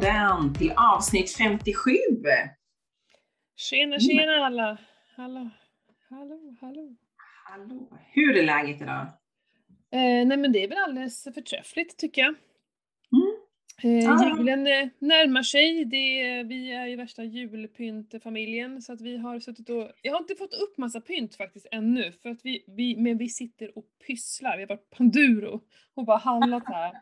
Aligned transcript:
Pyntpodden 0.00 0.54
till 0.54 0.72
avsnitt 0.76 1.36
57. 1.36 1.90
Tjena 3.56 3.98
tjena 3.98 4.32
alla! 4.46 4.78
Hallå, 5.16 5.50
hallå, 6.10 6.56
hallå. 6.60 6.96
Hallå, 7.44 7.88
hur 8.12 8.36
är 8.36 8.42
läget 8.42 8.82
idag? 8.82 9.06
Eh, 9.92 10.26
nej 10.26 10.36
men 10.36 10.52
det 10.52 10.64
är 10.64 10.68
väl 10.68 10.78
alldeles 10.78 11.24
förträffligt 11.24 11.98
tycker 11.98 12.22
jag. 12.22 12.34
Mm. 13.12 13.36
Eh, 13.82 14.38
julen 14.38 14.66
eh, 14.66 14.88
närmar 14.98 15.42
sig, 15.42 15.84
det, 15.84 16.42
vi 16.42 16.72
är 16.72 16.86
ju 16.86 16.96
värsta 16.96 17.24
julpyntfamiljen 17.24 18.82
så 18.82 18.92
att 18.92 19.00
vi 19.00 19.16
har 19.16 19.40
suttit 19.40 19.70
och, 19.70 19.90
jag 20.02 20.12
har 20.12 20.20
inte 20.20 20.34
fått 20.34 20.54
upp 20.54 20.78
massa 20.78 21.00
pynt 21.00 21.36
faktiskt 21.36 21.66
ännu 21.70 22.12
för 22.12 22.28
att 22.28 22.40
vi, 22.42 22.64
vi, 22.66 22.96
men 22.96 23.18
vi 23.18 23.28
sitter 23.28 23.78
och 23.78 23.84
pysslar, 24.06 24.56
vi 24.56 24.62
har 24.62 24.68
varit 24.68 24.90
Panduro 24.90 25.60
och 25.94 26.04
bara 26.04 26.18
handlat 26.18 26.62
här. 26.66 26.92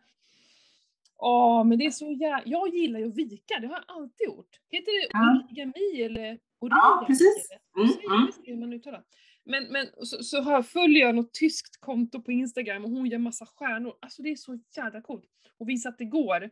Åh 1.19 1.65
men 1.65 1.79
det 1.79 1.85
är 1.85 1.91
så 1.91 2.13
jä... 2.13 2.43
jag 2.47 2.75
gillar 2.75 3.01
ju 3.01 3.07
att 3.09 3.17
vika, 3.17 3.59
det 3.61 3.67
har 3.67 3.75
jag 3.75 3.85
alltid 3.97 4.25
gjort. 4.27 4.49
Heter 4.71 5.01
det 5.01 5.09
Ja. 5.13 5.43
origami 5.45 6.03
eller 6.03 6.39
origami? 6.61 6.81
Ja, 6.81 7.05
precis. 7.07 7.49
Mm, 7.77 8.29
mm. 8.49 8.61
man 8.61 8.73
uttalar. 8.73 9.05
Men, 9.45 9.65
men 9.73 9.87
så, 10.03 10.23
så 10.23 10.41
har, 10.41 10.63
följer 10.63 11.07
jag 11.07 11.15
något 11.15 11.35
tyskt 11.35 11.81
konto 11.81 12.23
på 12.23 12.33
Instagram 12.33 12.85
och 12.85 12.91
hon 12.91 13.07
gör 13.07 13.19
massa 13.19 13.47
stjärnor. 13.47 13.95
Alltså 14.01 14.23
det 14.23 14.29
är 14.31 14.37
så 14.37 14.59
jävla 14.77 15.01
coolt. 15.03 15.25
Och 15.59 15.69
vi 15.69 15.77
satt 15.79 16.01
igår 16.01 16.43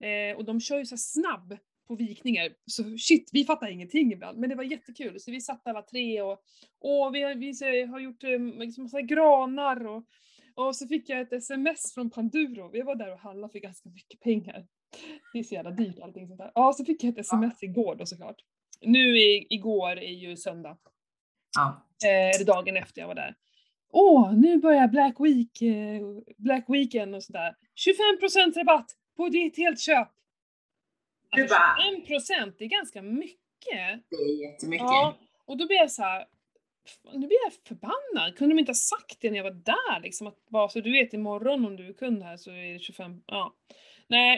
eh, 0.00 0.36
och 0.36 0.44
de 0.44 0.60
kör 0.60 0.78
ju 0.78 0.84
så 0.86 0.92
här 0.94 0.98
snabb 0.98 1.58
på 1.88 1.94
vikningar. 1.96 2.48
Så 2.66 2.82
shit, 2.98 3.30
vi 3.32 3.44
fattar 3.44 3.68
ingenting 3.70 4.12
ibland. 4.12 4.38
Men 4.38 4.50
det 4.50 4.56
var 4.56 4.64
jättekul. 4.64 5.20
Så 5.20 5.30
vi 5.30 5.40
satt 5.40 5.66
alla 5.66 5.82
tre 5.82 6.22
och, 6.22 6.32
och 6.80 7.14
vi, 7.14 7.22
har- 7.22 7.34
vi 7.34 7.82
har 7.86 8.00
gjort 8.00 8.24
eh, 8.24 8.38
liksom 8.38 8.84
massa 8.84 9.00
granar 9.02 9.86
och, 9.86 10.04
och 10.56 10.76
så 10.76 10.86
fick 10.88 11.08
jag 11.08 11.20
ett 11.20 11.32
sms 11.32 11.94
från 11.94 12.10
Panduro. 12.10 12.68
Vi 12.72 12.82
var 12.82 12.94
där 12.94 13.12
och 13.12 13.18
handlade 13.18 13.52
för 13.52 13.58
ganska 13.58 13.88
mycket 13.88 14.20
pengar. 14.20 14.66
Det 15.32 15.38
är 15.38 15.42
så 15.42 15.54
jävla 15.54 15.70
dyrt 15.70 15.98
allting 16.02 16.26
sånt 16.28 16.38
där. 16.38 16.52
Ja, 16.54 16.72
så 16.72 16.84
fick 16.84 17.04
jag 17.04 17.10
ett 17.12 17.18
sms 17.18 17.62
igår 17.62 17.94
då 17.94 18.06
såklart. 18.06 18.36
Nu 18.80 19.18
i, 19.18 19.46
igår 19.50 19.90
är 19.98 20.12
ju 20.12 20.36
söndag. 20.36 20.78
Ja. 21.56 21.86
Eh, 22.08 22.44
dagen 22.46 22.76
efter 22.76 23.00
jag 23.00 23.08
var 23.08 23.14
där. 23.14 23.34
Åh, 23.92 24.32
nu 24.34 24.56
börjar 24.58 24.88
Black 24.88 25.14
Week, 25.20 25.62
eh, 25.62 26.02
Black 26.36 26.64
Weekend 26.68 27.14
och 27.14 27.22
sådär. 27.22 27.54
25% 27.74 28.56
rabatt 28.56 28.90
på 29.16 29.28
ditt 29.28 29.56
helt 29.56 29.80
köp! 29.80 30.08
Alltså, 31.30 31.54
bara- 31.54 31.76
25% 32.08 32.54
det 32.58 32.64
är 32.64 32.68
ganska 32.68 33.02
mycket. 33.02 33.40
Det 34.10 34.16
är 34.16 34.50
jättemycket. 34.52 34.84
Ja, 34.86 35.16
och 35.44 35.56
då 35.56 35.66
blir 35.66 35.76
jag 35.76 35.90
så 35.90 36.02
här. 36.02 36.24
Nu 37.12 37.26
blir 37.26 37.38
jag 37.44 37.52
förbannad. 37.68 38.36
Kunde 38.36 38.54
de 38.54 38.58
inte 38.58 38.70
ha 38.70 38.74
sagt 38.74 39.16
det 39.20 39.30
när 39.30 39.36
jag 39.36 39.44
var 39.44 39.50
där 39.64 40.00
liksom? 40.02 40.26
Att 40.26 40.48
bara 40.48 40.68
så 40.68 40.80
du 40.80 40.92
vet 40.92 41.12
imorgon 41.14 41.66
om 41.66 41.76
du 41.76 41.88
är 41.88 41.92
kund 41.92 42.22
här 42.22 42.36
så 42.36 42.50
är 42.50 42.72
det 42.72 42.78
25, 42.78 43.22
ja. 43.26 43.54
Nej, 44.08 44.34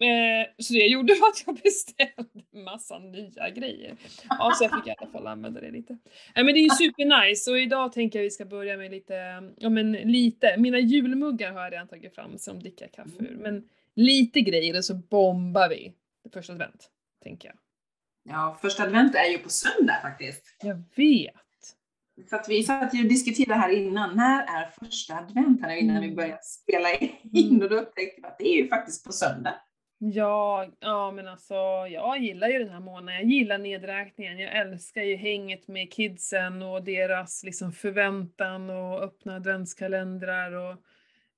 eh, 0.00 0.48
så 0.58 0.72
det 0.72 0.86
gjorde 0.86 1.14
var 1.20 1.28
att 1.28 1.42
jag 1.46 1.56
beställde 1.56 2.64
massa 2.64 2.98
nya 2.98 3.50
grejer. 3.50 3.96
Ja, 4.28 4.52
så 4.54 4.64
jag 4.64 4.74
fick 4.74 4.86
i 4.86 4.94
alla 4.98 5.10
fall 5.10 5.26
använda 5.26 5.60
det 5.60 5.70
lite. 5.70 5.98
Nej 6.34 6.44
men 6.44 6.54
det 6.54 6.60
är 6.60 6.62
ju 6.62 6.70
supernice 6.70 7.50
och 7.50 7.58
idag 7.58 7.92
tänker 7.92 8.18
jag 8.18 8.24
vi 8.24 8.30
ska 8.30 8.44
börja 8.44 8.76
med 8.76 8.90
lite, 8.90 9.14
ja 9.56 9.68
men 9.68 9.92
lite, 9.92 10.56
mina 10.58 10.78
julmuggar 10.78 11.52
har 11.52 11.62
jag 11.62 11.72
redan 11.72 11.88
tagit 11.88 12.14
fram 12.14 12.38
som 12.38 12.60
dricka 12.60 12.88
kaffe 12.88 13.24
ur. 13.24 13.36
Men 13.40 13.68
lite 13.94 14.40
grejer 14.40 14.76
och 14.76 14.84
så 14.84 14.94
bombar 14.94 15.68
vi 15.68 15.92
första 16.32 16.52
advent, 16.52 16.90
tänker 17.22 17.48
jag. 17.48 17.56
Ja, 18.22 18.58
första 18.62 18.82
advent 18.82 19.14
är 19.14 19.30
ju 19.30 19.38
på 19.38 19.48
söndag 19.48 19.98
faktiskt. 20.02 20.56
Jag 20.62 20.82
vet. 20.94 21.34
För 22.28 22.36
att 22.36 22.48
vi 22.48 22.62
satt 22.62 22.94
ju 22.94 23.02
och 23.02 23.08
diskuterade 23.08 23.60
här 23.60 23.70
innan, 23.70 24.16
när 24.16 24.42
är 24.42 24.70
första 24.84 25.14
advent 25.16 25.62
här 25.62 25.76
innan 25.76 25.96
vi 26.00 26.04
Mm. 26.04 26.16
började 26.16 26.42
spela 26.42 26.88
in 27.32 27.62
och 27.62 27.68
då 27.70 27.76
upptäckte 27.76 28.20
vi 28.20 28.26
att 28.28 28.38
det 28.38 28.48
är 28.48 28.56
ju 28.62 28.68
faktiskt 28.68 29.06
på 29.06 29.12
söndag. 29.12 29.54
Ja, 29.98 30.66
ja 30.80 31.12
men 31.12 31.28
alltså 31.28 31.54
jag 31.90 32.18
gillar 32.18 32.48
ju 32.48 32.58
den 32.58 32.68
här 32.72 32.80
månaden. 32.80 33.14
Jag 33.14 33.24
gillar 33.24 33.58
nedräkningen. 33.58 34.38
Jag 34.38 34.56
älskar 34.56 35.02
ju 35.02 35.16
hänget 35.16 35.68
med 35.68 35.92
kidsen 35.92 36.62
och 36.62 36.84
deras 36.84 37.42
liksom 37.44 37.72
förväntan 37.72 38.70
och 38.70 39.02
öppna 39.02 39.36
adventskalendrar 39.36 40.52
och 40.52 40.76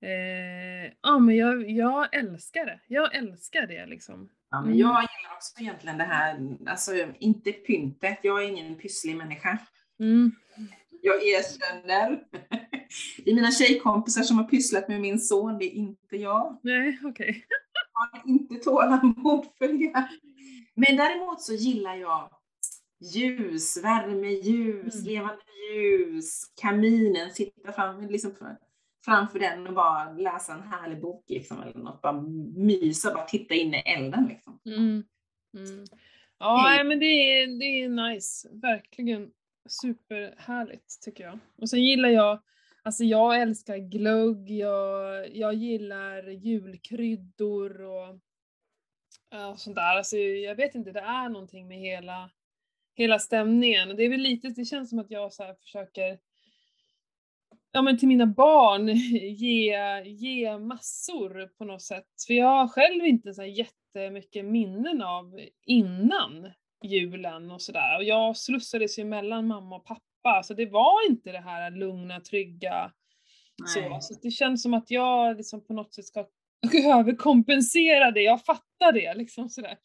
eh, 0.08 0.92
ja 1.02 1.18
men 1.18 1.36
jag, 1.36 1.70
jag 1.70 2.14
älskar 2.16 2.66
det. 2.66 2.80
Jag 2.86 3.14
älskar 3.14 3.66
det 3.66 3.86
liksom. 3.86 4.28
Ja, 4.50 4.60
men 4.60 4.66
Mm. 4.68 4.78
jag 4.80 4.88
gillar 4.88 5.34
också 5.36 5.60
egentligen 5.62 5.98
det 5.98 6.04
här, 6.04 6.36
alltså 6.66 6.92
inte 7.18 7.52
pyntet, 7.52 8.18
jag 8.22 8.44
är 8.44 8.48
ingen 8.48 8.74
pysslig 8.74 9.16
människa. 9.16 9.58
Mm. 10.02 10.32
Jag 11.02 11.26
erkänner. 11.26 12.24
Det 13.24 13.30
är 13.30 13.34
mina 13.34 13.50
tjejkompisar 13.50 14.22
som 14.22 14.38
har 14.38 14.44
pysslat 14.44 14.88
med 14.88 15.00
min 15.00 15.18
son, 15.20 15.58
det 15.58 15.64
är 15.64 15.74
inte 15.74 16.16
jag. 16.16 16.58
Nej, 16.62 16.98
okej. 17.04 17.44
Jag 17.92 18.20
har 18.20 18.28
inte 18.30 18.54
tålamod 18.54 19.46
för 19.58 19.68
det. 19.68 20.08
Men 20.74 20.96
däremot 20.96 21.40
så 21.40 21.52
gillar 21.54 21.94
jag 21.94 22.30
ljus, 23.14 23.84
värmeljus, 23.84 24.94
Mm. 24.94 25.06
levande 25.06 25.42
ljus, 25.72 26.42
kaminen, 26.60 27.30
sitta 27.30 27.72
fram, 27.72 28.08
liksom 28.08 28.34
för, 28.34 28.56
framför 29.04 29.38
den 29.38 29.66
och 29.66 29.74
bara 29.74 30.12
läsa 30.12 30.52
en 30.54 30.62
härlig 30.62 31.00
bok 31.00 31.24
liksom, 31.28 31.62
eller 31.62 31.78
något, 31.78 32.02
bara 32.02 32.22
mysa, 32.56 33.14
bara 33.14 33.24
titta 33.24 33.54
in 33.54 33.74
i 33.74 33.82
elden 33.86 34.26
liksom. 34.28 34.60
Mm. 34.66 35.02
Mm. 35.56 35.84
Ja, 36.38 36.82
men 36.84 36.98
det 37.00 37.06
är, 37.06 37.46
det 37.58 37.64
är 37.64 37.88
nice. 37.88 38.48
Verkligen 38.52 39.30
superhärligt 39.68 41.02
tycker 41.02 41.24
jag. 41.24 41.38
Och 41.56 41.70
sen 41.70 41.84
gillar 41.84 42.08
jag, 42.08 42.42
alltså 42.82 43.04
jag 43.04 43.40
älskar 43.40 43.76
glögg, 43.76 44.50
jag, 44.50 45.36
jag 45.36 45.54
gillar 45.54 46.28
julkryddor 46.28 47.80
och 47.82 48.18
och 49.32 49.60
sånt 49.60 49.76
där. 49.76 49.96
Alltså 49.96 50.16
jag 50.16 50.54
vet 50.54 50.74
inte, 50.74 50.92
det 50.92 51.00
är 51.00 51.28
någonting 51.28 51.68
med 51.68 51.78
hela, 51.78 52.30
hela 52.94 53.18
stämningen. 53.18 53.90
Och 53.90 53.96
det 53.96 54.02
är 54.02 54.10
väl 54.10 54.20
lite, 54.20 54.48
det 54.48 54.64
känns 54.64 54.90
som 54.90 54.98
att 54.98 55.10
jag 55.10 55.32
så 55.32 55.42
här 55.42 55.54
försöker 55.54 56.18
ja 57.72 57.82
men 57.82 57.98
till 57.98 58.08
mina 58.08 58.26
barn 58.26 58.88
ge, 59.36 60.02
ge 60.04 60.58
massor 60.58 61.46
på 61.58 61.64
något 61.64 61.82
sätt. 61.82 62.08
För 62.26 62.34
jag 62.34 62.46
har 62.46 62.68
själv 62.68 63.04
inte 63.04 63.34
så 63.34 63.42
här 63.42 63.48
jättemycket 63.48 64.44
minnen 64.44 65.02
av 65.02 65.40
innan 65.66 66.52
julen 66.84 67.50
och 67.50 67.62
sådär. 67.62 67.97
Och 67.97 68.04
jag 68.04 68.37
slussades 68.37 68.98
ju 68.98 69.04
mellan 69.04 69.47
mamma 69.47 69.76
och 69.76 69.84
pappa, 69.84 70.43
så 70.43 70.54
det 70.54 70.66
var 70.66 71.10
inte 71.10 71.32
det 71.32 71.41
här 71.41 71.70
lugna, 71.70 72.20
trygga 72.20 72.93
så. 73.66 73.81
Nej. 73.81 74.03
Så 74.03 74.15
det 74.22 74.31
känns 74.31 74.62
som 74.62 74.75
att 74.75 74.91
jag 74.91 75.37
liksom 75.37 75.66
på 75.66 75.72
något 75.72 75.94
sätt 75.94 76.04
ska 76.04 76.26
överkompensera 76.98 78.10
det, 78.10 78.22
jag 78.22 78.44
fattar 78.44 78.93
det 78.93 79.15
liksom 79.15 79.48
sådär. 79.48 79.76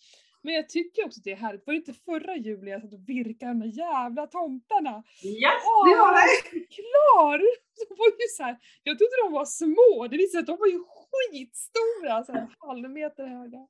Men 0.42 0.54
jag 0.54 0.70
tycker 0.70 1.06
också 1.06 1.20
att 1.20 1.24
det 1.24 1.32
är 1.32 1.36
härligt. 1.36 1.68
Var 1.68 1.74
det 1.74 1.78
inte 1.78 1.94
förra 1.94 2.36
julen 2.36 2.68
jag 2.68 2.82
satt 2.82 2.94
och 2.94 3.10
virkade 3.10 3.52
de 3.52 3.60
där 3.60 3.78
jävla 3.78 4.28
tomtarna? 4.28 5.04
Ja, 5.24 5.52
Åh, 5.66 5.90
det 5.90 5.98
har 5.98 6.14
det! 6.14 6.66
klar! 6.78 7.38
De 7.90 7.96
var 7.98 8.08
ju 8.08 8.28
så 8.38 8.44
här, 8.44 8.58
jag 8.84 8.98
trodde 8.98 9.12
de 9.26 9.34
var 9.34 9.46
små, 9.46 10.08
det 10.08 10.18
visade 10.18 10.32
sig 10.32 10.40
att 10.40 10.48
de 10.48 10.58
var 10.60 10.68
ju 10.68 10.80
skitstora, 10.98 12.24
så 12.24 12.32
här, 12.32 12.42
en 12.42 12.54
halv 12.60 12.90
meter 12.90 13.26
höga. 13.28 13.68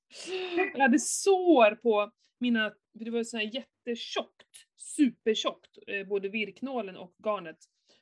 Jag 0.76 0.82
hade 0.82 1.00
sår 1.00 1.76
på 1.76 2.12
mina, 2.40 2.72
för 2.98 3.06
det 3.06 3.12
var 3.12 3.24
så 3.24 3.38
här 3.38 3.44
jättetjockt, 3.44 4.48
supertjockt, 4.78 5.78
eh, 5.88 6.08
både 6.08 6.30
virknålen 6.30 6.98
och 6.98 7.16
garnet. 7.24 7.58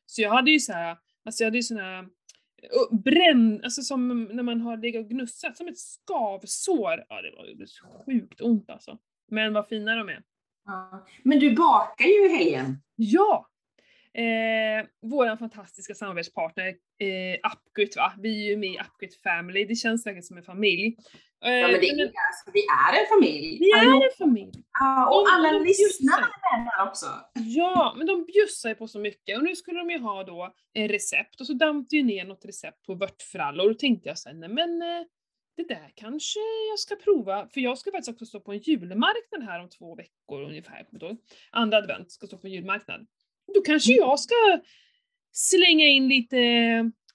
Så 0.06 0.22
jag 0.22 0.29
hade 0.29 0.51
ju 0.51 0.59
så 0.59 0.73
här, 0.73 0.97
alltså 1.25 1.44
jag 1.44 1.47
hade 1.47 1.57
ju 1.57 1.63
såna 1.63 2.00
eh, 2.00 3.00
bränn, 3.03 3.61
alltså 3.63 3.81
som 3.81 4.23
när 4.23 4.44
man 4.44 4.61
har 4.61 4.78
legat 4.78 5.03
och 5.03 5.09
gnussat, 5.09 5.57
som 5.57 5.67
ett 5.67 5.79
skavsår. 5.79 7.06
Ja 7.09 7.22
det 7.22 7.31
var 7.38 7.45
ju 7.45 7.66
sjukt 8.06 8.41
ont 8.41 8.69
alltså. 8.69 8.97
Men 9.31 9.53
vad 9.53 9.67
fina 9.67 9.95
de 9.95 10.09
är. 10.09 10.23
Ja. 10.65 11.06
Men 11.24 11.39
du 11.39 11.56
bakar 11.56 12.06
ju 12.06 12.25
i 12.25 12.38
helgen. 12.38 12.81
Ja! 12.95 13.50
Eh, 14.17 14.85
våran 15.01 15.38
fantastiska 15.38 15.95
samarbetspartner 15.95 16.67
eh, 17.00 17.51
Upgrit 17.53 17.95
va, 17.95 18.13
vi 18.17 18.45
är 18.45 18.50
ju 18.50 18.57
med 18.57 18.69
i 18.69 18.79
Upgrit 18.79 19.21
Family, 19.21 19.65
det 19.65 19.75
känns 19.75 20.06
verkligen 20.06 20.23
som 20.23 20.38
en 20.38 20.44
familj. 20.44 20.97
Eh, 21.45 21.51
Ja, 21.51 21.67
men 21.67 21.79
det 21.79 21.88
är, 21.88 22.01
alltså, 22.03 22.51
vi 22.53 22.59
är 22.59 23.00
en 23.01 23.07
familj. 23.09 23.59
vi 23.59 23.71
är 23.71 24.06
en 24.06 24.12
familj. 24.17 24.51
Ja, 24.79 25.07
och 25.09 25.25
De- 25.25 25.31
alla 25.31 25.57
är 26.53 26.77
här 26.77 26.88
också. 26.88 27.06
Ja, 27.33 27.94
men 27.97 28.07
de 28.07 28.25
bjussar 28.25 28.69
ju 28.69 28.75
på 28.75 28.88
så 28.88 29.00
mycket 29.00 29.38
och 29.38 29.44
nu 29.44 29.56
skulle 29.56 29.79
de 29.79 29.89
ju 29.89 30.00
ha 30.00 30.23
då 30.23 30.53
eh, 30.75 30.88
recept 30.89 31.39
och 31.41 31.47
så 31.47 31.53
damp 31.53 31.89
det 31.89 31.95
ju 31.95 32.03
ner 32.03 32.25
något 32.25 32.45
recept 32.45 32.85
på 32.85 32.94
vörtfrallor 32.95 33.63
och 33.65 33.71
då 33.71 33.77
tänkte 33.77 34.09
jag 34.09 34.18
sen, 34.18 34.39
nej 34.39 34.50
men 34.50 34.81
eh, 34.81 35.03
det 35.57 35.68
där 35.68 35.91
kanske 35.95 36.39
jag 36.69 36.79
ska 36.79 36.95
prova, 36.95 37.47
för 37.53 37.61
jag 37.61 37.77
ska 37.77 37.91
faktiskt 37.91 38.09
också 38.09 38.25
stå 38.25 38.39
på 38.39 38.51
en 38.53 38.59
julmarknad 38.59 39.44
här 39.44 39.59
om 39.63 39.69
två 39.69 39.95
veckor 39.95 40.41
ungefär. 40.44 40.85
Andra 41.51 41.77
advent 41.77 42.11
ska 42.11 42.27
stå 42.27 42.38
på 42.38 42.47
en 42.47 42.53
julmarknad. 42.53 43.07
Då 43.56 43.62
kanske 43.62 43.94
jag 43.94 44.19
ska 44.19 44.36
slänga 45.31 45.86
in 45.88 46.07
lite 46.07 46.38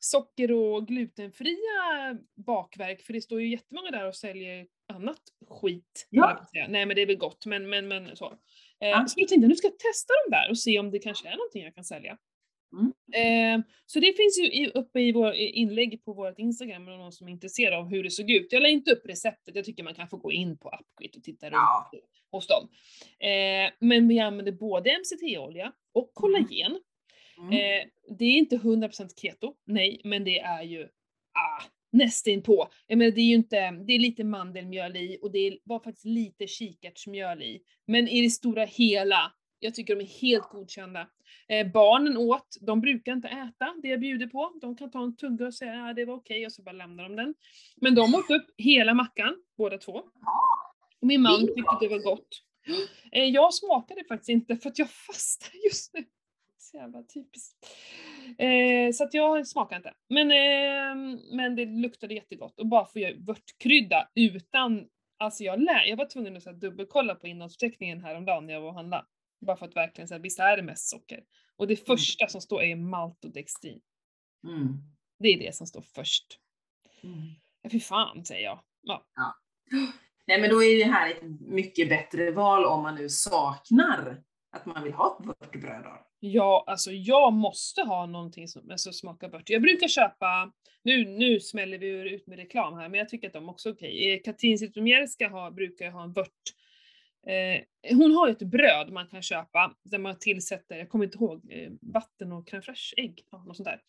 socker 0.00 0.52
och 0.52 0.86
glutenfria 0.86 2.18
bakverk, 2.46 3.02
för 3.02 3.12
det 3.12 3.20
står 3.20 3.40
ju 3.40 3.50
jättemånga 3.50 3.90
där 3.90 4.08
och 4.08 4.16
säljer 4.16 4.66
annat 4.92 5.20
skit. 5.48 6.06
Ja. 6.10 6.46
Nej 6.68 6.86
men 6.86 6.96
det 6.96 7.02
är 7.02 7.06
väl 7.06 7.16
gott, 7.16 7.46
men, 7.46 7.70
men, 7.70 7.88
men 7.88 8.16
så. 8.16 8.26
Eh, 8.80 8.88
Ja. 8.88 9.06
Så 9.08 9.20
jag 9.20 9.28
tänkte 9.28 9.48
nu 9.48 9.54
ska 9.54 9.66
jag 9.66 9.78
testa 9.78 10.12
dem 10.24 10.30
där 10.30 10.50
och 10.50 10.58
se 10.58 10.78
om 10.78 10.90
det 10.90 10.98
kanske 10.98 11.28
är 11.28 11.36
någonting 11.36 11.62
jag 11.62 11.74
kan 11.74 11.84
sälja. 11.84 12.18
Mm. 12.72 12.92
Eh, 13.12 13.64
så 13.86 14.00
det 14.00 14.12
finns 14.16 14.38
ju 14.38 14.66
uppe 14.66 15.00
i 15.00 15.12
vår 15.12 15.32
inlägg 15.34 16.04
på 16.04 16.12
vårt 16.12 16.38
Instagram 16.38 16.88
om 16.88 16.98
någon 16.98 17.12
som 17.12 17.28
är 17.28 17.32
intresserad 17.32 17.74
av 17.74 17.88
hur 17.88 18.02
det 18.02 18.10
såg 18.10 18.30
ut. 18.30 18.52
Jag 18.52 18.62
la 18.62 18.68
inte 18.68 18.92
upp 18.92 19.06
receptet, 19.06 19.56
jag 19.56 19.64
tycker 19.64 19.82
man 19.82 19.94
kan 19.94 20.08
få 20.08 20.16
gå 20.16 20.32
in 20.32 20.58
på 20.58 20.70
Upquit 20.80 21.16
och 21.16 21.22
titta 21.22 21.46
runt 21.46 21.52
Ja. 21.54 21.90
hos 22.30 22.46
dem. 22.46 22.68
Eh, 23.18 23.72
men 23.78 24.08
vi 24.08 24.18
använder 24.18 24.52
både 24.52 24.90
MCT-olja 24.90 25.72
och 25.92 26.10
kollagen. 26.14 26.80
Mm. 27.38 27.52
Eh, 27.52 27.86
det 28.18 28.24
är 28.24 28.38
inte 28.38 28.56
100% 28.56 29.20
keto, 29.20 29.54
nej, 29.66 30.00
men 30.04 30.24
det 30.24 30.38
är 30.40 30.62
ju 30.62 30.82
ah, 31.32 31.62
nästan 31.92 32.42
på. 32.42 32.68
Jag 32.86 32.98
menar, 32.98 33.10
det 33.10 33.20
är 33.20 33.24
ju 33.24 33.34
inte, 33.34 33.70
det 33.70 33.92
är 33.92 33.98
lite 33.98 34.24
mandelmjöl 34.24 34.96
i 34.96 35.18
och 35.22 35.30
det 35.30 35.58
var 35.64 35.80
faktiskt 35.80 36.04
lite 36.06 36.46
kikärtsmjöl 36.46 37.42
i. 37.42 37.62
Men 37.86 38.08
i 38.08 38.22
det 38.22 38.30
stora 38.30 38.64
hela, 38.64 39.32
jag 39.60 39.74
tycker 39.74 39.96
de 39.96 40.02
är 40.02 40.08
helt 40.20 40.48
godkända. 40.48 41.08
Eh, 41.48 41.66
barnen 41.72 42.16
åt, 42.16 42.56
de 42.60 42.80
brukar 42.80 43.12
inte 43.12 43.28
äta 43.28 43.74
det 43.82 43.88
jag 43.88 44.00
bjuder 44.00 44.26
på. 44.26 44.52
De 44.60 44.76
kan 44.76 44.90
ta 44.90 45.02
en 45.02 45.16
tugga 45.16 45.46
och 45.46 45.54
säga 45.54 45.72
att 45.84 45.90
ah, 45.90 45.92
det 45.92 46.04
var 46.04 46.14
okej 46.14 46.46
och 46.46 46.52
så 46.52 46.62
bara 46.62 46.72
lämnar 46.72 47.02
de 47.02 47.16
den. 47.16 47.34
Men 47.76 47.94
de 47.94 48.14
åt 48.14 48.30
upp 48.30 48.46
hela 48.56 48.94
mackan, 48.94 49.36
båda 49.56 49.78
två. 49.78 49.92
Och 51.00 51.06
min 51.06 51.20
man 51.20 51.40
tyckte 51.40 51.76
det 51.80 51.88
var 51.88 51.98
gott. 52.04 52.28
Eh, 53.12 53.24
jag 53.24 53.54
smakade 53.54 54.04
faktiskt 54.04 54.28
inte 54.28 54.56
för 54.56 54.70
att 54.70 54.78
jag 54.78 54.90
fastar 55.06 55.50
just 55.64 55.94
nu. 55.94 56.04
Så 56.58 56.76
jävla 56.76 57.02
typiskt. 57.02 57.56
Eh, 58.38 58.92
så 58.92 59.04
att 59.04 59.14
jag 59.14 59.46
smakar 59.46 59.76
inte. 59.76 59.94
Men, 60.08 60.30
eh, 60.30 61.18
men 61.36 61.56
det 61.56 61.64
luktade 61.66 62.14
jättegott 62.14 62.60
och 62.60 62.66
bara 62.66 62.86
få 62.86 62.98
göra 62.98 63.14
vörtkrydda 63.18 64.08
utan, 64.14 64.86
alltså 65.18 65.44
jag 65.44 65.60
lä- 65.62 65.84
jag 65.86 65.96
var 65.96 66.04
tvungen 66.04 66.36
att 66.36 66.42
så 66.42 66.50
här, 66.50 66.56
dubbelkolla 66.56 67.14
på 67.14 67.26
innehållsförteckningen 67.26 68.00
häromdagen 68.04 68.46
när 68.46 68.54
jag 68.54 68.60
var 68.60 68.68
och 68.68 68.74
handlade. 68.74 69.04
Bara 69.40 69.56
för 69.56 69.66
att 69.66 69.76
verkligen 69.76 70.08
säga, 70.08 70.18
visst 70.18 70.40
är 70.40 70.56
det 70.56 70.62
mest 70.62 70.88
socker? 70.88 71.24
Och 71.56 71.66
det 71.66 71.76
första 71.76 72.26
som 72.26 72.40
står 72.40 72.62
är 72.62 72.76
maltodextrin. 72.76 73.80
Mm. 74.48 74.78
Det 75.18 75.28
är 75.28 75.38
det 75.38 75.54
som 75.54 75.66
står 75.66 75.82
först. 75.94 76.38
Mm. 77.02 77.18
Ja, 77.62 77.70
fy 77.70 77.80
fan 77.80 78.24
säger 78.24 78.44
jag. 78.44 78.60
Ja. 78.82 79.06
Nej 80.26 80.40
men 80.40 80.50
då 80.50 80.62
är 80.62 80.78
det 80.78 80.92
här 80.92 81.10
ett 81.10 81.40
mycket 81.40 81.88
bättre 81.88 82.30
val 82.30 82.64
om 82.64 82.82
man 82.82 82.94
nu 82.94 83.08
saknar 83.08 84.22
att 84.52 84.66
man 84.66 84.82
vill 84.84 84.92
ha 84.92 85.18
ett 85.20 85.26
vörtbröd. 85.26 85.84
då. 85.84 86.06
Ja, 86.20 86.64
alltså 86.66 86.92
jag 86.92 87.32
måste 87.32 87.82
ha 87.82 88.06
någonting 88.06 88.48
som 88.48 88.70
alltså, 88.70 88.92
smakar 88.92 89.28
bört. 89.28 89.50
Jag 89.50 89.62
brukar 89.62 89.88
köpa, 89.88 90.52
nu, 90.82 91.04
nu 91.04 91.40
smäller 91.40 91.78
vi 91.78 91.86
ut 91.88 92.26
med 92.26 92.38
reklam 92.38 92.74
här, 92.74 92.88
men 92.88 92.98
jag 92.98 93.08
tycker 93.08 93.26
att 93.26 93.32
de 93.32 93.48
också 93.48 93.68
är 93.68 93.72
okej. 93.72 94.12
Eh, 94.12 94.22
Katrin 94.22 94.58
Zytomierska 94.58 95.50
brukar 95.50 95.90
ha 95.90 96.02
en 96.02 96.12
vört. 96.12 96.54
Eh, 97.26 97.96
hon 97.96 98.12
har 98.12 98.26
ju 98.28 98.32
ett 98.32 98.42
bröd 98.42 98.92
man 98.92 99.06
kan 99.06 99.22
köpa 99.22 99.74
där 99.84 99.98
man 99.98 100.18
tillsätter, 100.18 100.76
jag 100.78 100.88
kommer 100.88 101.04
inte 101.04 101.18
ihåg, 101.18 101.52
eh, 101.52 101.70
vatten 101.80 102.32
och 102.32 102.48
crème 102.48 102.60
fraîche, 102.62 102.94
ägg, 102.96 103.22
ja, 103.30 103.44
något 103.44 103.56
sånt 103.56 103.64
där. 103.66 103.80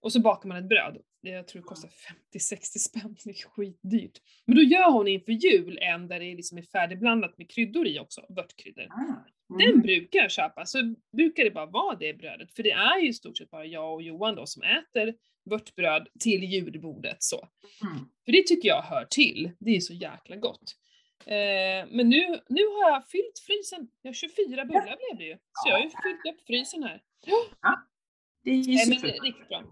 Och 0.00 0.12
så 0.12 0.20
bakar 0.20 0.48
man 0.48 0.58
ett 0.58 0.68
bröd. 0.68 0.98
Det- 1.22 1.28
Jag 1.30 1.48
tror 1.48 1.62
det 1.62 1.66
kostar 1.66 1.88
50-60 2.32 2.78
spänn, 2.78 3.16
det 3.24 3.30
är 3.30 3.48
skitdyrt. 3.48 4.18
Men 4.46 4.56
då 4.56 4.62
gör 4.62 4.90
hon 4.92 5.08
inför 5.08 5.32
jul 5.32 5.78
en 5.82 6.08
där 6.08 6.20
det 6.20 6.34
liksom 6.34 6.58
är 6.58 6.62
färdigblandat 6.62 7.38
med 7.38 7.50
kryddor 7.50 7.86
i 7.86 7.98
också, 7.98 8.20
vörtkryddor. 8.28 8.84
Ah. 8.90 9.24
Den 9.58 9.68
Mm. 9.68 9.80
brukar 9.80 10.18
jag 10.18 10.30
köpa, 10.30 10.66
så 10.66 10.94
brukar 11.16 11.44
det 11.44 11.50
bara 11.50 11.66
vara 11.66 11.96
det 11.96 12.14
brödet. 12.14 12.52
För 12.52 12.62
det 12.62 12.70
är 12.70 12.98
ju 13.00 13.08
i 13.08 13.12
stort 13.12 13.38
sett 13.38 13.50
bara 13.50 13.64
jag 13.66 13.94
och 13.94 14.02
Johan 14.02 14.34
då 14.34 14.46
som 14.46 14.62
äter 14.62 15.14
vörtbröd 15.44 16.08
till 16.20 16.44
julbordet 16.44 17.16
så. 17.22 17.48
Mm. 17.82 17.98
För 18.24 18.32
det 18.32 18.46
tycker 18.46 18.68
jag 18.68 18.82
hör 18.82 19.04
till. 19.10 19.50
Det 19.58 19.76
är 19.76 19.80
så 19.80 19.94
jäkla 19.94 20.36
gott. 20.36 20.74
Eh, 21.26 21.86
men 21.90 22.08
nu, 22.08 22.40
nu 22.48 22.66
har 22.66 22.90
jag 22.90 23.08
fyllt 23.08 23.38
frysen. 23.46 23.88
Jag 24.02 24.08
har 24.08 24.14
24 24.14 24.64
bullar 24.64 24.82
blev 24.96 25.18
det 25.18 25.24
ju. 25.24 25.36
Så 25.52 25.68
jag 25.68 25.76
har 25.76 25.84
ju 25.84 25.90
fyllt 25.90 26.34
upp 26.34 26.46
frysen 26.46 26.82
här. 26.82 27.02
Det 28.44 28.50
är 28.50 28.54
ju 28.54 28.74
Nej, 28.74 28.86
men 28.88 28.98
riktigt 29.24 29.48
bra. 29.48 29.62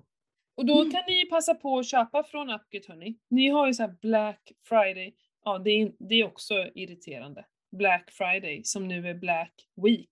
Och 0.57 0.67
då 0.67 0.91
kan 0.91 1.03
ni 1.09 1.25
passa 1.31 1.55
på 1.55 1.79
att 1.79 1.87
köpa 1.87 2.25
från 2.25 2.51
Upgit 2.51 2.87
hörni. 2.87 3.19
Ni 3.31 3.49
har 3.49 3.67
ju 3.67 3.75
så 3.75 3.83
här 3.83 3.95
Black 4.03 4.53
Friday. 4.69 5.15
Ja, 5.45 5.59
det 5.59 5.71
är, 5.71 5.93
det 5.99 6.15
är 6.15 6.27
också 6.27 6.55
irriterande. 6.75 7.45
Black 7.77 8.11
Friday 8.11 8.65
som 8.65 8.89
nu 8.89 9.09
är 9.09 9.15
Black 9.15 9.53
Week. 9.83 10.11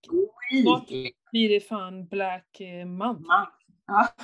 Snart 0.63 0.87
blir 1.31 1.49
det 1.49 1.59
fan 1.59 2.07
Black 2.07 2.59
eh, 2.59 2.85
Month. 2.85 3.25
Ja. 3.87 4.07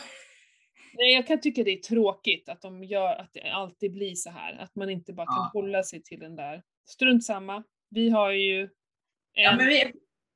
Nej, 0.93 1.13
jag 1.13 1.27
kan 1.27 1.41
tycka 1.41 1.63
det 1.63 1.71
är 1.71 1.77
tråkigt 1.77 2.49
att 2.49 2.61
de 2.61 2.83
gör 2.83 3.15
att 3.15 3.29
det 3.33 3.49
alltid 3.49 3.93
blir 3.93 4.15
så 4.15 4.29
här. 4.29 4.57
Att 4.57 4.75
man 4.75 4.89
inte 4.89 5.13
bara 5.13 5.25
kan 5.25 5.35
Ja. 5.35 5.49
hålla 5.53 5.83
sig 5.83 6.03
till 6.03 6.19
den 6.19 6.35
där. 6.35 6.63
Strunt 6.87 7.25
samma. 7.25 7.63
Vi 7.89 8.09
har 8.09 8.31
ju 8.31 8.61
en... 8.61 8.69
Ja, 9.33 9.55
men 9.55 9.67
vi, 9.67 9.93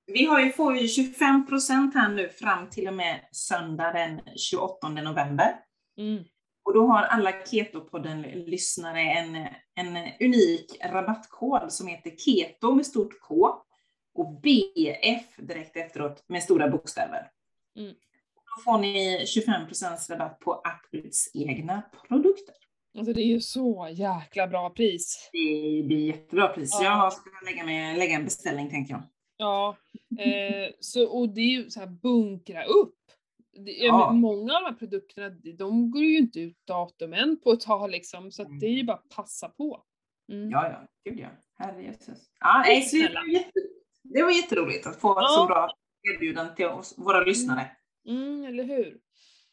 vi 0.07 0.25
har 0.25 0.41
ju, 0.41 0.51
får 0.51 0.77
ju 0.77 0.87
25% 0.87 1.93
här 1.93 2.09
nu 2.09 2.29
fram 2.29 2.69
till 2.69 2.87
och 2.87 2.93
med 2.93 3.19
söndag 3.31 3.91
den 3.91 4.21
28 4.35 4.89
november. 4.89 5.59
mm, 5.97 6.23
Och 6.63 6.73
då 6.73 6.87
har 6.87 7.03
alla 7.03 7.31
Keto-podden-lyssnare 7.31 8.99
en, 8.99 9.35
en 9.75 10.11
unik 10.19 10.77
rabattkod 10.85 11.71
som 11.71 11.87
heter 11.87 12.09
KETO 12.09 12.75
med 12.75 12.85
stort 12.85 13.19
K 13.21 13.61
och 14.13 14.41
BF 14.41 15.35
direkt 15.37 15.77
efteråt 15.77 16.23
med 16.27 16.43
stora 16.43 16.69
bokstäver. 16.69 17.31
Mm. 17.77 17.93
Då 18.35 18.63
får 18.63 18.77
ni 18.77 19.25
25% 19.25 20.09
rabatt 20.11 20.39
på 20.39 20.53
Upgrades 20.53 21.35
egna 21.35 21.81
produkter. 22.07 22.54
Alltså 22.97 23.13
det 23.13 23.21
är 23.21 23.27
ju 23.27 23.41
så 23.41 23.89
jäkla 23.91 24.47
bra 24.47 24.69
pris. 24.69 25.29
Det 25.31 25.83
blir 25.87 26.07
jättebra 26.07 26.47
pris. 26.47 26.77
Ja. 26.81 27.03
Jag 27.03 27.13
ska 27.13 27.29
lägga, 27.45 27.65
med, 27.65 27.97
lägga 27.97 28.15
en 28.15 28.23
beställning 28.25 28.69
tänker 28.69 28.93
jag. 28.93 29.03
Ja, 29.37 29.77
eh, 30.19 30.73
så, 30.79 31.07
och 31.07 31.29
det 31.29 31.41
är 31.41 31.49
ju 31.49 31.69
så 31.69 31.79
här 31.79 31.87
bunkra 31.87 32.63
upp. 32.63 32.95
Det, 33.65 33.71
ja. 33.71 34.11
Men 34.11 34.21
många 34.21 34.55
av 34.55 34.61
de 34.61 34.67
här 34.67 34.79
produkterna, 34.79 35.29
de 35.57 35.91
går 35.91 36.03
ju 36.03 36.17
inte 36.17 36.39
ut 36.39 36.57
datum 36.67 37.13
än 37.13 37.39
på 37.43 37.51
ett 37.51 37.61
tag 37.61 37.89
liksom, 37.89 38.31
så 38.31 38.41
att 38.41 38.59
det 38.59 38.65
är 38.65 38.71
ju 38.71 38.83
bara 38.83 39.01
passa 39.15 39.49
på. 39.49 39.83
Mm. 40.31 40.49
Ja, 40.49 40.69
ja, 40.69 40.87
gud 41.09 41.19
ja. 41.19 41.27
Herrejösses. 41.57 42.19
Ja, 42.39 42.63
nej, 42.65 42.87
det, 42.91 43.13
var 43.13 43.33
jätte, 43.33 43.59
det 44.03 44.23
var 44.23 44.31
jätteroligt 44.31 44.87
att 44.87 44.95
få 44.95 45.07
Ja. 45.07 45.27
så 45.27 45.45
bra 45.45 45.69
erbjudande 46.13 46.55
till 46.55 46.65
oss, 46.65 46.93
våra 46.97 47.19
lyssnare. 47.19 47.71
Mm, 48.07 48.43
eller 48.43 48.63
hur? 48.63 48.97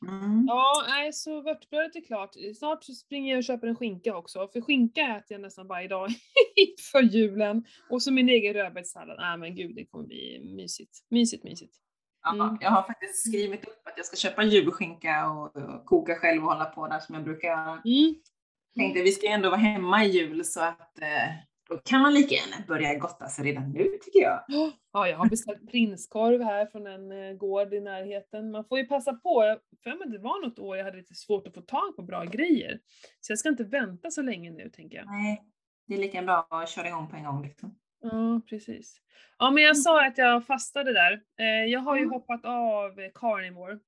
Mm. 0.08 0.44
Ja, 0.48 0.84
nej, 0.88 1.12
så 1.12 1.40
vörtbrödet 1.40 1.96
är 1.96 2.00
klart. 2.00 2.30
Snart 2.58 2.84
så 2.84 2.92
springer 2.92 3.32
jag 3.32 3.38
och 3.38 3.44
köper 3.44 3.66
en 3.66 3.76
skinka 3.76 4.16
också, 4.16 4.48
för 4.48 4.60
skinka 4.60 5.00
äter 5.00 5.24
jag 5.28 5.40
nästan 5.40 5.66
varje 5.66 5.88
dag 5.88 6.08
inför 6.56 7.02
julen. 7.02 7.64
Och 7.90 8.02
så 8.02 8.12
min 8.12 8.28
egen 8.28 8.54
rödbetssallad. 8.54 9.16
Nej 9.18 9.38
men 9.38 9.54
gud, 9.56 9.76
det 9.76 9.84
kommer 9.84 10.04
bli 10.04 10.40
mysigt. 10.56 10.98
Mysigt, 11.08 11.44
mysigt. 11.44 11.76
Ja, 12.22 12.32
Mm. 12.34 12.58
Jag 12.60 12.70
har 12.70 12.82
faktiskt 12.82 13.28
skrivit 13.28 13.64
upp 13.64 13.82
att 13.84 13.94
jag 13.96 14.06
ska 14.06 14.16
köpa 14.16 14.42
julskinka 14.42 15.30
och, 15.30 15.56
och 15.56 15.84
koka 15.84 16.14
själv 16.14 16.44
och 16.44 16.52
hålla 16.52 16.64
på 16.64 16.88
där 16.88 16.98
som 16.98 17.14
jag 17.14 17.24
brukar. 17.24 17.52
Mm. 17.68 18.14
Tänkte 18.76 19.02
vi 19.02 19.12
ska 19.12 19.26
ändå 19.28 19.50
vara 19.50 19.60
hemma 19.60 20.04
i 20.04 20.08
jul 20.08 20.44
så 20.44 20.60
att 20.60 20.98
eh, 21.02 21.08
då 21.72 21.78
kan 21.84 22.00
man 22.00 22.14
lika 22.14 22.34
gärna 22.34 22.56
börja 22.68 22.94
gotta 22.98 23.28
sig 23.28 23.44
redan 23.44 23.72
nu 23.72 23.84
tycker 24.04 24.20
jag. 24.20 24.44
Ja, 24.92 25.08
jag 25.08 25.16
har 25.16 25.28
beställt 25.28 25.70
prinskorv 25.70 26.42
här 26.42 26.66
från 26.66 26.86
en 26.86 27.12
eh, 27.12 27.32
gård 27.32 27.74
i 27.74 27.80
närheten. 27.80 28.50
Man 28.50 28.64
får 28.64 28.78
ju 28.78 28.86
passa 28.86 29.12
på. 29.12 29.56
För 29.82 29.90
mig 29.98 30.08
det 30.08 30.18
var 30.18 30.46
något 30.48 30.58
år 30.58 30.76
jag 30.76 30.84
hade 30.84 30.96
lite 30.96 31.14
svårt 31.14 31.46
att 31.46 31.54
få 31.54 31.60
tag 31.60 31.96
på 31.96 32.02
bra 32.02 32.24
grejer. 32.24 32.78
Så 33.20 33.32
jag 33.32 33.38
ska 33.38 33.48
inte 33.48 33.64
vänta 33.64 34.10
så 34.10 34.22
länge 34.22 34.50
nu, 34.50 34.68
tänker 34.70 34.96
jag. 34.96 35.06
Nej, 35.06 35.42
det 35.86 35.94
är 35.94 35.98
lika 35.98 36.22
bra 36.22 36.46
att 36.50 36.68
köra 36.68 36.88
igång 36.88 37.08
på 37.10 37.16
en 37.16 37.24
gång. 37.24 37.42
Liksom. 37.42 37.74
Ja, 38.02 38.40
precis. 38.48 38.96
Ja, 39.38 39.50
men 39.50 39.62
jag 39.62 39.76
sa 39.78 40.06
att 40.06 40.18
jag 40.18 40.46
fastade 40.46 40.92
där. 40.92 41.12
Eh, 41.38 41.64
jag 41.72 41.80
har 41.80 41.96
ju 41.96 42.02
Mm. 42.02 42.12
hoppat 42.12 42.44
av 42.44 42.90
Carnivore. 43.14 43.78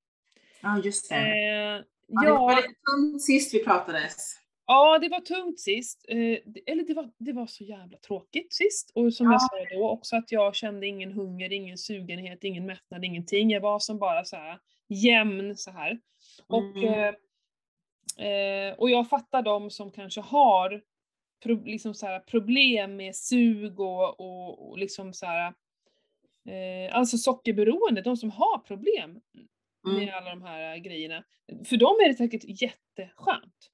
Ja, 0.62 0.78
just 0.84 1.10
det. 1.10 1.16
Eh, 1.16 1.84
ja, 2.08 2.22
det 2.22 2.30
var 2.30 2.56
lite 2.56 3.18
sist 3.20 3.54
vi 3.54 3.64
pratades. 3.64 4.36
Ja, 4.66 4.98
det 4.98 5.08
var 5.08 5.20
tungt 5.20 5.60
sist. 5.60 6.04
Eh, 6.08 6.38
eller 6.66 6.86
det 6.86 6.94
var, 6.94 7.10
det 7.18 7.32
var 7.32 7.46
så 7.46 7.64
jävla 7.64 7.98
tråkigt 7.98 8.52
sist. 8.54 8.92
Och 8.94 9.14
som 9.14 9.26
jag 9.26 9.34
Ja. 9.34 9.38
sa 9.70 9.76
då 9.76 9.88
också 9.90 10.16
att 10.16 10.32
jag 10.32 10.54
kände 10.54 10.86
ingen 10.86 11.12
hunger, 11.12 11.52
ingen 11.52 11.78
sugenhet, 11.78 12.44
ingen 12.44 12.66
mättnad, 12.66 13.04
ingenting. 13.04 13.50
Jag 13.50 13.60
var 13.60 13.78
som 13.78 13.98
bara 13.98 14.24
så 14.24 14.36
här 14.36 14.58
jämn 14.88 15.56
så 15.56 15.70
här. 15.70 16.00
Och, 16.46 16.76
Mm. 16.76 17.14
eh, 18.18 18.26
eh, 18.28 18.74
och 18.74 18.90
jag 18.90 19.08
fattar 19.08 19.42
de 19.42 19.70
som 19.70 19.90
kanske 19.92 20.20
har 20.20 20.82
pro, 21.42 21.64
liksom 21.64 21.94
så 21.94 22.06
här, 22.06 22.20
problem 22.20 22.96
med 22.96 23.16
sug 23.16 23.80
och, 23.80 24.20
och, 24.20 24.68
och 24.70 24.78
liksom 24.78 25.12
så 25.12 25.26
här, 25.26 25.54
eh, 26.48 26.96
alltså 26.96 27.18
sockerberoende, 27.18 28.02
de 28.02 28.16
som 28.16 28.30
har 28.30 28.58
problem 28.58 29.20
med 29.84 30.02
Mm. 30.02 30.14
alla 30.14 30.30
de 30.30 30.42
här 30.42 30.76
grejerna. 30.78 31.24
För 31.64 31.76
dem 31.76 31.96
är 32.04 32.08
det 32.08 32.14
säkert 32.14 32.62
jätteskönt. 32.62 33.70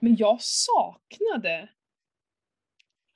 Men 0.00 0.16
jag 0.16 0.42
saknade 0.42 1.68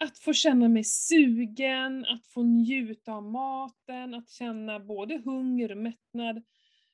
att 0.05 0.19
få 0.19 0.33
känna 0.33 0.69
mig 0.69 0.85
sugen, 0.85 2.05
att 2.05 2.27
få 2.27 2.43
njuta 2.43 3.13
av 3.13 3.23
maten, 3.23 4.15
att 4.15 4.31
känna 4.31 4.81
både 4.81 5.19
hunger 5.25 5.71
och 5.71 5.77
mättnad. 5.79 6.37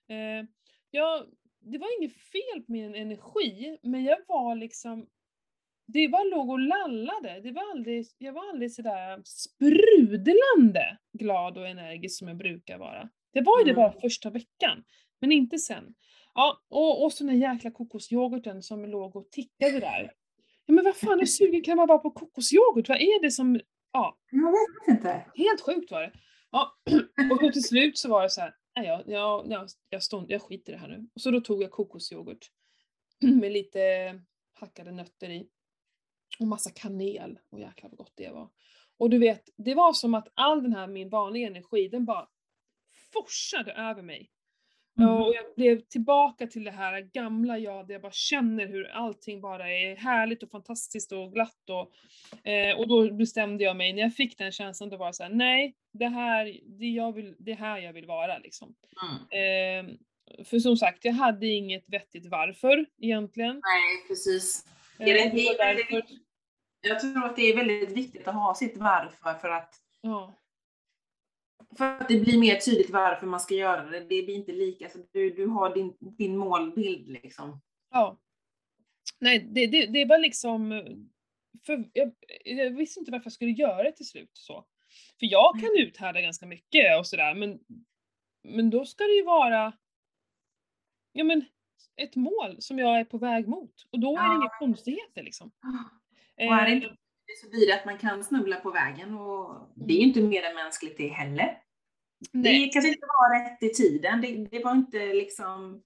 Eh, 0.09 0.47
jag, 0.91 1.27
det 1.61 1.79
var 1.79 1.99
inget 2.01 2.13
fel 2.17 2.63
på 2.67 2.73
min 2.73 2.95
energi, 2.95 3.79
men 3.83 4.05
jag 4.05 4.19
var 4.29 4.55
liksom 4.55 5.07
det 5.89 6.09
var 6.09 6.31
låg 6.31 6.51
och 6.51 6.59
lallade. 6.59 7.41
Det 7.41 7.53
var 7.53 7.71
aldrig, 7.71 8.07
jag 8.19 8.33
var 8.33 8.51
aldrig 8.51 8.73
sådär 8.75 9.23
sprudlande 9.25 10.99
glad 11.13 11.59
och 11.59 11.69
energisk 11.69 12.19
som 12.19 12.29
jag 12.29 12.37
brukar 12.37 12.79
vara. 12.79 13.09
Det 13.33 13.41
var 13.41 13.59
ju 13.59 13.65
det 13.65 13.71
Mm. 13.71 13.83
bara 13.83 14.01
första 14.01 14.31
veckan, 14.31 14.85
men 15.21 15.33
inte 15.33 15.59
sen. 15.59 15.95
Ja, 16.37 16.63
och, 16.69 17.05
och 17.05 17.13
så 17.13 17.25
den 17.25 17.41
där 17.41 17.53
jäkla 17.53 17.71
kokosyoghurten 17.71 18.63
som 18.63 18.85
låg 18.85 19.17
och 19.17 19.31
tickade 19.31 19.81
där. 19.81 20.13
Ja, 20.67 20.75
men 20.75 20.85
vad 20.85 20.97
fan, 20.97 21.19
hur 21.19 21.27
sugen 21.37 21.63
kan 21.63 21.77
man 21.77 21.89
vara 21.89 21.99
på 21.99 22.11
kokosyoghurt? 22.11 22.89
Vad 22.89 22.99
är 23.01 23.23
det 23.23 23.31
som... 23.31 23.61
Ja, 23.93 24.19
Jag 24.31 24.53
vet 24.53 24.97
inte. 24.97 25.27
helt 25.35 25.61
sjukt 25.61 25.91
var 25.91 26.01
det. 26.03 26.13
Ja, 26.51 26.77
och 27.31 27.53
till 27.53 27.63
slut 27.63 27.99
så 27.99 28.09
var 28.09 28.23
det 28.23 28.31
så 28.31 28.41
här, 28.41 28.55
nej, 28.77 28.87
jag, 28.87 29.03
jag, 29.07 29.47
jag, 29.51 29.69
jag, 29.91 30.03
stod, 30.03 30.31
jag 30.31 30.43
skiter 30.43 30.73
i 30.73 30.75
det 30.75 30.81
här 30.81 30.89
nu. 30.89 31.09
Och 31.15 31.21
så 31.21 31.31
då 31.31 31.41
tog 31.41 31.63
jag 31.63 31.71
kokosyoghurt 31.71 32.51
med 33.41 33.53
lite 33.53 33.81
hackade 34.55 34.93
nötter 34.93 35.31
i. 35.31 35.49
Och 36.41 36.47
massa 36.47 36.71
kanel. 36.71 37.39
Och 37.51 37.61
jäklar 37.61 37.91
vad 37.91 37.99
gott 37.99 38.13
det 38.15 38.31
var. 38.31 38.49
Och 38.99 39.11
du 39.11 39.19
vet, 39.19 39.43
det 39.57 39.75
var 39.75 39.93
som 39.93 40.15
att 40.15 40.29
all 40.35 40.63
den 40.63 40.73
här 40.73 40.87
min 40.87 41.09
vanliga 41.09 41.47
energi, 41.47 41.89
den 41.89 42.05
bara 42.05 42.29
forsade 43.13 43.73
över 43.73 44.03
mig. 44.03 44.31
Mm. 44.99 45.11
Och 45.11 45.35
jag 45.35 45.45
blev 45.57 45.81
tillbaka 45.81 46.47
till 46.47 46.65
det 46.65 46.71
här 46.71 47.01
gamla 47.01 47.59
jag, 47.59 47.87
där 47.87 47.95
jag 47.95 48.03
bara 48.03 48.13
känner 48.13 48.67
hur 48.67 48.91
allting 48.91 49.41
bara 49.41 49.73
är 49.73 49.97
härligt 49.97 50.43
och 50.43 50.51
fantastiskt 50.51 51.13
och 51.13 51.33
glatt. 51.33 51.71
Och, 51.71 52.49
eh, 52.49 52.79
och 52.79 52.89
då 52.89 53.13
bestämde 53.13 53.65
jag 53.65 53.77
mig, 53.77 53.93
när 53.93 54.03
jag 54.03 54.15
fick 54.15 54.39
den 54.39 54.53
känslan, 54.53 54.91
då 54.91 54.97
var 54.97 55.07
jag 55.07 55.15
såhär, 55.15 55.31
nej, 55.31 55.75
det 55.93 56.09
här, 56.09 56.61
det, 56.79 56.87
jag 56.87 57.13
vill, 57.13 57.35
det 57.39 57.53
är 57.53 57.57
här 57.57 57.79
jag 57.79 57.93
vill 57.93 58.07
vara 58.07 58.39
liksom. 58.39 58.75
Mm. 59.03 59.89
Eh, 59.89 59.97
för 60.45 60.59
som 60.59 60.77
sagt, 60.77 61.05
jag 61.05 61.13
hade 61.13 61.47
inget 61.47 61.85
vettigt 61.89 62.27
varför 62.27 62.87
egentligen. 63.03 63.55
Nej, 63.55 64.09
precis. 64.09 64.67
Eh, 64.99 65.05
Det 65.05 65.13
det. 65.13 66.03
Jag 66.81 67.01
tror 67.01 67.25
att 67.25 67.37
det 67.37 67.43
är 67.43 67.57
väldigt 67.57 67.93
viktigt 67.93 68.29
att 68.29 68.35
ha 68.35 68.55
sitt 68.55 68.77
varför 68.77 69.35
för 69.41 69.49
att, 69.49 69.75
ja, 70.01 70.35
för 71.79 71.85
att 71.85 72.09
det 72.09 72.21
blir 72.21 72.39
mer 72.39 72.57
tydligt 72.57 72.91
varför 72.91 73.27
man 73.27 73.41
ska 73.41 73.55
göra 73.55 73.85
det. 73.91 74.01
Det 74.01 74.05
blir 74.23 74.35
inte 74.35 74.53
lika, 74.53 74.89
så 74.89 74.99
du, 75.13 75.31
du 75.31 75.47
har 75.47 75.75
din, 75.75 75.97
din 76.01 76.37
målbild 76.37 77.09
liksom. 77.09 77.61
ja. 77.91 78.21
Nej, 79.21 79.39
det, 79.39 79.67
det, 79.67 79.87
det 79.87 80.05
var 80.05 80.19
liksom, 80.19 80.85
för 81.67 81.91
jag, 81.93 82.13
jag 82.45 82.71
visste 82.71 83.01
inte 83.01 83.13
varför 83.13 83.27
jag 83.27 83.33
skulle 83.33 83.51
göra 83.51 83.83
det 83.83 83.93
till 83.93 84.09
slut 84.09 84.31
så. 84.33 84.65
För 85.19 85.27
jag 85.27 85.61
kan 85.61 85.71
uthärda 85.79 86.21
ganska 86.21 86.47
mycket 86.47 86.99
och 86.99 87.07
sådär, 87.07 87.35
men, 87.35 87.59
men 88.45 88.71
då 88.71 88.85
ska 88.85 89.05
det 89.05 89.15
ju 89.15 89.23
vara 89.23 89.73
ja, 91.13 91.25
men, 91.25 91.45
ett 91.97 92.17
mål 92.17 92.57
som 92.59 92.79
jag 92.79 93.01
är 93.01 93.05
på 93.05 93.19
väg 93.19 93.49
mot. 93.49 93.75
Och 93.91 94.01
då 94.01 94.17
är 94.17 94.23
det 94.23 94.27
Ja. 94.27 94.35
inga 94.37 94.49
konstigheter 94.59 95.23
liksom. 95.23 95.51
Och 96.37 96.43
är 96.43 96.65
det 96.65 96.71
Eh, 96.71 96.77
inte 96.77 96.97
så 97.43 97.51
blir 97.51 97.67
det 97.67 97.75
att 97.75 97.85
man 97.85 97.99
kan 97.99 98.25
snubbla 98.25 98.57
på 98.57 98.71
vägen 98.71 99.15
och 99.15 99.69
det 99.75 99.95
är 99.95 99.99
ju 99.99 100.05
inte 100.05 100.21
mer 100.21 100.43
än 100.43 100.55
mänskligt 100.55 100.97
det 100.97 101.09
heller. 101.09 101.63
Nej. 102.33 102.61
Det 102.61 102.69
kanske 102.69 102.89
inte 102.89 103.07
var 103.07 103.45
rätt 103.45 103.63
i 103.63 103.75
tiden. 103.75 104.21
Det, 104.21 104.47
det 104.51 104.65
var 104.65 104.73
inte 104.73 104.99
liksom, 104.99 105.83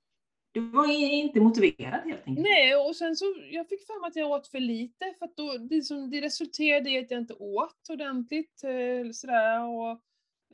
du 0.53 0.61
var 0.61 0.91
inte 0.93 1.41
motiverad 1.41 2.01
helt 2.05 2.27
enkelt. 2.27 2.49
Nej, 2.49 2.77
och 2.77 2.97
sen 2.97 3.17
så, 3.17 3.25
jag 3.51 3.69
fick 3.69 3.89
mig 3.89 4.09
att 4.09 4.17
jag 4.17 4.31
åt 4.31 4.49
för 4.49 4.61
lite 4.61 5.15
för 5.19 5.25
att 5.25 5.37
då, 5.37 5.59
det, 5.59 5.83
som, 5.83 6.11
det 6.11 6.21
resulterade 6.21 6.91
i 6.91 6.99
att 6.99 7.11
jag 7.11 7.21
inte 7.21 7.35
åt 7.35 7.89
ordentligt 7.91 8.65
eh, 8.65 9.11
sådär 9.13 9.61
och, 9.65 9.91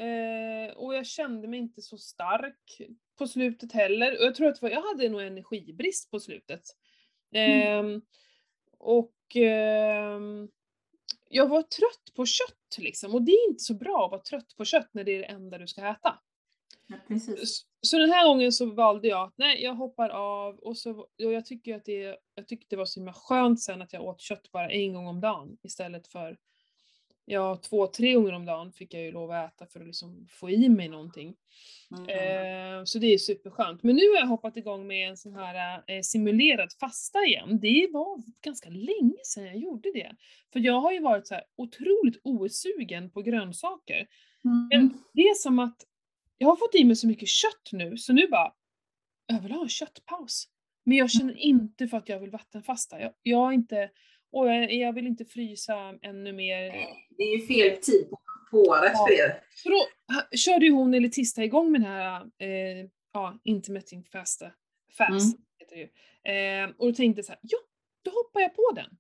eh, 0.05 0.73
och 0.77 0.95
jag 0.95 1.07
kände 1.07 1.49
mig 1.49 1.59
inte 1.59 1.83
så 1.83 1.99
stark 1.99 2.81
på 3.19 3.27
slutet 3.27 3.73
heller. 3.73 4.19
Och 4.19 4.25
jag 4.25 4.35
tror 4.35 4.49
att 4.49 4.63
jag 4.63 4.83
hade 4.83 5.09
nog 5.09 5.23
energibrist 5.23 6.11
på 6.11 6.21
slutet. 6.21 6.63
Ehm, 7.35 8.03
och 8.79 9.37
ehm, 9.37 10.49
jag 11.29 11.49
var 11.49 11.63
trött 11.63 12.15
på 12.17 12.27
kött 12.27 12.79
liksom 12.79 13.15
och 13.15 13.23
det 13.23 13.33
är 13.33 13.49
inte 13.51 13.63
så 13.65 13.75
bra 13.75 14.05
att 14.05 14.11
vara 14.11 14.23
trött 14.23 14.57
på 14.57 14.65
kött 14.65 14.89
när 14.93 15.05
det 15.05 15.15
är 15.15 15.19
det 15.19 15.25
enda 15.25 15.59
du 15.59 15.67
ska 15.67 15.87
äta. 15.87 16.19
Ja, 16.87 16.97
precis. 17.09 17.67
Så 17.81 17.99
den 17.99 18.11
här 18.11 18.27
gången 18.27 18.53
så 18.53 18.67
valde 18.67 19.09
jag 19.09 19.23
att 19.23 19.35
nej, 19.37 19.63
jag 19.63 19.75
hoppar 19.75 20.09
av 20.09 20.59
och, 20.59 20.79
så, 20.79 20.91
och 21.01 21.33
jag 21.33 21.47
tycker 21.47 21.77
att 21.77 21.85
det, 21.85 22.17
jag 22.35 22.49
tyckte 22.49 22.67
det 22.71 22.77
var 22.77 22.85
så 22.85 23.01
himla 23.01 23.13
skönt 23.13 23.61
sen 23.61 23.83
att 23.83 23.93
jag 23.93 24.05
åt 24.05 24.21
kött 24.21 24.53
bara 24.53 24.71
en 24.71 24.93
gång 24.93 25.07
om 25.07 25.21
dagen 25.21 25.57
istället 25.63 26.07
för 26.07 26.37
ja, 27.27 27.57
två, 27.57 27.87
tre 27.87 28.15
gånger 28.15 28.33
om 28.33 28.45
dagen 28.45 28.73
fick 28.73 28.95
jag 28.95 29.03
ju 29.03 29.13
lov 29.13 29.31
att 29.31 29.55
äta 29.55 29.67
för 29.67 29.81
att 29.81 29.87
liksom 29.87 30.27
få 30.31 30.51
i 30.51 30.69
mig 30.69 30.89
någonting. 30.89 31.35
Mm. 31.97 32.09
Eh, 32.09 32.85
så 32.85 32.99
det 32.99 33.07
är 33.07 33.19
superskönt. 33.19 33.83
Men 33.83 33.97
nu 33.97 34.03
har 34.09 34.17
jag 34.17 34.27
hoppat 34.27 34.57
igång 34.57 34.87
med 34.87 35.09
en 35.09 35.17
sån 35.17 35.35
här 35.35 35.83
eh, 35.87 36.01
simulerad 36.03 36.73
fasta 36.81 37.25
igen. 37.25 37.61
Det 37.61 37.89
var 37.93 38.23
ganska 38.43 38.69
länge 38.69 39.19
sedan 39.25 39.45
jag 39.45 39.57
gjorde 39.57 39.93
det. 39.95 40.17
För 40.53 40.61
jag 40.61 40.81
har 40.81 40.93
ju 40.93 41.01
varit 41.01 41.27
så 41.27 41.35
här 41.35 41.45
otroligt 41.57 42.21
osugen 42.25 43.11
på 43.11 43.23
grönsaker. 43.23 44.07
Mm. 44.45 44.69
Men 44.71 45.03
det 45.13 45.23
är 45.23 45.35
som 45.35 45.59
att 45.59 45.77
jag 46.39 46.49
har 46.49 46.57
fått 46.57 46.75
i 46.75 46.85
mig 46.85 46.97
så 46.97 47.07
mycket 47.07 47.29
kött 47.29 47.73
nu, 47.73 47.97
så 47.97 48.13
nu 48.13 48.29
bara, 48.29 48.53
jag 49.27 49.41
vill 49.41 49.53
ha 49.53 49.63
en 49.63 49.69
köttpaus. 49.69 50.49
Men 50.85 50.97
jag 50.97 51.11
känner 51.11 51.39
inte 51.39 51.89
för 51.89 51.97
att 51.97 52.09
jag 52.09 52.21
vill 52.21 52.31
vattenfasta. 52.31 53.01
Jag, 53.01 53.13
jag 53.23 53.39
har 53.39 53.53
inte, 53.53 53.91
och 54.33 54.49
jag, 54.71 54.93
vill 54.93 55.07
inte 55.07 55.25
frysa 55.25 55.99
ännu 56.03 56.33
mer. 56.33 56.61
Det 57.17 57.23
är 57.23 57.37
ju 57.41 57.47
fel 57.47 57.77
tid 57.83 58.11
på, 58.11 58.21
på 58.51 58.59
året 58.59 58.93
Ja. 58.95 59.07
för 59.09 59.15
er. 59.15 59.41
Så 59.55 59.69
då 59.69 59.87
körde 60.37 60.67
ju 60.67 60.73
hon 60.73 60.95
eller 60.95 61.09
Tista 61.09 61.45
igång 61.45 61.73
med 61.73 61.81
den 61.81 61.91
här 61.91 62.23
eh, 62.39 62.89
ja, 63.13 63.39
intermittent 63.45 64.09
fasta, 64.09 64.53
fast. 64.99 65.39
Heter 65.59 65.77
det 65.77 65.81
ju. 65.83 66.65
Eh, 66.65 66.71
och 66.79 66.87
då 66.87 66.93
tänkte 66.93 67.19
jag 67.19 67.25
så 67.27 67.33
här, 67.33 67.41
ja, 67.43 67.59
då 68.03 68.11
hoppar 68.11 68.41
jag 68.41 68.57
på 68.57 68.73
den. 68.75 68.91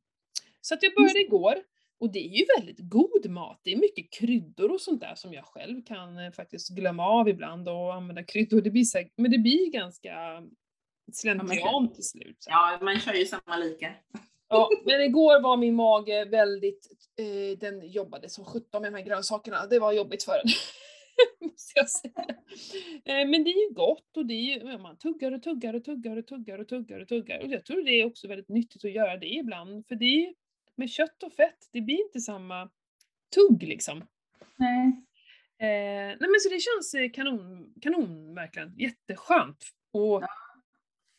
Så 0.61 0.75
att 0.75 0.83
jag 0.83 0.95
började 0.95 1.21
igår. 1.21 1.54
Och 1.99 2.12
det 2.12 2.18
är 2.18 2.38
ju 2.38 2.45
väldigt 2.59 2.78
god 2.80 3.30
mat. 3.30 3.61
Det 3.64 3.73
är 3.73 3.76
mycket 3.76 4.12
kryddor 4.12 4.73
och 4.73 4.80
sånt 4.80 5.00
där 5.00 5.14
som 5.14 5.33
jag 5.33 5.45
själv 5.45 5.85
kan 5.85 6.18
eh, 6.18 6.30
faktiskt 6.33 6.68
glömma 6.68 7.06
av 7.06 7.28
ibland 7.28 7.68
och 7.68 7.95
använda 7.95 8.23
kryddor. 8.25 8.61
Det 8.61 8.71
blir 8.71 8.85
så 8.85 8.99
här, 8.99 9.09
men 9.16 9.30
det 9.30 9.38
blir 9.38 9.71
ganska 9.71 10.42
slentrian 11.12 11.92
till 11.92 12.04
slut. 12.04 12.37
så. 12.38 12.50
Ja, 12.50 12.78
man 12.83 13.00
kör 13.00 13.12
ju 13.14 13.26
samma 13.26 13.56
lika. 13.56 13.95
Ja, 14.49 14.71
men 14.85 15.00
igår 15.00 15.43
var 15.43 15.57
min 15.57 15.75
mage 15.75 16.25
väldigt, 16.25 16.88
eh, 17.19 17.59
den 17.59 17.91
jobbade 17.91 18.29
som 18.29 18.45
sjutton 18.45 18.83
med 18.83 18.93
de 18.93 18.97
här 18.99 19.05
grönsakerna. 19.05 19.67
Det 19.67 19.79
var 19.79 19.93
jobbigt 19.93 20.23
för 20.23 20.33
den. 20.33 20.53
Måste 21.50 21.73
jag 21.75 21.91
säga. 21.91 22.26
Eh, 23.05 23.29
men 23.29 23.45
det 23.45 23.50
är 23.50 23.69
ju 23.69 23.75
gott 23.75 24.17
och 24.17 24.26
det 24.26 24.35
är 24.35 24.43
ju, 24.43 24.71
ja, 24.71 24.79
man 24.79 24.99
tuggar 24.99 25.33
och 25.33 25.43
tuggar 25.43 25.75
och 25.75 25.85
tuggar 25.85 26.17
och 26.17 26.26
tuggar 26.26 26.59
och 26.59 26.69
tuggar 26.69 27.00
och 27.00 27.09
tuggar. 27.09 27.41
Och 27.41 27.49
jag 27.49 27.65
tror 27.65 27.83
det 27.83 28.00
är 28.00 28.07
också 28.07 28.29
väldigt 28.29 28.49
nyttigt 28.49 28.85
att 28.85 28.93
göra 28.93 29.17
det 29.17 29.35
ibland. 29.35 29.87
För 29.87 29.95
det 29.95 30.26
är 30.26 30.35
med 30.76 30.91
kött 30.91 31.23
och 31.23 31.33
fett, 31.33 31.59
det 31.73 31.81
blir 31.81 32.05
inte 32.07 32.21
samma 32.21 32.71
tugg 33.35 33.62
liksom. 33.62 34.05
Nej. 34.57 34.87
Eh, 35.59 36.17
nej 36.21 36.29
men 36.31 36.41
så 36.41 36.49
det 36.49 36.61
känns 36.61 36.95
eh, 36.95 37.11
kanon, 37.11 37.75
kanon 37.83 38.35
verkligen. 38.35 38.75
Jätteskönt. 38.79 39.65
Och, 39.93 40.23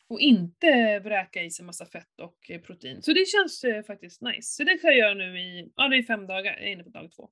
och 0.10 0.20
inte 0.20 1.00
vräka 1.00 1.44
i 1.44 1.52
sig 1.52 1.66
massa 1.66 1.86
fett 1.86 2.20
och 2.22 2.38
eh, 2.52 2.62
protein. 2.62 3.02
Så 3.02 3.14
det 3.14 3.26
känns 3.28 3.64
eh, 3.64 3.84
faktiskt 3.84 4.22
nice. 4.22 4.56
Så 4.56 4.64
det 4.64 4.78
kan 4.78 4.90
jag 4.90 4.98
göra 4.98 5.14
nu 5.14 5.40
i, 5.40 5.72
ja 5.76 5.88
det 5.88 5.98
är 5.98 6.04
fem 6.04 6.28
dagar, 6.28 6.52
jag 6.54 6.64
är 6.64 6.72
inne 6.72 6.84
på 6.84 6.90
dag 6.90 7.12
två. 7.16 7.30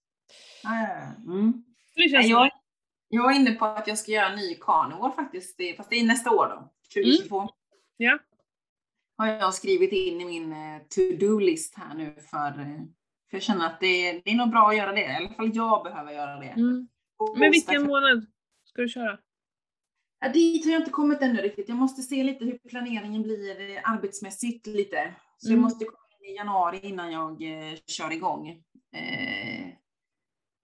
Ja. 0.64 0.98
Mm. 1.32 1.64
Så 1.94 2.00
det 2.00 2.10
känns 2.10 2.28
Jag, 2.28 2.50
jag 3.10 3.32
är 3.32 3.40
inne 3.40 3.52
på 3.52 3.66
att 3.66 3.88
jag 3.88 3.98
ska 3.98 4.12
göra 4.12 4.30
en 4.30 4.36
ny 4.36 4.56
carnivore 4.56 5.12
faktiskt, 5.12 5.58
Det- 5.58 5.76
fast 5.78 5.90
det 5.90 5.96
är 5.96 6.06
nästa 6.06 6.32
år 6.32 6.48
då, 6.48 6.74
2022. 6.94 7.50
Ja. 7.98 8.20
Har 9.18 9.28
jag 9.28 9.54
skrivit 9.54 9.92
in 9.92 10.22
i 10.22 10.26
min 10.26 10.52
eh, 10.52 10.82
to-do-list 10.96 11.76
här 11.78 11.94
nu 11.96 12.16
för, 12.30 12.48
eh, 12.48 12.82
för 13.30 13.38
jag 13.38 13.42
känner 13.42 13.66
att 13.66 13.80
det, 13.80 14.12
det 14.26 14.32
är 14.32 14.36
nog 14.36 14.50
bra 14.50 14.70
att 14.70 14.78
göra 14.78 14.92
det. 14.92 15.02
I 15.02 15.16
alla 15.16 15.30
fall 15.30 15.52
jag 15.54 15.84
behöver 15.84 16.12
göra 16.12 16.40
det. 16.40 16.46
Mm. 16.50 16.88
Men 17.38 17.52
vilken 17.52 17.84
månad 17.88 18.26
ska 18.64 18.82
du 18.82 18.90
köra? 18.90 19.20
Ja, 20.26 20.32
dit 20.32 20.66
har 20.66 20.72
jag 20.72 20.82
inte 20.82 20.92
kommit 20.92 21.22
ännu 21.22 21.42
riktigt. 21.42 21.70
Jag 21.70 21.78
måste 21.78 22.02
se 22.02 22.24
lite 22.24 22.46
hur 22.46 22.58
planeringen 22.58 23.22
blir 23.24 23.82
arbetsmässigt 23.84 24.68
lite. 24.68 25.16
Så 25.38 25.48
Mm. 25.48 25.60
jag 25.60 25.64
måste 25.64 25.86
komma 25.86 25.98
in 26.20 26.32
i 26.34 26.36
januari 26.36 26.80
innan 26.84 27.12
jag 27.12 27.32
eh, 27.44 27.78
kör 27.88 28.12
igång. 28.12 28.48
Eh, 28.96 29.68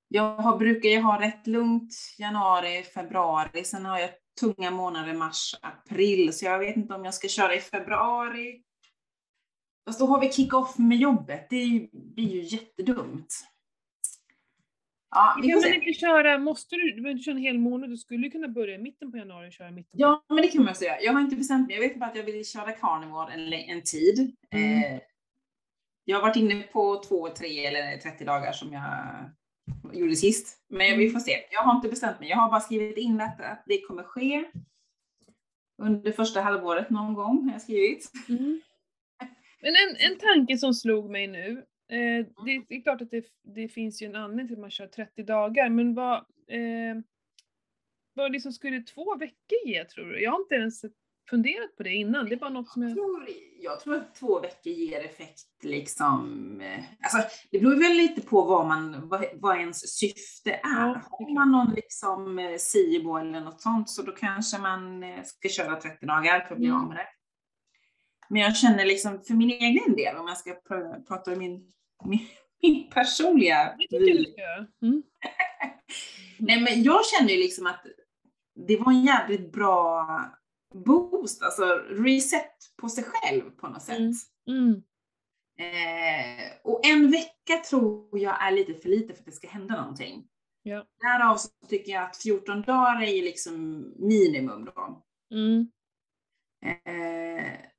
jag 0.08 0.36
har, 0.36 0.58
brukar 0.58 0.90
ju 0.90 1.00
ha 1.00 1.22
rätt 1.22 1.48
lugnt 1.48 1.94
januari, 2.18 2.84
februari. 2.84 3.64
Sen 3.64 3.86
har 3.86 4.00
jag 4.00 4.10
tunga 4.40 4.72
månader 4.72 5.14
mars, 5.14 5.56
april. 5.62 6.34
Så 6.34 6.46
jag 6.46 6.60
vet 6.60 6.76
inte 6.78 6.94
om 6.94 7.06
jag 7.06 7.14
ska 7.14 7.28
köra 7.28 7.56
i 7.56 7.60
februari. 7.60 8.64
Fast 9.88 10.00
då 10.00 10.06
har 10.06 10.22
vi 10.22 10.32
kick-off 10.32 10.78
med 10.78 10.98
jobbet. 10.98 11.48
Det 11.50 11.90
blir 11.92 12.30
ju 12.30 12.42
jättedumt. 12.42 13.36
Ja, 15.12 15.40
vi 15.42 15.50
kan 15.50 15.62
väl 15.62 15.74
inte 15.74 15.94
köra, 15.94 16.38
måste 16.38 16.76
du, 16.76 16.82
du 16.92 16.96
behöver 17.02 17.12
inte 17.12 17.24
köra 17.24 17.36
en 17.36 17.42
hel 17.42 17.58
månad, 17.60 17.90
du 17.90 17.98
skulle 17.98 18.30
kunna 18.30 18.48
börja 18.48 18.76
i 18.76 18.78
mitten 18.78 19.12
på 19.12 19.18
januari 19.18 19.48
och 19.50 19.54
köra 19.54 19.68
i 19.70 19.72
mitten 19.72 19.92
på 19.92 20.02
Ja, 20.02 20.26
men 20.28 20.38
det 20.38 20.48
kan 20.48 20.64
man 20.64 20.76
säga. 20.76 21.02
Jag 21.02 21.14
har 21.14 21.22
inte 21.22 21.36
bestämt 21.36 21.68
mig. 21.68 21.76
Jag 21.76 21.82
vet 21.90 22.00
bara 22.00 22.10
att 22.10 22.16
jag 22.16 22.24
vill 22.24 22.46
köra 22.46 22.72
carnivore 22.72 23.34
en, 23.34 23.54
en 23.54 23.82
tid. 23.84 24.36
Mm. 24.52 24.84
Eh, 24.96 25.00
jag 26.06 26.18
har 26.18 26.22
varit 26.22 26.36
inne 26.36 26.64
på 26.64 27.04
två, 27.08 27.30
tre 27.30 27.66
eller 27.66 27.98
30 27.98 28.26
dagar 28.26 28.52
som 28.52 28.74
jag 28.74 28.90
gjorde 29.94 30.16
sist. 30.16 30.58
Men 30.70 30.98
vi 30.98 31.04
Mm. 31.06 31.14
får 31.14 31.20
se. 31.20 31.32
Jag 31.52 31.62
har 31.64 31.76
inte 31.76 31.90
bestämt 31.90 32.20
mig. 32.20 32.30
Jag 32.30 32.38
har 32.38 32.50
bara 32.50 32.60
skrivit 32.62 32.98
in 32.98 33.22
att, 33.22 33.42
att 33.42 33.64
det 33.66 33.82
kommer 33.82 34.04
ske 34.04 34.44
under 35.82 36.12
första 36.12 36.42
halvåret 36.42 36.90
någon 36.90 37.14
gång. 37.14 37.44
Har 37.46 37.52
jag 37.52 37.62
skrivit. 37.62 38.12
Mm. 38.30 38.62
Men 39.62 39.74
en, 39.76 40.12
en 40.12 40.18
tanke 40.20 40.58
som 40.58 40.74
slog 40.74 41.10
mig 41.10 41.28
nu, 41.28 41.66
eh, 41.92 42.26
det, 42.46 42.66
det 42.70 42.76
är 42.76 42.82
klart 42.82 43.02
att 43.02 43.12
det, 43.12 43.26
det 43.44 43.68
finns 43.68 44.02
ju 44.02 44.06
en 44.08 44.16
anledning 44.16 44.48
till 44.48 44.56
att 44.56 44.62
man 44.62 44.72
kör 44.72 44.88
30 44.88 45.24
dagar, 45.24 45.70
men 45.70 45.94
vad, 45.94 46.18
eh, 46.48 46.96
Vad 48.14 48.32
liksom 48.32 48.52
skulle 48.54 48.82
två 48.82 49.16
veckor 49.16 49.58
ge 49.66 49.86
tror 49.86 50.06
du? 50.06 50.22
Jag 50.24 50.32
har 50.32 50.40
inte 50.40 50.56
ens 50.56 50.82
funderat 51.30 51.76
på 51.78 51.84
det 51.84 51.94
innan, 51.94 52.26
det 52.30 52.36
är 52.36 52.40
bara 52.40 52.50
något 52.50 52.70
som 52.70 52.82
jag... 52.84 52.90
Jag 52.92 52.96
tror, 52.98 53.28
jag 53.62 53.80
tror 53.80 53.96
att 53.96 54.16
två 54.16 54.40
veckor 54.40 54.74
ger 54.74 55.06
effekt 55.06 55.64
liksom. 55.64 56.62
eh, 56.62 56.84
Alltså 57.02 57.38
det 57.52 57.60
beror 57.60 57.76
väl 57.76 57.98
lite 57.98 58.22
på 58.22 58.42
vad 58.42 58.68
man, 58.68 59.10
vad, 59.10 59.26
vad 59.34 59.58
ens 59.60 59.98
syfte 59.98 60.52
är. 60.52 60.60
Ja, 60.64 61.02
Har 61.10 61.34
man 61.34 61.52
någon 61.52 61.74
liksom 61.76 62.40
eh, 62.40 62.58
SIBO 62.58 63.18
eller 63.18 63.42
något 63.42 63.62
sånt 63.62 63.90
så 63.90 64.02
då 64.02 64.12
kanske 64.12 64.58
man 64.62 65.04
eh, 65.04 65.24
ska 65.24 65.50
köra 65.50 65.76
30 65.76 66.06
dagar 66.06 66.40
för 66.40 66.54
att 66.56 66.60
bli 66.60 66.68
Mm. 66.68 66.82
av 66.82 66.88
med 66.88 66.98
det. 66.98 67.08
Men 68.30 68.42
jag 68.42 68.58
känner 68.58 68.86
liksom 68.86 69.24
för 69.24 69.34
min 69.34 69.50
egen 69.50 69.96
del, 69.96 70.16
om 70.18 70.28
jag 70.28 70.38
ska 70.38 70.52
pr- 70.52 71.06
prata 71.08 71.32
om 71.34 71.40
min, 71.40 71.72
min, 72.06 72.28
min 72.62 72.90
personliga 72.90 73.76
göra. 73.90 74.68
Mm. 74.82 75.04
Nej 76.40 76.62
men 76.62 76.84
jag 76.84 77.06
känner 77.06 77.30
ju 77.30 77.38
liksom 77.38 77.68
att 77.68 77.86
det 78.68 78.78
var 78.78 78.92
en 78.92 79.06
jävligt 79.06 79.52
bra 79.52 80.08
boost, 80.74 81.44
alltså 81.44 81.66
reset 81.90 82.52
på 82.78 82.90
sig 82.90 83.04
själv 83.04 83.50
på 83.50 83.68
något 83.68 83.82
sätt. 83.82 84.00
Mm. 84.00 84.14
Mm. 84.48 84.84
Eh, 85.60 86.52
och 86.64 86.86
en 86.86 87.12
vecka 87.12 87.58
tror 87.70 88.20
jag 88.20 88.44
är 88.44 88.52
lite 88.52 88.74
för 88.74 88.90
lite 88.90 89.14
för 89.14 89.20
att 89.20 89.26
det 89.26 89.32
ska 89.32 89.48
hända 89.48 89.82
någonting. 89.82 90.28
Ja. 90.64 90.86
Därav 91.00 91.36
så 91.38 91.50
tycker 91.68 91.92
jag 91.92 92.04
att 92.04 92.18
14 92.18 92.62
dagar 92.62 93.02
är 93.02 93.12
ju 93.12 93.22
liksom 93.22 93.86
minimum 93.98 94.66
då. 94.66 95.04
Mm. 95.34 95.72
Eh, 96.66 97.71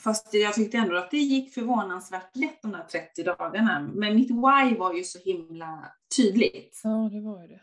fast 0.00 0.34
jag 0.34 0.54
tyckte 0.54 0.78
ändå 0.78 0.96
att 0.96 1.10
det 1.10 1.18
gick 1.18 1.54
förvånansvärt 1.54 2.36
lätt 2.36 2.62
de 2.62 2.72
där 2.72 2.84
30 2.84 3.22
dagarna. 3.22 3.90
Men 3.94 4.14
mitt 4.14 4.30
why 4.30 4.76
var 4.78 4.94
ju 4.94 5.04
så 5.04 5.18
himla 5.18 5.92
tydligt. 6.16 6.80
Ja, 6.84 7.10
det 7.12 7.20
var 7.20 7.42
ju 7.42 7.48
det. 7.48 7.60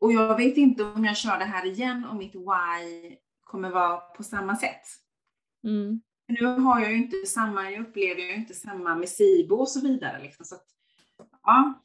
Och 0.00 0.12
jag 0.12 0.36
vet 0.36 0.56
inte 0.56 0.84
om 0.84 1.04
jag 1.04 1.16
kör 1.16 1.38
det 1.38 1.44
här 1.44 1.66
igen 1.66 2.04
och 2.10 2.16
mitt 2.16 2.34
why 2.34 3.16
kommer 3.44 3.70
vara 3.70 3.96
på 3.96 4.22
samma 4.22 4.56
sätt. 4.56 4.82
Mm. 5.64 6.00
Nu 6.28 6.46
har 6.46 6.80
jag 6.80 6.90
ju 6.90 6.96
inte 6.96 7.26
samma, 7.26 7.70
jag 7.70 7.86
upplever 7.86 8.20
ju 8.20 8.34
inte 8.34 8.54
samma 8.54 8.94
med 8.94 9.08
SIBO 9.08 9.56
och 9.56 9.68
så 9.68 9.80
vidare. 9.80 10.22
Liksom, 10.22 10.44
så 10.44 10.54
att, 10.54 10.66
ja. 11.42 11.82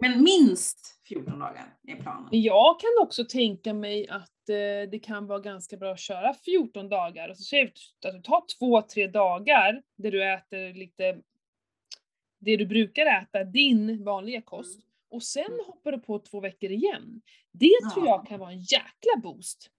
Men 0.00 0.22
minst 0.22 1.00
14 1.08 1.38
dagar 1.38 1.74
är 1.86 1.96
planen. 1.96 2.28
Jag 2.30 2.80
kan 2.80 2.90
också 3.02 3.24
tänka 3.24 3.74
mig 3.74 4.08
att 4.08 4.39
det 4.86 4.98
kan 5.02 5.26
vara 5.26 5.38
ganska 5.38 5.76
bra 5.76 5.92
att 5.92 6.00
köra 6.00 6.34
14 6.34 6.88
dagar 6.88 7.28
och 7.28 7.36
så 7.36 7.42
säger 7.42 7.64
vi 7.64 8.08
att 8.08 8.14
du 8.14 8.22
tar 8.22 8.44
två, 8.58 8.82
tre 8.82 9.06
dagar 9.06 9.82
där 9.96 10.10
du 10.10 10.32
äter 10.32 10.74
lite 10.74 11.20
det 12.38 12.56
du 12.56 12.66
brukar 12.66 13.06
äta, 13.06 13.44
din 13.44 14.04
vanliga 14.04 14.42
kost, 14.42 14.80
och 15.08 15.22
sen 15.22 15.44
Mm. 15.46 15.60
hoppar 15.66 15.92
du 15.92 15.98
på 15.98 16.18
två 16.18 16.40
veckor 16.40 16.70
igen. 16.70 17.22
Det 17.52 17.70
tror 17.94 18.06
Ja. 18.06 18.16
jag 18.16 18.26
kan 18.28 18.40
vara 18.40 18.50
en 18.52 18.60
jäkla 18.60 19.16
boost. 19.22 19.70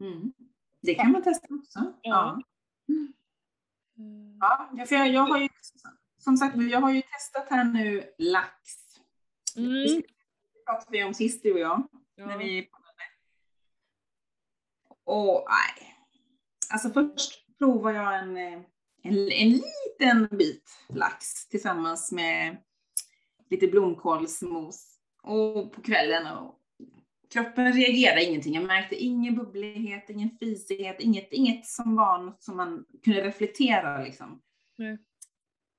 Mm. 0.00 0.32
Det 0.80 0.94
kan 0.94 1.12
man 1.12 1.22
testa 1.22 1.46
också. 1.54 1.92
Ja. 2.02 2.42
Mm. 2.88 3.12
Ja, 4.40 4.86
för 4.86 4.94
jag, 4.96 5.08
jag 5.08 5.22
har 5.22 5.38
ju, 5.40 5.48
som 6.18 6.36
sagt, 6.36 6.56
jag 6.70 6.80
har 6.80 6.92
ju 6.92 7.02
testat 7.02 7.46
här 7.50 7.64
nu 7.64 8.04
lax. 8.18 8.50
Mm. 9.56 9.72
Det 9.72 10.02
pratade 10.66 10.98
vi 10.98 11.04
om 11.04 11.14
sist 11.14 11.42
du 11.42 11.52
och 11.52 11.58
jag. 11.60 11.88
När 12.16 12.30
Ja. 12.30 12.36
vi 12.38 12.62
poddade. 12.62 12.79
Och 15.10 15.46
nej. 15.48 15.94
Alltså 16.70 16.90
först 16.90 17.58
provar 17.58 17.92
jag 17.92 18.18
en, 18.18 18.36
eh, 18.36 18.60
en, 19.02 19.32
en 19.32 19.48
liten 19.48 20.38
bit 20.38 20.70
lax 20.88 21.48
tillsammans 21.48 22.12
med 22.12 22.56
lite 23.50 23.66
blomkålsmos. 23.66 24.98
Och 25.22 25.72
på 25.72 25.82
kvällen 25.82 26.36
och 26.36 26.54
kroppen 27.32 27.72
reagerade 27.72 28.24
ingenting. 28.24 28.54
Jag 28.54 28.64
märkte 28.64 28.94
ingen 28.94 29.34
bubblighet, 29.34 30.10
ingen 30.10 30.30
fisighet, 30.38 31.00
inget, 31.00 31.32
inget 31.32 31.66
som 31.66 31.96
var 31.96 32.18
något 32.18 32.42
som 32.42 32.56
man 32.56 32.84
kunde 33.04 33.24
reflektera 33.24 34.04
liksom. 34.04 34.40
Nej. 34.78 34.98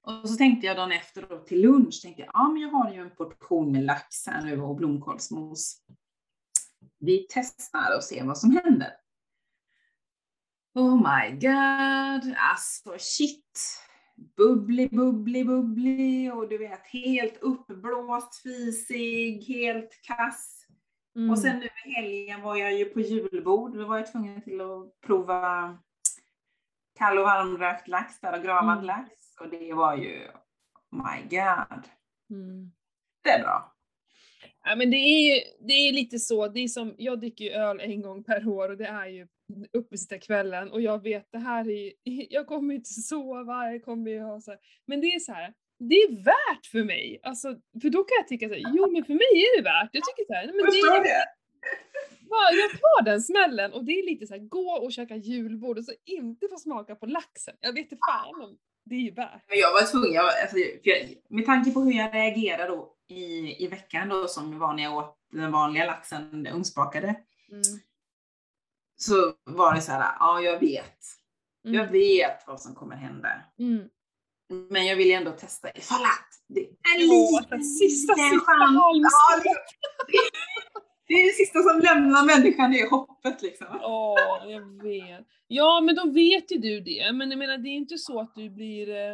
Och 0.04 0.30
så 0.30 0.36
tänkte 0.36 0.68
jag 0.68 0.78
dagen 0.78 0.92
efter 0.92 1.22
då, 1.30 1.38
till 1.40 1.62
lunch, 1.62 2.02
tänkte 2.02 2.22
jag, 2.22 2.32
ja 2.34 2.50
men 2.50 2.62
jag 2.62 2.70
har 2.70 2.94
ju 2.94 3.02
en 3.02 3.16
portion 3.16 3.72
med 3.72 3.84
lax 3.84 4.28
här 4.28 4.42
nu 4.42 4.62
och 4.62 4.76
blomkålsmos. 4.76 5.82
Vi 7.00 7.28
testar 7.30 7.96
och 7.98 8.04
ser 8.04 8.26
vad 8.26 8.38
som 8.38 8.60
händer. 8.64 9.01
Oh 10.74 10.96
my 10.96 11.32
god, 11.32 12.36
alltså 12.38 12.96
shit. 12.98 13.78
Bubblig, 14.38 14.90
bubblig, 14.96 15.48
bubblig 15.48 16.34
och 16.34 16.50
du 16.50 16.58
vet 16.58 16.88
helt 16.88 17.38
uppblåst, 17.42 18.42
fisig, 18.42 19.44
helt 19.48 20.02
kass. 20.02 20.66
Mm. 21.16 21.30
Och 21.30 21.40
sen 21.40 21.60
nu 21.60 21.66
i 21.66 21.92
helgen 21.92 22.42
var 22.42 22.56
jag 22.56 22.74
ju 22.74 22.86
på 22.86 23.00
julbord. 23.00 23.78
Då 23.78 23.86
var 23.86 23.98
jag 23.98 24.12
tvungen 24.12 24.42
till 24.42 24.62
att 24.62 25.02
prova 25.02 25.78
kall 26.98 27.18
och 27.18 27.24
varmrökt 27.24 27.88
lax 27.88 28.20
där 28.20 28.38
och 28.38 28.44
gravad 28.44 28.74
Mm. 28.74 28.86
lax. 28.86 29.12
Och 29.40 29.50
det 29.50 29.74
var 29.74 29.98
ju, 29.98 30.28
oh 30.92 31.14
my 31.14 31.22
god. 31.22 31.84
Mm. 32.30 32.72
Det 33.24 33.30
är 33.30 33.44
bra. 33.44 33.76
Ja, 34.64 34.76
men 34.76 34.92
det 34.92 34.98
är 34.98 35.36
ju 35.36 35.42
det 35.68 35.74
är 35.74 35.94
lite 35.94 36.20
så, 36.20 36.48
det 36.48 36.60
är 36.60 36.68
som, 36.68 36.96
jag 36.98 37.20
dricker 37.20 37.46
ju 37.46 37.52
öl 37.52 37.80
en 37.80 38.02
gång 38.02 38.24
per 38.24 38.48
år 38.48 38.70
och 38.70 38.78
det 38.78 38.88
är 38.88 39.08
ju 39.08 39.28
uppesittarkvällen 39.74 40.72
och 40.72 40.82
jag 40.82 41.04
vet 41.04 41.32
det 41.32 41.38
här 41.38 41.70
är, 41.70 41.94
jag 42.30 42.48
kommer 42.48 42.74
inte 42.74 42.90
sova, 42.90 43.72
jag 43.72 43.84
kommer 43.84 44.12
ju 44.12 44.20
ha 44.20 44.42
så 44.42 44.52
här. 44.52 44.60
Men 44.86 45.02
det 45.02 45.08
är 45.08 45.20
så 45.20 45.32
här, 45.32 45.54
det 45.80 45.96
är 45.96 46.24
värt 46.24 46.66
för 46.66 46.84
mig. 46.84 47.20
Alltså, 47.24 47.48
för 47.82 47.90
då 47.90 48.04
kan 48.04 48.16
jag 48.20 48.28
tycka 48.28 48.48
så 48.48 48.54
här, 48.54 48.64
jo 48.74 48.92
men 48.92 49.06
för 49.06 49.14
mig 49.14 49.34
är 49.34 49.58
det 49.58 49.64
värt. 49.64 49.90
Jag 49.92 50.04
tycker 50.04 50.26
så 50.28 50.34
här, 50.34 50.46
men 50.46 50.56
det 50.56 50.80
är, 50.80 51.04
det? 51.04 51.26
jag 52.62 52.72
tar 52.72 53.04
den 53.04 53.22
smällen 53.22 53.74
och 53.74 53.86
det 53.86 53.92
är 53.92 54.06
lite 54.06 54.28
så 54.28 54.34
här, 54.34 54.42
gå 54.42 54.72
och 54.72 54.92
käka 54.92 55.16
julbord 55.16 55.78
och 55.78 55.86
så 55.86 55.92
inte 56.06 56.48
få 56.48 56.58
smaka 56.58 56.96
på 56.96 57.06
laxen. 57.06 57.56
Jag 57.60 57.74
vet 57.74 57.82
inte 57.82 57.98
fan 58.10 58.38
men 58.38 58.50
det 58.86 58.96
är 58.96 59.00
ju 59.00 59.12
värt. 59.12 59.44
Men 59.50 59.58
jag 59.58 59.72
var 59.74 59.92
tvungen, 59.92 60.14
jag, 60.14 60.26
alltså, 60.26 60.56
för 60.56 60.90
jag, 60.90 60.98
med 61.30 61.46
tanke 61.46 61.72
på 61.72 61.80
hur 61.80 61.92
jag 61.92 62.16
reagerade 62.16 62.68
då 62.68 62.96
i, 63.10 63.56
i 63.64 63.68
veckan 63.68 64.10
då 64.10 64.28
som 64.28 64.60
var 64.60 64.74
när 64.74 64.84
jag 64.84 64.98
åt 64.98 65.18
den 65.32 65.52
vanliga 65.52 65.86
laxen, 65.86 66.48
ugnsbakade, 66.48 67.16
Mm. 67.52 67.80
Så 69.02 69.34
var 69.44 69.76
det 69.76 69.82
så 69.82 69.92
här, 69.92 70.16
ja 70.20 70.42
jag 70.42 70.60
vet. 70.60 70.98
Jag 71.64 71.76
Mm. 71.76 71.92
vet 71.92 72.44
vad 72.48 72.62
som 72.62 72.76
kommer 72.76 72.96
hända. 72.96 73.30
Mm. 73.60 73.84
Men 74.70 74.86
jag 74.86 74.96
vill 74.96 75.12
ändå 75.12 75.32
testa 75.32 75.72
ifall 75.78 76.04
att 76.04 76.30
det 76.48 76.60
är 76.62 76.66
en 76.96 77.02
liten, 77.02 77.64
sista, 77.64 78.14
liten 78.14 78.30
sista 78.30 78.46
chans. 78.46 78.76
Ja, 78.76 78.94
det, 81.08 81.14
är 81.14 81.26
det 81.28 81.34
sista 81.34 81.60
som 81.64 81.80
lämnar 81.80 82.26
människan, 82.26 82.72
det 82.72 82.80
är 82.80 82.90
hoppet 82.90 83.42
liksom. 83.42 83.68
Ja, 83.82 84.44
jag 84.48 84.84
vet. 84.84 85.28
Ja, 85.48 85.82
men 85.82 85.96
då 85.96 86.06
vet 86.12 86.52
ju 86.52 86.58
du 86.58 86.80
det. 86.80 87.12
Men 87.14 87.30
jag 87.32 87.38
menar, 87.40 87.58
det 87.58 87.70
är 87.70 87.76
inte 87.76 87.98
så 87.98 88.20
att 88.20 88.36
du 88.36 88.50
blir... 88.50 88.90
Eh, 88.90 89.12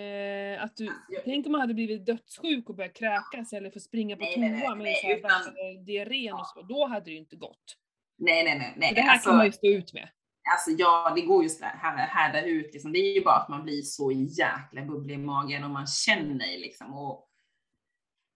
eh, 0.00 0.62
att 0.64 0.76
du, 0.76 0.86
Alltså, 0.88 1.02
jag- 1.08 1.24
tänk 1.24 1.46
om 1.46 1.52
man 1.52 1.60
hade 1.60 1.74
blivit 1.74 2.06
dödssjuk 2.06 2.68
och 2.68 2.74
börjat 2.74 2.94
kräkas 2.94 3.52
eller 3.52 3.70
få 3.70 3.80
springa 3.80 4.16
på 4.16 4.22
Nej, 4.36 4.60
toa 4.60 4.74
med 4.74 4.94
diarrén 5.86 6.34
och 6.34 6.46
så. 6.46 6.62
Då 6.62 6.86
hade 6.86 7.04
det 7.04 7.10
ju 7.10 7.18
inte 7.18 7.36
gått. 7.36 7.76
Nej, 8.18 8.44
nej, 8.44 8.58
nej. 8.58 8.74
nej. 8.76 8.94
Det 8.94 9.00
här 9.00 9.12
alltså, 9.12 9.28
kan 9.28 9.36
man 9.36 9.46
ju 9.46 9.52
stå 9.52 9.66
ut 9.66 9.92
med. 9.94 10.08
alltså 10.54 10.70
ja, 10.70 11.12
det 11.16 11.20
går 11.20 11.42
just 11.42 11.60
det 11.60 11.66
här, 11.66 11.96
härda 11.96 12.44
ut 12.44 12.72
liksom. 12.72 12.92
Det 12.92 12.98
är 12.98 13.14
ju 13.14 13.24
bara 13.24 13.36
att 13.36 13.48
man 13.48 13.62
blir 13.62 13.82
så 13.82 14.12
jäkla 14.12 14.82
bubblig 14.82 15.14
i 15.14 15.18
magen 15.18 15.64
och 15.64 15.70
man 15.70 15.86
känner 15.86 16.46
ju 16.46 16.58
liksom 16.58 16.94
och 16.94 17.28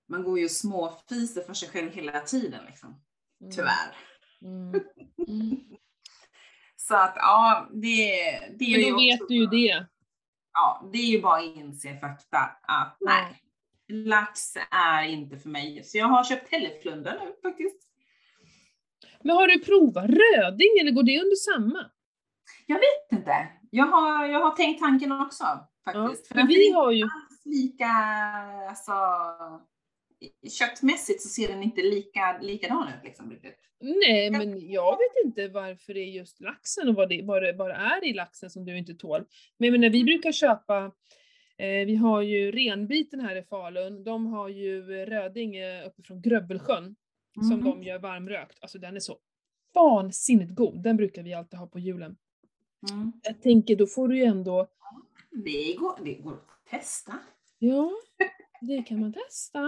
man 0.09 0.23
går 0.25 0.39
ju 0.39 0.45
och 0.45 0.51
småfiser 0.51 1.43
för 1.43 1.55
sig 1.55 1.69
själv 1.69 1.93
hela 1.93 2.21
tiden 2.21 2.65
liksom. 2.67 2.89
Mm. 3.41 3.53
Tyvärr. 3.53 3.97
Mm. 4.43 4.81
Mm. 5.29 5.57
Så 6.77 6.95
att 6.97 7.13
ja, 7.17 7.69
det, 7.73 8.15
det 8.59 8.65
är 8.65 8.79
Men 8.79 8.81
ju 8.81 8.91
då 8.91 8.97
vet 8.97 9.21
också- 9.21 9.27
du 9.29 9.35
ju 9.35 9.47
det. 9.47 9.87
Ja, 10.53 10.91
det 10.93 10.99
är 10.99 11.07
ju 11.07 11.21
bara 11.23 11.39
att 11.39 11.57
inse 11.57 11.97
fakta 12.01 12.39
att 12.63 12.97
Ja. 13.01 13.07
nej, 13.07 13.43
lax 14.07 14.57
är 14.71 15.03
inte 15.03 15.39
för 15.39 15.49
mig. 15.49 15.85
Så 15.85 15.99
jag 15.99 16.07
har 16.07 16.25
köpt 16.25 16.51
hälleflundra 16.53 17.13
nu 17.13 17.35
faktiskt. 17.51 17.88
Men 19.25 19.37
har 19.37 19.49
du 19.49 19.59
provat 19.59 20.11
röding 20.11 20.79
eller 20.81 20.91
går 20.91 21.03
det 21.03 21.21
under 21.21 21.37
samma? 21.37 21.91
Jag 22.67 22.77
vet 22.77 23.19
inte. 23.19 23.49
Jag 23.71 23.87
har, 23.87 24.27
jag 24.27 24.41
har 24.41 24.51
tänkt 24.57 24.81
tanken 24.81 25.13
också 25.13 25.45
Ja, 25.45 25.69
faktiskt. 25.93 26.29
för 26.29 26.35
den 26.35 26.47
ser 26.47 26.55
vi 26.55 26.71
har 26.71 26.93
ju... 26.93 27.09
lika, 27.45 27.87
alltså 28.69 28.93
köttmässigt 30.59 31.23
så 31.23 31.29
ser 31.29 31.49
den 31.49 31.63
inte 31.63 31.83
lika, 31.83 32.39
likadan 32.41 32.89
ut 32.89 33.05
liksom. 33.05 33.39
Nej, 33.81 34.31
men 34.31 34.71
jag 34.71 34.93
vet 34.93 35.25
inte 35.25 35.49
varför 35.49 35.95
det 35.95 36.01
är 36.01 36.11
just 36.11 36.41
laxen 36.41 36.89
och 36.89 36.95
vad 36.95 37.09
det, 37.09 37.23
vad 37.23 37.43
det, 37.43 37.53
vad 37.53 37.71
det 37.71 37.75
är 37.75 38.05
i 38.05 38.13
laxen 38.13 38.51
som 38.51 38.65
du 38.65 38.79
inte 38.79 38.95
tål. 38.95 39.25
Men, 39.59 39.81
när 39.81 39.91
vi 39.91 40.05
brukar 40.05 40.33
köpa, 40.33 40.93
eh, 41.59 41.87
vi 41.87 41.97
har 41.97 42.23
ju 42.23 42.53
renbiten 42.53 43.21
här 43.21 43.37
i 43.37 43.43
Falun, 43.43 44.05
de 44.05 44.27
har 44.27 44.49
ju 44.49 44.83
röding 45.07 45.57
eh, 45.57 45.87
uppifrån 45.87 46.23
Grövelsjön 47.41 47.63
som 47.63 47.65
de 47.81 47.83
gör 47.83 47.99
varmrökt. 47.99 48.59
Alltså 48.61 48.79
den 48.79 48.97
är 48.97 49.01
så 49.01 49.19
vansinnigt 49.75 50.55
god, 50.55 50.83
den 50.83 50.97
brukar 50.97 51.23
vi 51.23 51.35
alltid 51.35 51.59
ha 51.59 51.67
på 51.67 51.79
julen. 51.79 52.17
Mm. 52.91 53.13
Jag 53.23 53.43
tänker, 53.43 53.77
då 53.77 53.87
får 53.87 54.09
du 54.09 54.17
ju 54.19 54.25
ändå, 54.25 54.67
Det, 55.31 55.75
går, 55.75 55.99
det 56.05 56.15
går 56.15 56.33
att 56.33 56.71
testa. 56.71 57.13
ja, 57.59 57.91
Det 58.61 58.83
kan 58.83 59.01
man 59.01 59.13
testa. 59.13 59.61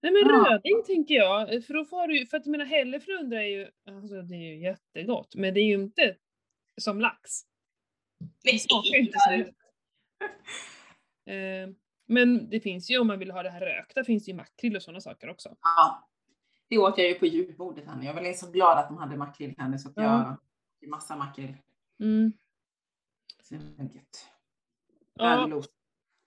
Nej 0.00 0.12
men 0.12 0.22
Ja. 0.26 0.46
röding 0.50 0.82
tänker 0.86 1.14
jag, 1.14 1.64
för 1.64 1.74
då 1.74 1.84
får 1.84 2.08
du 2.08 2.26
för 2.26 2.36
att 2.36 2.46
menar 2.46 2.64
hälleflundra 2.64 3.42
är 3.42 3.48
ju, 3.48 3.70
alltså 3.86 4.22
det 4.22 4.34
är 4.34 4.38
ju 4.54 4.58
jättegott, 4.60 5.34
men 5.34 5.54
det 5.54 5.60
är 5.60 5.64
ju 5.64 5.74
inte 5.74 6.16
som 6.80 7.00
lax. 7.00 7.30
Det 8.42 8.58
smakar 8.58 8.94
ju 8.94 9.00
inte 9.00 9.18
så. 9.18 9.30
Eh, 11.30 11.68
men 12.06 12.50
det 12.50 12.60
finns 12.60 12.90
ju 12.90 12.98
om 12.98 13.06
man 13.06 13.18
vill 13.18 13.30
ha 13.30 13.42
det 13.42 13.50
här 13.50 13.60
rökta, 13.60 14.04
finns 14.04 14.24
det 14.24 14.30
ju 14.30 14.36
makrill 14.36 14.76
och 14.76 14.82
sådana 14.82 15.00
saker 15.00 15.28
också. 15.30 15.56
Ja. 15.62 16.08
Det 16.68 16.78
åt 16.78 16.98
jag 16.98 17.08
ju 17.08 17.14
på 17.14 17.26
julbordet 17.26 17.84
nu. 17.96 18.04
Jag 18.06 18.14
var 18.14 18.32
så 18.32 18.50
glad 18.50 18.78
att 18.78 18.88
de 18.88 18.96
hade 18.98 19.16
makrill 19.16 19.54
nu 19.58 19.78
så 19.78 19.88
att 19.88 19.96
jag 19.96 20.04
Ja. 20.04 20.36
fick 20.80 20.88
massa 20.90 21.16
makrill. 21.16 21.56
Mm. 22.00 22.32
Så 23.42 23.54
det. 23.54 24.00
Ja. 25.14 25.44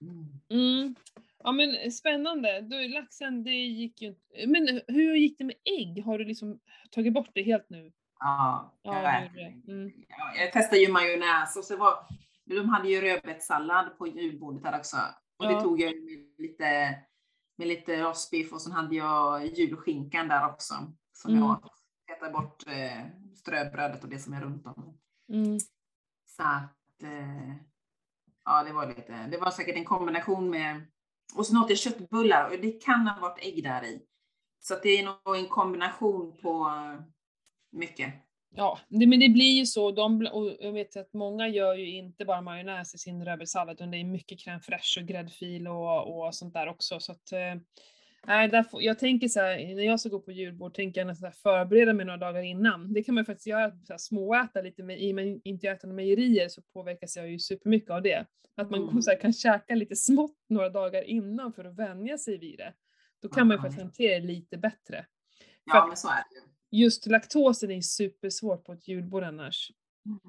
Mm. 0.02 0.26
mm. 0.50 0.96
ja 1.44 1.52
men 1.52 1.92
spännande. 1.92 2.62
Då, 2.62 2.76
laxen, 2.94 3.44
det 3.44 3.52
gick 3.52 4.02
ju 4.02 4.08
inte. 4.08 4.48
Men 4.48 4.82
hur 4.88 5.16
gick 5.16 5.38
det 5.38 5.44
med 5.44 5.56
ägg? 5.64 6.04
Har 6.06 6.18
du 6.18 6.26
liksom 6.26 6.60
tagit 6.92 7.14
bort 7.14 7.30
det 7.34 7.42
helt 7.42 7.70
nu? 7.70 7.92
Ja, 8.20 8.74
Ja, 8.82 9.02
jag, 9.02 9.32
det 9.34 9.40
det. 9.66 9.72
Mm. 9.72 9.92
ja, 10.10 10.36
jag 10.36 10.54
testade 10.54 10.82
ju 10.82 10.92
majonnäs 10.92 11.56
och 11.58 11.64
så 11.64 11.78
var, 11.78 11.94
de 12.46 12.70
hade 12.70 12.90
ju 12.90 13.02
rödbetssallad 13.02 13.98
på 13.98 14.08
julbordet 14.08 14.64
här 14.64 14.80
också. 14.80 14.98
Och 15.38 15.46
det 15.48 15.54
Ja. 15.54 15.62
tog 15.62 15.82
jag 15.82 15.94
lite, 16.38 16.96
med 17.58 17.68
lite 17.68 18.02
rostbiff 18.04 18.54
och 18.54 18.62
sen 18.62 18.72
hade 18.72 18.96
jag 18.96 19.46
julskinkan 19.46 20.28
där 20.28 20.50
också. 20.50 20.74
Som 21.14 21.32
Mm. 21.32 21.44
jag 21.44 21.70
petade 22.08 22.32
bort 22.34 22.68
eh, 22.68 23.06
ströbrödet 23.36 24.04
och 24.04 24.10
det 24.10 24.20
som 24.20 24.34
är 24.34 24.42
runt 24.42 24.66
om. 24.66 24.98
Mm. 25.30 25.60
Så 26.26 26.44
att, 26.44 27.04
eh, 27.04 27.56
ja 28.46 28.64
det 28.64 28.74
var 28.74 28.88
lite, 28.88 29.28
det 29.28 29.38
var 29.38 29.52
säkert 29.52 29.76
en 29.76 29.86
kombination 29.86 30.50
med, 30.50 30.82
och 31.36 31.46
sen 31.46 31.58
åt 31.58 31.70
jag 31.70 31.78
köttbullar 31.80 32.50
och 32.50 32.58
det 32.62 32.84
kan 32.84 33.08
ha 33.08 33.20
varit 33.22 33.40
ägg 33.46 33.64
där 33.64 33.84
i. 33.84 34.02
Så 34.60 34.74
att 34.74 34.84
det 34.84 34.90
är 34.90 35.06
nog 35.06 35.36
en 35.38 35.48
kombination 35.48 36.38
på 36.42 36.68
eh, 36.68 37.02
mycket. 37.72 38.14
Ja, 38.56 38.80
det, 38.88 39.08
men 39.08 39.20
det 39.20 39.30
blir 39.30 39.58
ju 39.60 39.66
så. 39.66 39.92
De, 39.92 40.28
och 40.32 40.56
jag 40.60 40.72
vet 40.72 40.98
att 40.98 41.14
många 41.14 41.48
gör 41.48 41.74
ju 41.76 41.92
inte 41.92 42.26
bara 42.26 42.42
majonnäs 42.42 42.96
i 42.96 42.98
sin 42.98 43.26
rödbetssallad, 43.26 43.74
utan 43.74 43.92
det 43.92 43.98
är 43.98 44.04
mycket 44.04 44.40
crème 44.40 44.60
fraîche 44.60 45.02
och 45.02 45.08
gräddfil 45.08 45.68
och, 45.68 46.18
och 46.26 46.36
sånt 46.36 46.54
där 46.54 46.68
också. 46.68 47.00
Så 47.00 47.12
att, 47.12 47.32
eh, 47.32 47.62
nej, 48.28 48.48
där 48.48 48.64
får, 48.64 48.82
jag 48.84 49.00
tänker 49.00 49.28
så 49.28 49.40
här, 49.40 49.76
när 49.76 49.84
jag 49.84 50.00
ska 50.00 50.10
gå 50.10 50.20
på 50.20 50.32
julbord 50.32 50.74
tänker 50.74 51.02
jag 51.02 51.08
nästan 51.08 51.32
förbereda 51.32 51.94
mig 51.94 52.06
några 52.06 52.18
dagar 52.18 52.42
innan. 52.42 52.94
Det 52.94 53.04
kan 53.04 53.16
man 53.16 53.26
faktiskt 53.26 53.48
göra, 53.48 53.72
så 53.72 53.94
här, 53.94 53.98
småäta 53.98 54.62
lite, 54.62 54.84
med, 54.84 55.02
i 55.02 55.12
och 55.12 55.16
med 55.16 55.42
inte 55.44 55.68
äta 55.68 55.88
några 55.88 55.96
mejerier 55.96 56.48
så 56.50 56.62
påverkas 56.62 57.16
jag 57.18 57.30
ju 57.30 57.40
supermycket 57.40 57.90
av 57.92 58.02
det. 58.02 58.26
Att 58.56 58.70
man 58.70 58.90
Mm. 58.90 59.02
så 59.02 59.10
här, 59.12 59.20
kan 59.20 59.34
käka 59.34 59.76
lite 59.76 59.96
smått 59.96 60.36
några 60.50 60.70
dagar 60.70 61.04
innan 61.04 61.54
för 61.54 61.66
att 61.66 61.76
vänja 61.76 62.18
sig 62.18 62.38
vid 62.38 62.58
det. 62.58 62.74
Då 63.22 63.30
kan 63.30 63.48
man 63.48 63.58
ju 63.58 63.62
faktiskt 63.62 63.82
hantera 63.82 64.20
det 64.20 64.26
lite 64.28 64.58
bättre. 64.58 65.06
För 65.72 65.78
Ja 65.78 65.82
att- 65.82 65.88
men 65.88 65.98
så 65.98 66.08
är 66.08 66.14
det 66.30 66.36
ju. 66.36 66.42
Just 66.72 67.06
laktosen 67.06 67.72
är 67.72 67.82
supersvårt 67.82 68.64
på 68.66 68.74
ett 68.74 68.88
julbord 68.88 69.24
annars. 69.24 69.72
Mm. 70.06 70.20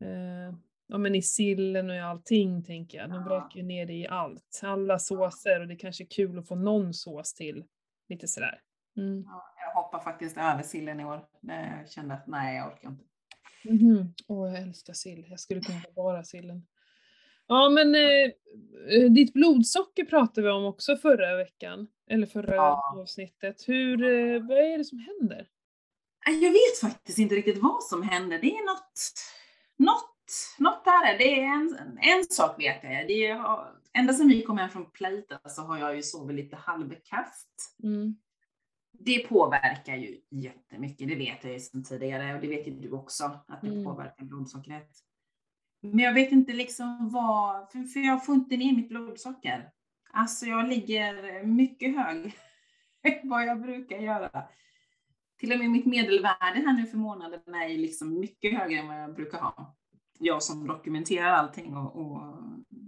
Eh, 0.00 0.54
ja 0.86 0.98
men 0.98 1.14
i 1.14 1.22
sillen 1.22 1.90
och 1.90 1.96
i 1.96 2.00
allting 2.00 2.64
tänker 2.64 2.98
jag. 2.98 3.10
De 3.10 3.24
vräker 3.24 3.56
ju 3.56 3.62
ner 3.62 3.86
det 3.86 3.92
i 3.92 4.06
allt. 4.06 4.60
Alla 4.62 4.98
såser 4.98 5.60
och 5.60 5.68
det 5.68 5.76
kanske 5.76 6.04
är 6.04 6.08
kul 6.08 6.38
att 6.38 6.48
få 6.48 6.54
någon 6.54 6.94
sås 6.94 7.34
till. 7.34 7.64
Lite 8.08 8.28
sådär. 8.28 8.60
Mm. 8.96 9.24
Ja, 9.26 9.54
jag 9.56 9.82
hoppar 9.82 10.00
faktiskt 10.00 10.36
över 10.36 10.62
sillen 10.62 11.00
i 11.00 11.04
år. 11.04 11.26
Jag 11.40 11.90
kände 11.90 12.14
att 12.14 12.26
nej, 12.26 12.56
jag 12.56 12.72
orkar 12.72 12.88
inte. 12.88 13.04
Mhm. 13.64 14.14
Åh, 14.28 14.52
jag 14.52 14.62
älskar 14.62 14.92
sill. 14.92 15.26
Jag 15.30 15.40
skulle 15.40 15.60
kunna 15.60 15.78
ha 15.78 15.92
bara 15.92 16.24
sillen. 16.24 16.66
Ja 17.46 17.68
men 17.68 17.94
eh, 17.94 18.30
eh, 18.96 19.10
ditt 19.10 19.32
blodsocker 19.32 20.04
pratade 20.04 20.42
vi 20.46 20.52
om 20.52 20.64
också 20.64 20.96
förra 20.96 21.36
veckan. 21.36 21.86
Eller 22.10 22.26
förra 22.26 22.54
Ja. 22.54 22.94
avsnittet. 23.00 23.68
Hur, 23.68 24.02
eh, 24.04 24.42
vad 24.48 24.58
är 24.58 24.78
det 24.78 24.84
som 24.84 24.98
händer? 24.98 25.48
Nej, 26.26 26.44
Jag 26.44 26.50
vet 26.50 26.80
faktiskt 26.92 27.18
inte 27.18 27.34
riktigt 27.34 27.58
vad 27.62 27.82
som 27.82 28.02
händer. 28.02 28.38
Det 28.38 28.50
är 28.50 28.66
något, 28.66 29.12
något, 29.76 30.16
något 30.58 30.84
där. 30.84 31.18
Det 31.18 31.40
är 31.40 31.44
en, 31.44 31.78
en 32.02 32.24
sak 32.24 32.60
vet 32.60 32.82
jag. 32.82 33.06
Det 33.06 33.26
är, 33.26 33.44
ända 33.92 34.12
sedan 34.12 34.28
vi 34.28 34.42
kom 34.42 34.58
hem 34.58 34.70
från 34.70 34.90
Plejta 34.90 35.38
så 35.48 35.62
har 35.62 35.78
jag 35.78 35.96
ju 35.96 36.02
sovit 36.02 36.36
lite 36.36 36.56
halvkast. 36.56 37.76
Mm. 37.82 38.16
Det 38.98 39.18
påverkar 39.28 39.96
ju 39.96 40.20
jättemycket, 40.30 41.08
det 41.08 41.14
vet 41.14 41.44
jag 41.44 41.52
ju 41.52 41.60
sedan 41.60 41.84
tidigare 41.84 42.34
och 42.34 42.40
det 42.40 42.48
vet 42.48 42.66
ju 42.66 42.70
du 42.70 42.90
också 42.90 43.24
att 43.48 43.60
det 43.60 43.66
Mm. 43.68 43.84
påverkar 43.84 44.24
blodsockret. 44.24 44.90
Men 45.92 46.04
jag 46.04 46.14
vet 46.14 46.32
inte 46.32 46.52
liksom 46.52 47.10
vad, 47.10 47.70
för, 47.70 48.06
jag 48.06 48.26
får 48.26 48.34
inte 48.34 48.56
ner 48.56 48.72
mitt 48.72 48.88
blodsocker. 48.88 49.70
Alltså 50.10 50.46
jag 50.46 50.68
ligger 50.68 51.42
mycket 51.44 51.96
hög 51.96 52.36
vad 53.22 53.46
jag 53.46 53.62
brukar 53.62 53.98
göra. 53.98 54.44
Till 55.38 55.52
och 55.52 55.58
med 55.58 55.70
mitt 55.70 55.86
medelvärde 55.86 56.60
här 56.66 56.72
nu 56.72 56.86
för 56.86 56.96
månaden 56.96 57.54
är 57.54 57.68
liksom 57.68 58.20
mycket 58.20 58.58
högre 58.58 58.78
än 58.78 58.88
vad 58.88 59.00
jag 59.00 59.14
brukar 59.14 59.38
ha. 59.38 59.76
Jag 60.18 60.42
som 60.42 60.66
dokumenterar 60.66 61.32
allting 61.32 61.76
och, 61.76 61.96
och 61.96 62.22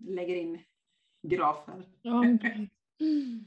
lägger 0.06 0.36
in 0.36 0.58
grafer. 1.22 1.84
Mm. 2.04 2.38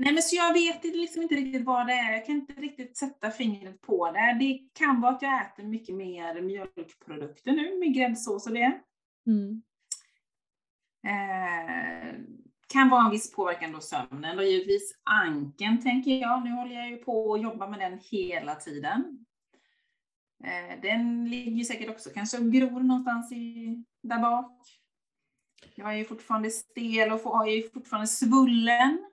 Nej 0.00 0.12
men 0.12 0.22
så 0.22 0.36
jag 0.36 0.52
vet 0.52 0.84
liksom 0.84 1.22
inte 1.22 1.34
riktigt 1.34 1.64
vad 1.64 1.86
det 1.86 1.92
är. 1.92 2.12
Jag 2.12 2.26
kan 2.26 2.34
inte 2.34 2.52
riktigt 2.52 2.96
sätta 2.96 3.30
fingret 3.30 3.80
på 3.80 4.10
det. 4.10 4.36
Det 4.40 4.60
kan 4.72 5.00
vara 5.00 5.14
att 5.14 5.22
jag 5.22 5.42
äter 5.42 5.64
mycket 5.64 5.94
mer 5.94 6.40
mjölkprodukter 6.40 7.52
nu 7.52 7.78
med 7.78 7.94
gräddsås 7.94 8.46
och 8.46 8.52
det. 8.52 8.80
Mm. 9.26 9.62
Eh, 11.06 12.14
kan 12.68 12.88
vara 12.88 13.04
en 13.04 13.10
viss 13.10 13.32
påverkan 13.32 13.72
då 13.72 13.80
sömnen 13.80 14.38
och 14.38 14.44
givetvis 14.44 15.00
anken 15.02 15.82
tänker 15.82 16.10
jag. 16.10 16.44
Nu 16.44 16.50
håller 16.50 16.74
jag 16.74 16.90
ju 16.90 16.96
på 16.96 17.34
att 17.34 17.42
jobba 17.42 17.68
med 17.68 17.80
den 17.80 17.98
hela 18.10 18.54
tiden. 18.54 19.24
Eh, 20.44 20.80
den 20.82 21.30
ligger 21.30 21.64
säkert 21.64 21.90
också 21.90 22.10
kanske 22.14 22.38
och 22.38 22.52
gror 22.52 22.80
någonstans 22.80 23.32
i, 23.32 23.76
där 24.02 24.20
bak. 24.20 24.62
Jag 25.74 25.92
är 25.92 25.96
ju 25.96 26.04
fortfarande 26.04 26.50
stel 26.50 27.12
och 27.12 27.22
får, 27.22 27.48
är 27.48 27.56
ju 27.56 27.70
fortfarande 27.70 28.06
svullen. 28.06 29.04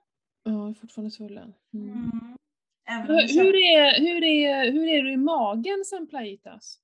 Ja, 0.46 0.52
jag 0.52 0.70
är 0.70 0.74
fortfarande 0.74 1.10
svullen. 1.10 1.54
Mm. 1.74 1.90
Mm. 1.90 3.06
Hur, 3.06 3.42
hur, 3.42 3.56
är, 3.56 4.00
hur, 4.00 4.24
är, 4.24 4.72
hur 4.72 4.88
är 4.88 5.02
du 5.02 5.12
i 5.12 5.16
magen 5.16 5.84
sen 5.84 6.06
playitas? 6.06 6.80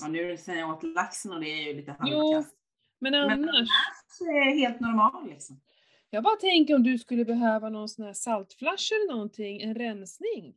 Ja, 0.00 0.08
nu 0.08 0.36
sen 0.36 0.58
jag 0.58 0.70
åt 0.70 0.82
laxen 0.82 1.32
och 1.32 1.40
det 1.40 1.46
är 1.46 1.68
ju 1.68 1.74
lite 1.74 1.92
halvkast. 1.98 2.56
Men 2.98 3.12
Men 3.12 3.30
annars? 3.30 3.68
Är 4.20 4.58
helt 4.58 4.80
normal 4.80 5.28
liksom. 5.28 5.60
Jag 6.10 6.22
bara 6.24 6.36
tänker 6.36 6.74
om 6.74 6.82
du 6.82 6.98
skulle 6.98 7.24
behöva 7.24 7.68
någon 7.68 7.88
sån 7.88 8.04
här 8.04 8.12
saltflash 8.12 8.92
eller 8.92 9.12
någonting, 9.12 9.60
en 9.60 9.74
rensning 9.74 10.54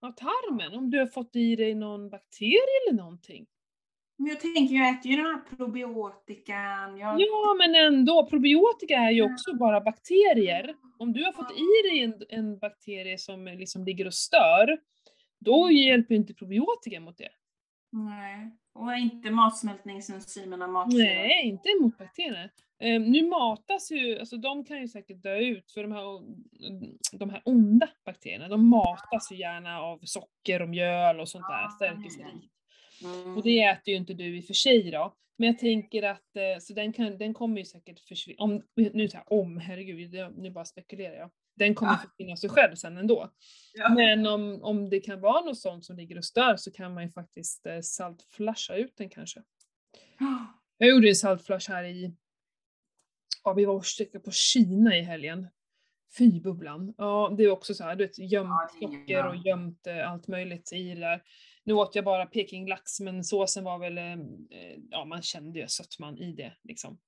av 0.00 0.12
tarmen, 0.12 0.74
om 0.74 0.90
du 0.90 0.98
har 0.98 1.06
fått 1.06 1.36
i 1.36 1.56
dig 1.56 1.74
någon 1.74 2.10
bakterie 2.10 2.88
eller 2.88 2.98
någonting. 2.98 3.46
Men 4.16 4.26
jag 4.26 4.40
tänker, 4.40 4.74
jag 4.74 4.90
äter 4.90 5.10
ju 5.10 5.16
den 5.16 5.26
här 5.26 5.56
probiotikan. 5.56 6.98
Jag... 6.98 7.20
Ja, 7.20 7.56
men 7.58 7.74
ändå, 7.74 8.26
probiotika 8.26 8.94
är 8.94 9.10
ju 9.10 9.22
också 9.22 9.54
bara 9.54 9.80
bakterier. 9.80 10.74
Om 10.98 11.12
du 11.12 11.24
har 11.24 11.32
fått 11.32 11.52
i 11.52 11.88
dig 11.88 12.02
en, 12.02 12.14
en 12.28 12.58
bakterie 12.58 13.18
som 13.18 13.44
liksom 13.44 13.84
ligger 13.84 14.06
och 14.06 14.14
stör, 14.14 14.78
då 15.40 15.70
hjälper 15.70 16.14
ju 16.14 16.20
inte 16.20 16.34
probiotika 16.34 17.00
mot 17.00 17.18
det. 17.18 17.30
Nej. 17.92 18.50
Och 18.74 18.94
inte 18.94 19.30
matsmältningsenzymerna, 19.30 20.66
matsyra. 20.66 21.04
Nej, 21.04 21.48
inte 21.48 21.68
mot 21.80 21.98
bakterier. 21.98 22.50
Eh, 22.80 23.00
nu 23.00 23.28
matas 23.28 23.90
ju, 23.90 24.18
alltså 24.18 24.36
de 24.36 24.64
kan 24.64 24.80
ju 24.80 24.88
säkert 24.88 25.22
dö 25.22 25.36
ut 25.36 25.72
för 25.72 25.82
de 25.82 25.92
här, 25.92 26.02
de 27.18 27.30
här 27.30 27.42
onda 27.44 27.88
bakterierna, 28.06 28.48
de 28.48 28.68
matas 28.68 29.32
ju 29.32 29.36
gärna 29.36 29.80
av 29.80 29.98
socker 30.02 30.62
och 30.62 30.68
mjöl 30.68 31.20
och 31.20 31.28
sånt 31.28 31.46
där, 31.48 31.68
stärkelserikt. 31.68 32.52
Mm. 33.04 33.36
Och 33.36 33.42
det 33.42 33.62
äter 33.62 33.88
ju 33.88 33.96
inte 33.96 34.14
du 34.14 34.36
i 34.36 34.40
och 34.40 34.44
för 34.44 34.54
sig 34.54 34.90
då. 34.90 35.14
Men 35.38 35.46
jag 35.46 35.58
tänker 35.58 36.02
att, 36.02 36.36
eh, 36.36 36.60
så 36.60 36.72
den, 36.72 36.92
kan, 36.92 37.18
den 37.18 37.34
kommer 37.34 37.58
ju 37.58 37.64
säkert 37.64 38.00
försvinna, 38.00 38.42
om, 38.42 38.62
nu 38.74 39.08
så 39.08 39.16
här, 39.16 39.32
om, 39.32 39.58
herregud, 39.58 40.14
nu 40.36 40.50
bara 40.50 40.64
spekulerar 40.64 41.14
jag. 41.14 41.30
Den 41.56 41.74
kommer 41.74 41.92
Ja. 41.92 41.98
försvinna 41.98 42.36
sig 42.36 42.50
själv 42.50 42.74
sen 42.74 42.96
ändå. 42.96 43.30
Ja. 43.74 43.88
Men 43.94 44.26
om, 44.26 44.62
om 44.62 44.90
det 44.90 45.00
kan 45.00 45.20
vara 45.20 45.44
något 45.44 45.58
sånt 45.58 45.84
som 45.84 45.96
ligger 45.96 46.18
och 46.18 46.24
stör 46.24 46.56
så 46.56 46.72
kan 46.72 46.94
man 46.94 47.02
ju 47.02 47.10
faktiskt 47.10 47.66
eh, 47.66 47.80
saltflasha 47.80 48.74
ut 48.76 48.96
den 48.96 49.08
kanske. 49.10 49.42
Jag 50.78 50.88
gjorde 50.88 51.08
en 51.08 51.16
saltflash 51.16 51.70
här 51.70 51.84
i, 51.84 52.14
ja 53.44 53.52
vi 53.52 53.64
var 53.64 53.74
och 53.74 53.84
på 54.24 54.30
Kina 54.30 54.96
i 54.96 55.02
helgen. 55.02 55.48
Fy 56.18 56.40
bubblan. 56.40 56.94
Ja 56.98 57.34
det 57.38 57.44
är 57.44 57.50
också 57.50 57.74
så 57.74 57.84
här, 57.84 57.96
du 57.96 58.06
vet 58.06 58.18
gömt 58.18 58.70
socker 58.80 59.26
och 59.26 59.36
gömt 59.36 59.86
eh, 59.86 60.10
allt 60.10 60.28
möjligt 60.28 60.72
i 60.72 60.94
det 60.94 61.00
där. 61.00 61.22
Nu 61.64 61.74
åt 61.74 61.94
jag 61.94 62.04
bara 62.04 62.26
pekinglax 62.26 63.00
men 63.00 63.24
såsen 63.24 63.64
var 63.64 63.78
väl, 63.78 63.98
eh, 63.98 64.12
eh, 64.12 64.78
ja 64.90 65.04
man 65.04 65.22
kände 65.22 65.58
ju 65.58 65.68
sötman 65.68 66.18
i 66.18 66.32
det 66.32 66.52
liksom. 66.62 66.98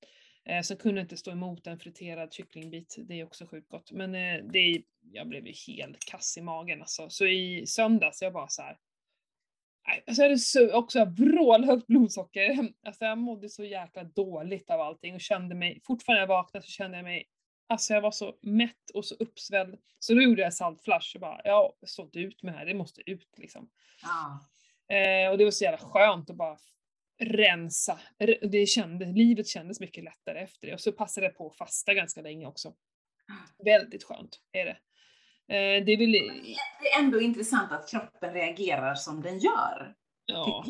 Eh, 0.45 0.63
så 0.63 0.77
kunde 0.77 1.01
inte 1.01 1.17
stå 1.17 1.31
emot 1.31 1.67
en 1.67 1.79
friterad 1.79 2.33
kycklingbit, 2.33 2.97
det 3.09 3.21
är 3.21 3.25
också 3.25 3.47
sjukt 3.47 3.69
gott. 3.69 3.93
Men 3.93 4.15
eh, 4.15 4.45
det 4.53 4.83
jag 5.13 5.29
blev 5.29 5.47
ju 5.47 5.53
helt 5.67 6.05
kass 6.05 6.39
i 6.39 6.43
magen 6.43 6.81
alltså. 6.81 7.11
Så 7.11 7.27
i 7.27 7.67
söndags 7.67 8.23
jag 8.23 8.33
bara 8.33 8.49
så 8.49 8.63
här. 8.63 8.79
Alltså 10.07 10.23
jag 10.23 10.29
hade 10.29 10.39
så, 10.39 10.73
också 10.73 11.05
vrålhögt 11.05 11.87
blodsocker. 11.87 12.73
Alltså 12.87 13.05
jag 13.05 13.19
mådde 13.19 13.49
så 13.49 13.65
jäkla 13.65 14.05
dåligt 14.05 14.71
av 14.71 14.81
allting 14.81 15.15
och 15.15 15.21
kände 15.21 15.55
mig, 15.55 15.81
fortfarande 15.85 16.21
när 16.21 16.23
jag 16.23 16.37
vaknade 16.37 16.67
så 16.67 16.71
kände 16.71 16.97
jag 16.97 17.05
mig 17.05 17.25
Alltså 17.75 17.95
jag 17.95 18.01
var 18.01 18.11
så 18.11 18.35
mätt 18.41 18.91
och 18.95 19.05
så 19.05 19.15
uppsvälld. 19.15 19.79
Så 19.99 20.15
då 20.15 20.23
gjorde 20.23 20.43
jag 20.43 20.55
saltflush 20.55 21.15
och 21.15 21.21
bara, 21.21 21.41
ja, 21.45 21.75
jag 21.81 21.91
står 21.91 22.05
inte 22.05 22.19
ut 22.19 22.43
med 22.43 22.55
det 22.55 22.59
här, 22.59 22.67
det 22.67 22.75
måste 22.75 23.11
ut 23.11 23.29
liksom. 23.37 23.71
Ja. 24.03 24.41
Eh, 24.97 25.31
och 25.31 25.39
det 25.39 25.45
var 25.45 25.51
så 25.51 25.65
jävla 25.65 25.79
skönt 25.79 26.31
att 26.31 26.37
bara 26.37 26.57
rensa. 27.19 27.99
Det 28.43 28.67
kände, 28.67 29.05
livet 29.05 29.49
kändes 29.49 29.81
mycket 29.81 30.05
lättare 30.05 30.39
efter 30.39 30.67
det. 30.67 30.75
Och 30.75 30.81
så 30.81 30.93
passade 30.93 31.27
jag 31.27 31.37
på 31.37 31.47
att 31.47 31.57
fasta 31.57 31.95
ganska 31.95 32.23
länge 32.23 32.47
också. 32.47 32.75
Väldigt 33.65 34.05
skönt 34.05 34.41
är 34.53 34.65
det. 34.65 34.79
Eh, 35.55 35.85
det 35.85 35.93
är 35.93 35.97
väl, 35.97 36.13
Det 36.13 36.89
är 36.89 36.99
ändå 36.99 37.21
intressant 37.21 37.73
att 37.73 37.91
kroppen 37.91 38.33
reagerar 38.33 38.95
som 38.95 39.23
den 39.23 39.39
gör. 39.39 39.95
ja. 40.27 40.65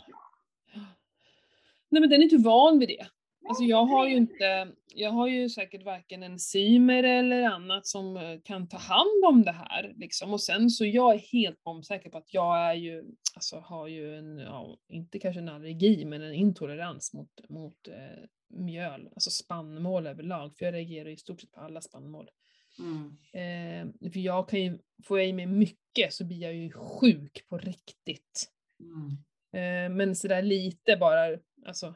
Nej 1.89 2.01
men 2.01 2.11
den 2.11 2.21
är 2.21 2.25
inte 2.25 2.37
van 2.37 2.79
vid 2.79 2.89
det. 2.89 3.07
Alltså 3.49 3.65
jag 3.65 3.85
har 3.85 4.09
ju 4.09 4.17
inte, 4.17 4.73
jag 4.95 5.11
har 5.11 5.29
ju 5.29 5.49
säkert 5.49 5.85
varken 5.85 6.23
enzymer 6.23 7.03
eller 7.03 7.43
annat 7.43 7.87
som 7.87 8.17
eh, 8.17 8.41
kan 8.45 8.69
ta 8.69 8.77
hand 8.77 9.25
om 9.29 9.43
det 9.43 9.53
här 9.53 9.93
liksom. 9.97 10.33
Och 10.33 10.41
sen 10.41 10.71
så 10.71 10.87
jag 10.87 11.15
är 11.15 11.19
helt 11.19 11.65
bombsäker 11.65 12.11
på 12.11 12.19
att 12.19 12.35
jag 12.35 12.59
är 12.59 12.75
ju, 12.75 13.05
alltså 13.35 13.57
har 13.57 13.89
ju 13.89 14.19
en, 14.19 14.39
ja, 14.39 14.79
inte 14.89 15.19
kanske 15.19 15.41
en 15.41 15.49
allergi, 15.49 16.05
men 16.05 16.23
en 16.23 16.35
intolerans 16.35 17.13
mot, 17.15 17.49
mot 17.49 17.89
eh, 17.89 18.25
mjöl, 18.49 19.09
alltså 19.15 19.31
spannmål 19.31 20.07
överlag, 20.07 20.57
för 20.57 20.65
jag 20.65 20.75
reagerar 20.75 21.09
i 21.09 21.17
stort 21.17 21.41
sett 21.41 21.53
på 21.53 21.61
alla 21.61 21.81
spannmål. 21.81 22.31
Mm. 22.79 23.17
Eh, 23.33 24.11
för 24.13 24.21
jag 24.21 24.49
kan 24.49 24.61
ju, 24.63 24.79
får 25.05 25.19
jag 25.19 25.29
i 25.29 25.33
mig 25.33 25.47
mycket 25.47 26.13
så 26.13 26.25
blir 26.25 26.43
jag 26.43 26.55
ju 26.55 26.71
sjuk 26.73 27.49
på 27.49 27.59
riktigt. 27.59 28.51
Mm. 28.81 29.11
Eh, 29.53 29.97
men 29.97 30.17
sådär 30.17 30.43
lite 30.43 30.97
bara, 30.97 31.39
alltså. 31.67 31.95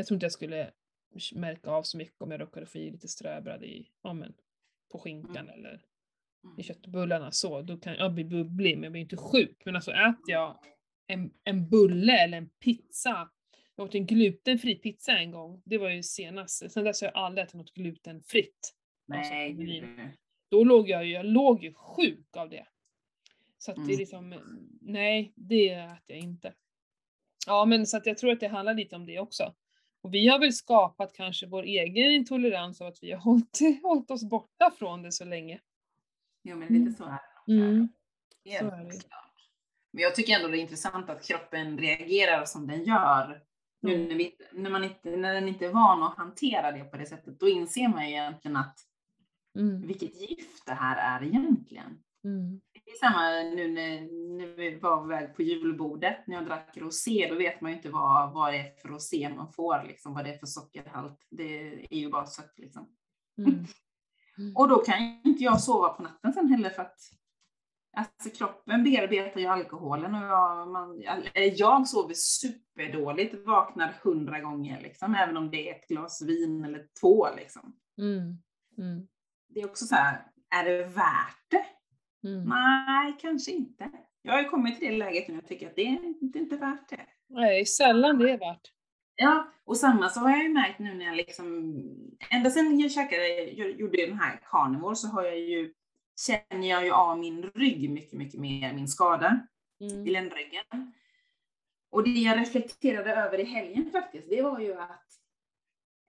Jag 0.00 0.06
tror 0.06 0.16
inte 0.16 0.24
jag 0.24 0.32
skulle 0.32 0.70
märka 1.34 1.70
av 1.70 1.82
så 1.82 1.96
mycket 1.96 2.22
om 2.22 2.30
jag 2.30 2.40
råkade 2.40 2.66
få 2.66 2.78
i 2.78 2.90
lite 2.90 3.08
ströbröd 3.08 3.64
i, 3.64 3.90
ja 4.02 4.12
men, 4.12 4.34
på 4.92 4.98
skinkan 4.98 5.48
eller 5.50 5.74
i 5.74 6.46
Mm. 6.46 6.62
köttbullarna 6.62 7.32
så. 7.32 7.62
Då 7.62 7.76
kan 7.76 7.94
jag 7.94 8.14
bli 8.14 8.24
bubblig 8.24 8.74
men 8.76 8.82
jag 8.82 8.92
blir 8.92 9.02
inte 9.02 9.16
sjuk. 9.16 9.62
Men 9.64 9.76
alltså 9.76 9.90
äter 9.90 10.20
jag 10.26 10.58
en, 11.06 11.30
en 11.44 11.68
bulle 11.68 12.12
eller 12.24 12.38
en 12.38 12.48
pizza. 12.48 13.30
Jag 13.76 13.84
åt 13.84 13.94
en 13.94 14.06
glutenfri 14.06 14.74
pizza 14.74 15.12
en 15.18 15.30
gång. 15.30 15.62
Det 15.64 15.78
var 15.78 15.90
ju 15.90 16.02
senast. 16.02 16.70
Sen 16.72 16.84
dess 16.84 17.00
har 17.00 17.08
jag 17.08 17.16
aldrig 17.16 17.42
ätit 17.44 17.54
något 17.54 17.74
glutenfritt. 17.74 18.74
Alltså, 19.12 19.32
Nej, 19.32 19.54
Då 20.50 20.64
låg 20.64 20.88
jag 20.88 21.06
ju, 21.06 21.12
jag 21.12 21.26
låg 21.26 21.64
ju 21.64 21.74
sjuk 21.74 22.36
av 22.36 22.50
det. 22.50 22.66
Så 23.58 23.70
att 23.70 23.76
det 23.76 23.82
är 23.82 23.84
Mm. 23.84 23.98
liksom, 23.98 24.34
nej, 24.80 25.32
det 25.36 25.68
äter 25.70 26.00
jag 26.06 26.18
inte. 26.18 26.54
Ja, 27.46 27.64
men 27.64 27.86
så 27.86 27.96
att 27.96 28.06
jag 28.06 28.18
tror 28.18 28.32
att 28.32 28.40
det 28.40 28.48
handlar 28.48 28.74
lite 28.74 28.96
om 28.96 29.06
det 29.06 29.18
också. 29.18 29.54
Och 30.02 30.14
vi 30.14 30.28
har 30.28 30.38
väl 30.38 30.52
skapat 30.52 31.12
kanske 31.12 31.46
vår 31.46 31.62
egen 31.62 32.10
intolerans 32.12 32.80
av 32.80 32.86
att 32.86 33.02
vi 33.02 33.12
har 33.12 33.18
hållit, 33.20 33.58
hållit 33.82 34.10
oss 34.10 34.24
borta 34.24 34.70
från 34.78 35.02
det 35.02 35.12
så 35.12 35.24
länge. 35.24 35.60
Jo, 36.42 36.56
men 36.56 36.68
lite 36.68 36.92
så 36.92 37.04
är 37.04 37.20
det. 37.46 37.52
Mm. 37.52 37.88
Helt 38.44 38.70
så 38.70 38.76
är 38.76 38.84
det. 38.84 38.90
klart. 38.90 39.34
Men 39.92 40.02
jag 40.02 40.14
tycker 40.14 40.36
ändå 40.36 40.48
det 40.48 40.58
är 40.58 40.60
intressant 40.60 41.10
att 41.10 41.26
kroppen 41.26 41.78
reagerar 41.78 42.44
som 42.44 42.66
den 42.66 42.84
gör. 42.84 43.42
Nu 43.82 43.94
Mm. 43.94 44.08
när, 44.08 44.14
vi, 44.14 44.36
när, 44.52 44.70
man 44.70 44.84
inte, 44.84 45.16
när 45.16 45.34
den 45.34 45.48
inte 45.48 45.66
är 45.66 45.72
van 45.72 46.02
att 46.02 46.16
hantera 46.16 46.72
det 46.72 46.84
på 46.84 46.96
det 46.96 47.06
sättet, 47.06 47.40
då 47.40 47.48
inser 47.48 47.88
man 47.88 48.04
ju 48.08 48.10
egentligen 48.10 48.56
att 48.56 48.78
Mm. 49.58 49.86
vilket 49.86 50.20
gift 50.20 50.66
det 50.66 50.72
här 50.72 51.20
är 51.20 51.26
egentligen. 51.26 52.02
Mm. 52.24 52.60
Det 52.90 52.94
är 52.94 53.10
samma 53.10 53.56
nu 53.56 53.68
när, 53.68 54.00
när 54.36 54.46
vi 54.46 54.78
var 54.78 55.06
väg 55.06 55.36
på 55.36 55.42
julbordet, 55.42 56.26
när 56.26 56.36
jag 56.36 56.46
drack 56.46 56.76
rosé, 56.76 57.26
då 57.30 57.34
vet 57.34 57.60
man 57.60 57.70
ju 57.70 57.76
inte 57.76 57.90
vad, 57.90 58.32
vad 58.34 58.52
det 58.52 58.58
är 58.58 58.80
för 58.82 58.88
rosé 58.88 59.28
man 59.36 59.52
får, 59.52 59.84
liksom, 59.88 60.14
vad 60.14 60.24
det 60.24 60.34
är 60.34 60.38
för 60.38 60.46
sockerhalt. 60.46 61.26
Det 61.30 61.84
är 61.94 61.98
ju 61.98 62.10
bara 62.10 62.26
sött 62.26 62.54
liksom. 62.56 62.88
Mm. 63.38 63.64
Och 64.56 64.68
då 64.68 64.78
kan 64.78 65.20
inte 65.24 65.44
jag 65.44 65.60
sova 65.60 65.88
på 65.88 66.02
natten 66.02 66.32
sen 66.32 66.48
heller 66.48 66.70
för 66.70 66.82
att 66.82 66.98
alltså, 67.96 68.38
kroppen 68.38 68.84
bearbetar 68.84 69.40
ju 69.40 69.46
alkoholen 69.46 70.14
och 70.14 70.22
jag, 70.22 70.68
man, 70.68 71.02
jag 71.34 71.88
sover 71.88 72.14
superdåligt, 72.14 73.46
vaknar 73.46 74.00
hundra 74.02 74.40
gånger 74.40 74.80
liksom, 74.80 75.14
även 75.14 75.36
om 75.36 75.50
det 75.50 75.70
är 75.70 75.74
ett 75.74 75.88
glas 75.88 76.22
vin 76.22 76.64
eller 76.64 76.86
två 77.00 77.28
liksom. 77.36 77.76
Mm. 77.98 78.38
Mm. 78.78 79.08
Det 79.48 79.60
är 79.60 79.66
också 79.66 79.84
så 79.84 79.94
här, 79.94 80.26
är 80.50 80.64
det 80.64 80.84
värt 80.84 81.50
det? 81.50 81.64
Mm. 82.24 82.44
Nej, 82.48 83.16
kanske 83.20 83.50
inte. 83.52 83.90
Jag 84.22 84.32
har 84.32 84.42
ju 84.42 84.48
kommit 84.48 84.78
till 84.78 84.88
det 84.90 84.96
läget 84.96 85.28
nu 85.28 85.38
och 85.38 85.46
tycker 85.46 85.66
att 85.66 85.76
det 85.76 85.86
är, 85.86 86.14
det 86.32 86.38
är 86.38 86.42
inte 86.42 86.56
värt 86.56 86.88
det. 86.88 87.06
Nej, 87.28 87.66
sällan 87.66 88.18
det 88.18 88.30
är 88.30 88.38
värt. 88.38 88.72
Ja, 89.16 89.52
och 89.64 89.76
samma 89.76 90.08
så 90.08 90.20
har 90.20 90.30
jag 90.30 90.42
ju 90.42 90.48
märkt 90.48 90.78
nu 90.78 90.94
när 90.94 91.04
jag 91.04 91.16
liksom, 91.16 91.74
ända 92.30 92.50
sedan 92.50 92.80
jag 92.80 92.92
käkade, 92.92 93.28
jag 93.50 93.70
gjorde 93.70 94.06
den 94.06 94.18
här 94.18 94.40
carnivore 94.50 94.96
så 94.96 95.08
har 95.08 95.22
jag 95.24 95.38
ju, 95.38 95.72
känner 96.26 96.68
jag 96.70 96.84
ju 96.84 96.90
av 96.90 97.18
min 97.18 97.42
rygg 97.42 97.90
mycket, 97.90 98.18
mycket 98.18 98.40
mer, 98.40 98.72
min 98.74 98.88
skada 98.88 99.46
i 99.80 99.92
Mm. 99.92 100.04
ländryggen. 100.06 100.92
Och 101.90 102.04
det 102.04 102.10
jag 102.10 102.38
reflekterade 102.38 103.14
över 103.14 103.38
i 103.40 103.44
helgen 103.44 103.90
faktiskt, 103.90 104.30
det 104.30 104.42
var 104.42 104.60
ju 104.60 104.74
att 104.80 105.06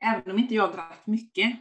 även 0.03 0.31
om 0.31 0.39
inte 0.39 0.55
jag 0.55 0.71
drack 0.73 1.07
mycket, 1.07 1.59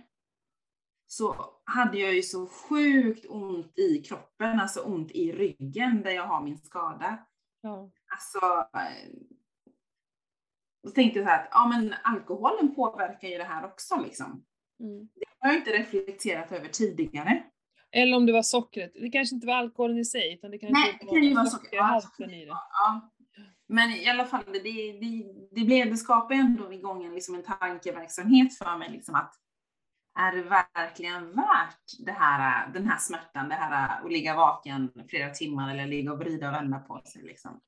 så 1.12 1.37
hade 1.64 1.99
jag 1.99 2.14
ju 2.14 2.23
så 2.23 2.46
sjukt 2.46 3.27
ont 3.29 3.79
i 3.79 4.03
kroppen, 4.03 4.61
alltså 4.61 4.81
ont 4.81 5.11
i 5.11 5.33
ryggen 5.33 6.03
där 6.03 6.11
jag 6.11 6.27
har 6.27 6.42
min 6.42 6.59
skada. 6.59 7.27
Ja. 7.61 7.90
Alltså, 8.12 8.68
eh, 8.79 9.09
då 10.83 10.90
tänkte 10.90 11.18
jag 11.18 11.27
så 11.27 11.31
här 11.31 11.42
att 11.42 11.49
ja, 11.53 11.68
men 11.68 11.94
alkoholen 12.03 12.75
påverkar 12.75 13.29
ju 13.29 13.38
det 13.38 13.44
här 13.44 13.64
också 13.64 14.01
liksom. 14.01 14.44
Mm. 14.81 15.09
Det 15.14 15.25
har 15.38 15.49
jag 15.49 15.61
inte 15.61 15.70
reflekterat 15.70 16.53
över 16.53 16.68
tidigare. 16.68 17.42
Eller 17.92 18.16
om 18.16 18.27
det 18.27 18.33
var 18.33 18.42
sockret. 18.42 18.92
Det 18.94 19.11
kanske 19.11 19.35
inte 19.35 19.46
var 19.46 19.55
alkoholen 19.55 19.99
i 19.99 20.05
sig, 20.05 20.35
utan 20.35 20.51
det 20.51 20.59
kanske 20.59 20.81
Nej, 20.81 20.99
det 21.01 21.07
kan 21.07 21.23
ju 21.23 21.35
vara 21.35 21.46
socker. 21.46 21.64
sockerhalten 21.64 22.31
i 22.31 22.44
det. 22.44 22.51
Ja. 22.51 23.11
Men 23.68 23.90
i 23.90 24.09
alla 24.09 24.25
fall, 24.25 24.44
det, 24.53 24.59
det, 24.59 25.25
det, 25.51 25.64
blev, 25.64 25.90
det 25.90 25.96
skapade 25.96 26.35
ändå 26.35 26.73
igång 26.73 27.05
en, 27.05 27.14
liksom 27.14 27.35
en 27.35 27.42
tankeverksamhet 27.42 28.59
för 28.59 28.79
mig. 28.79 28.90
Liksom 28.90 29.14
att 29.14 29.35
är 30.18 30.37
det 30.37 30.42
verkligen 30.42 31.33
värt 31.33 31.85
det 32.07 32.12
här, 32.12 32.73
den 32.73 32.87
här 32.88 32.99
smärtan, 32.99 33.49
det 33.49 33.55
här 33.55 34.03
att 34.05 34.12
ligga 34.12 34.37
vaken 34.37 34.92
flera 35.09 35.31
timmar 35.31 35.70
eller 35.75 35.87
ligga 35.87 36.12
och 36.12 36.18
vrida 36.18 36.49
och 36.49 36.55
vända 36.55 36.79
på 36.79 37.03
sig? 37.05 37.23
Liksom? 37.23 37.61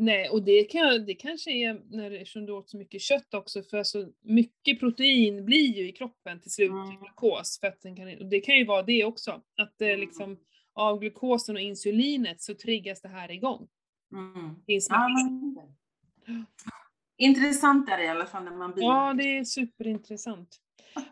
Nej, 0.00 0.28
och 0.28 0.42
det, 0.42 0.64
kan, 0.64 1.06
det 1.06 1.14
kanske 1.14 1.50
är 1.50 1.80
när, 1.96 2.10
eftersom 2.10 2.46
du 2.46 2.52
åt 2.52 2.70
så 2.70 2.76
mycket 2.76 3.00
kött 3.02 3.34
också, 3.34 3.62
för 3.62 3.82
så 3.82 4.08
mycket 4.20 4.80
protein 4.80 5.44
blir 5.44 5.76
ju 5.76 5.88
i 5.88 5.92
kroppen 5.92 6.40
till 6.40 6.50
slut 6.50 6.70
Mm. 6.70 6.88
glukos. 7.00 7.60
Den 7.82 7.96
kan, 7.96 8.08
och 8.18 8.26
det 8.26 8.40
kan 8.40 8.56
ju 8.56 8.64
vara 8.66 8.82
det 8.82 9.04
också, 9.04 9.42
att 9.56 9.80
Mm. 9.80 10.00
liksom 10.00 10.38
av 10.74 10.98
glukosen 11.00 11.56
och 11.56 11.62
insulinet 11.62 12.42
så 12.42 12.54
triggas 12.54 13.00
det 13.02 13.08
här 13.08 13.30
igång. 13.30 13.68
Mm. 14.12 14.54
Ja, 14.66 15.08
men- 15.08 16.46
Intressant 17.16 17.88
är 17.90 17.98
det 17.98 18.04
i 18.04 18.08
alla 18.08 18.26
fall 18.26 18.44
när 18.44 18.56
man 18.56 18.72
blir 18.72 18.84
Ja, 18.84 19.14
det 19.14 19.38
är 19.38 19.44
superintressant. 19.44 20.56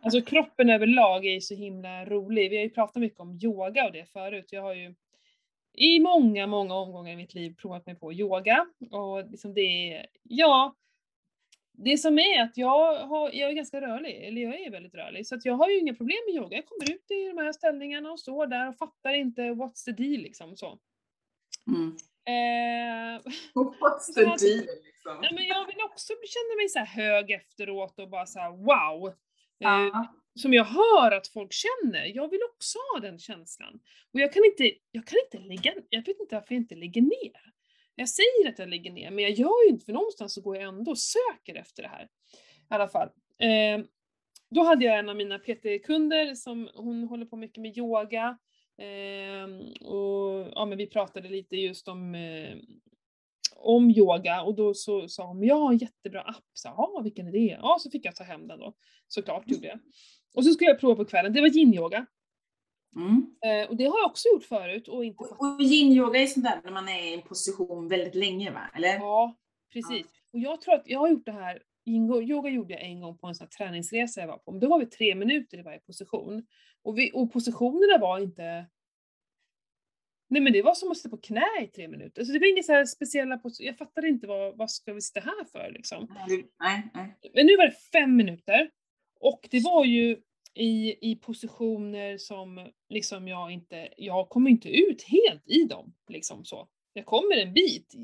Alltså 0.02 0.22
kroppen 0.22 0.70
överlag 0.70 1.26
är 1.26 1.32
ju 1.32 1.40
så 1.40 1.54
himla 1.54 2.04
rolig. 2.04 2.50
Vi 2.50 2.56
har 2.56 2.64
ju 2.64 2.70
pratat 2.70 2.96
mycket 2.96 3.20
om 3.20 3.38
yoga 3.42 3.86
och 3.86 3.92
det 3.92 4.04
förut. 4.12 4.48
Jag 4.52 4.62
har 4.62 4.74
ju 4.74 4.94
i 5.76 6.00
många, 6.00 6.46
många 6.46 6.74
omgångar 6.74 7.12
i 7.12 7.16
mitt 7.16 7.34
liv 7.34 7.54
provat 7.58 7.86
mig 7.86 7.94
på 7.94 8.12
yoga. 8.12 8.66
Och 8.90 9.30
liksom 9.30 9.54
det 9.54 9.92
är, 9.92 10.06
ja, 10.22 10.74
det 11.72 11.98
som 11.98 12.18
är 12.18 12.42
att 12.42 12.56
jag, 12.56 13.06
har, 13.06 13.30
jag 13.32 13.50
är 13.50 13.54
ganska 13.54 13.80
rörlig, 13.80 14.24
eller 14.28 14.42
jag 14.42 14.60
är 14.60 14.70
väldigt 14.70 14.94
rörlig, 14.94 15.26
så 15.26 15.34
att 15.34 15.44
jag 15.44 15.54
har 15.54 15.68
ju 15.68 15.78
inga 15.78 15.94
problem 15.94 16.18
med 16.26 16.34
yoga. 16.34 16.56
Jag 16.56 16.66
kommer 16.66 16.94
ut 16.94 17.10
i 17.10 17.28
de 17.28 17.38
här 17.38 17.52
ställningarna 17.52 18.12
och 18.12 18.20
står 18.20 18.46
där 18.46 18.68
och 18.68 18.76
fattar 18.76 19.12
inte 19.12 19.42
what's 19.42 19.84
the 19.84 19.92
deal 19.92 20.22
liksom 20.22 20.56
så. 20.56 20.78
Mm. 21.66 21.96
Eh, 22.28 23.20
What's 23.54 24.14
the 24.14 24.20
deal 24.46 24.66
liksom? 24.84 25.18
nej, 25.22 25.30
men 25.34 25.46
jag 25.46 25.66
vill 25.66 25.80
också 25.84 26.12
känna 26.12 26.56
mig 26.56 26.68
så 26.68 26.78
här 26.78 26.86
hög 26.86 27.30
efteråt 27.30 27.98
och 27.98 28.08
bara 28.08 28.26
så 28.26 28.38
här 28.38 28.50
wow. 28.50 29.14
Eh, 29.60 29.68
Ja. 29.68 30.14
som 30.34 30.54
jag 30.54 30.64
hör 30.64 31.10
att 31.12 31.28
folk 31.28 31.52
känner. 31.52 32.04
Jag 32.04 32.30
vill 32.30 32.40
också 32.54 32.78
ha 32.92 33.00
den 33.00 33.18
känslan. 33.18 33.80
Och 34.12 34.20
jag 34.20 34.32
kan 34.32 34.44
inte, 34.44 34.72
jag 34.90 35.06
kan 35.06 35.18
inte 35.24 35.48
lägga, 35.48 35.74
jag 35.90 36.06
vet 36.06 36.20
inte 36.20 36.34
varför 36.34 36.54
jag 36.54 36.62
inte 36.62 36.74
lägger 36.74 37.02
ner. 37.02 37.52
Jag 37.94 38.08
säger 38.08 38.48
att 38.48 38.58
jag 38.58 38.68
lägger 38.68 38.90
ner, 38.92 39.10
men 39.10 39.24
jag 39.24 39.32
gör 39.32 39.64
ju 39.64 39.70
inte, 39.70 39.84
för 39.84 39.92
någonstans 39.92 40.34
så 40.34 40.40
går 40.40 40.56
jag 40.56 40.64
ändå 40.64 40.90
och 40.90 40.98
söker 40.98 41.54
efter 41.54 41.82
det 41.82 41.88
här. 41.88 42.04
I 42.04 42.08
alla 42.68 42.88
fall. 42.88 43.08
Eh, 43.38 43.84
då 44.50 44.62
hade 44.62 44.84
jag 44.84 44.98
en 44.98 45.08
av 45.08 45.16
mina 45.16 45.38
PT-kunder 45.38 46.34
som, 46.34 46.70
hon 46.74 47.04
håller 47.04 47.26
på 47.26 47.36
mycket 47.36 47.62
med 47.62 47.78
yoga. 47.78 48.38
Eh, 48.78 49.46
och 49.86 50.48
ja, 50.54 50.66
men 50.66 50.78
vi 50.78 50.86
pratade 50.86 51.28
lite 51.28 51.56
just 51.56 51.88
om 51.88 52.14
eh, 52.14 52.56
om 53.58 53.90
yoga 53.90 54.42
och 54.42 54.54
då 54.54 54.74
så 54.74 55.08
sa 55.08 55.26
hon, 55.26 55.38
"Men 55.38 55.48
jag 55.48 55.56
har 55.56 55.72
en 55.72 55.78
jättebra 55.78 56.22
app. 56.22 56.44
Så, 56.52 56.68
ja, 56.68 57.00
vilken 57.04 57.26
är 57.28 57.32
det? 57.32 57.58
Ja, 57.62 57.76
så 57.80 57.90
fick 57.90 58.04
jag 58.04 58.16
ta 58.16 58.24
hem 58.24 58.48
den 58.48 58.58
då. 58.58 58.74
Såklart 59.08 59.50
gjorde 59.50 59.66
jag. 59.66 59.78
Och 60.34 60.44
så 60.44 60.50
skulle 60.50 60.70
jag 60.70 60.80
prova 60.80 60.96
på 60.96 61.04
kvällen. 61.04 61.32
Det 61.32 61.40
var 61.40 61.48
yin-yoga. 61.48 62.06
Mm. 62.96 63.36
Eh, 63.44 63.70
och 63.70 63.76
det 63.76 63.84
har 63.84 63.98
jag 63.98 64.06
också 64.06 64.28
gjort 64.28 64.44
förut 64.44 64.88
och 64.88 65.04
inte. 65.04 65.24
Och, 65.24 65.40
och 65.40 65.60
yin-yoga 65.60 66.18
är 66.18 66.26
sånt 66.26 66.46
där 66.46 66.60
när 66.64 66.72
man 66.72 66.88
är 66.88 67.02
i 67.02 67.14
en 67.14 67.22
position 67.22 67.88
väldigt 67.88 68.14
länge 68.14 68.50
va? 68.50 68.70
Eller? 68.76 68.94
Ja, 68.94 69.36
precis. 69.72 70.06
Och 70.32 70.38
jag 70.38 70.60
tror 70.60 70.74
att 70.74 70.82
jag 70.86 70.98
har 70.98 71.08
gjort 71.08 71.26
det 71.26 71.32
här 71.32 71.62
yin-yoga 71.86 72.50
gjorde 72.50 72.74
jag 72.74 72.82
en 72.82 73.00
gång 73.00 73.18
på 73.18 73.26
en 73.26 73.34
sån 73.34 73.44
här 73.44 73.66
träningsresa 73.66 74.20
jag 74.20 74.28
var 74.28 74.38
på, 74.38 74.50
men 74.50 74.60
då 74.60 74.68
var 74.68 74.78
vi 74.78 74.86
tre 74.86 75.14
minuter 75.14 75.58
i 75.58 75.62
varje 75.62 75.78
position. 75.78 76.46
Och, 76.82 76.98
vi, 76.98 77.10
och 77.14 77.32
positionerna 77.32 77.98
var 78.00 78.18
inte 78.18 78.66
Nej 80.28 80.42
men 80.42 80.52
det 80.52 80.62
var 80.62 80.74
som 80.74 80.90
att 80.90 80.96
sitta 80.96 81.08
på 81.08 81.16
knä 81.16 81.62
i 81.62 81.66
tre 81.66 81.88
minuter. 81.88 82.24
Så 82.24 82.32
det 82.32 82.38
var 82.38 82.52
inga 82.52 82.62
så 82.62 82.72
här 82.72 82.84
speciella 82.84 83.38
positioner. 83.38 83.68
Jag 83.68 83.78
fattade 83.78 84.08
inte 84.08 84.26
vad, 84.26 84.56
vad 84.56 84.70
ska 84.70 84.92
vi 84.92 85.00
sitta 85.00 85.20
här 85.20 85.44
för 85.52 85.72
liksom. 85.72 86.06
Nej, 86.60 86.90
nej. 86.94 87.16
Men 87.34 87.46
nu 87.46 87.56
var 87.56 87.66
det 87.66 87.76
fem 87.92 88.16
minuter. 88.16 88.70
Och 89.20 89.48
det 89.50 89.60
var 89.60 89.84
ju 89.84 90.16
i, 90.54 90.96
i 91.10 91.16
positioner 91.16 92.18
som 92.18 92.70
liksom 92.88 93.28
jag 93.28 93.50
inte, 93.50 93.88
jag 93.96 94.28
kommer 94.28 94.50
inte 94.50 94.68
ut 94.68 95.02
helt 95.02 95.42
i 95.46 95.64
dem. 95.64 95.94
Liksom 96.08 96.44
så. 96.44 96.68
Jag 96.92 97.06
kommer 97.06 97.36
en 97.36 97.52
bit, 97.52 97.94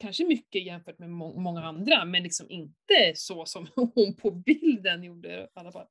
kanske 0.00 0.24
mycket 0.24 0.64
jämfört 0.64 0.98
med 0.98 1.10
må 1.10 1.40
många 1.40 1.62
andra, 1.62 2.04
men 2.04 2.22
liksom 2.22 2.50
inte 2.50 3.12
så 3.14 3.46
som 3.46 3.66
hon 3.94 4.16
på 4.16 4.30
bilden 4.30 5.04
gjorde 5.04 5.42
i 5.42 5.46
alla 5.54 5.72
fall. 5.72 5.86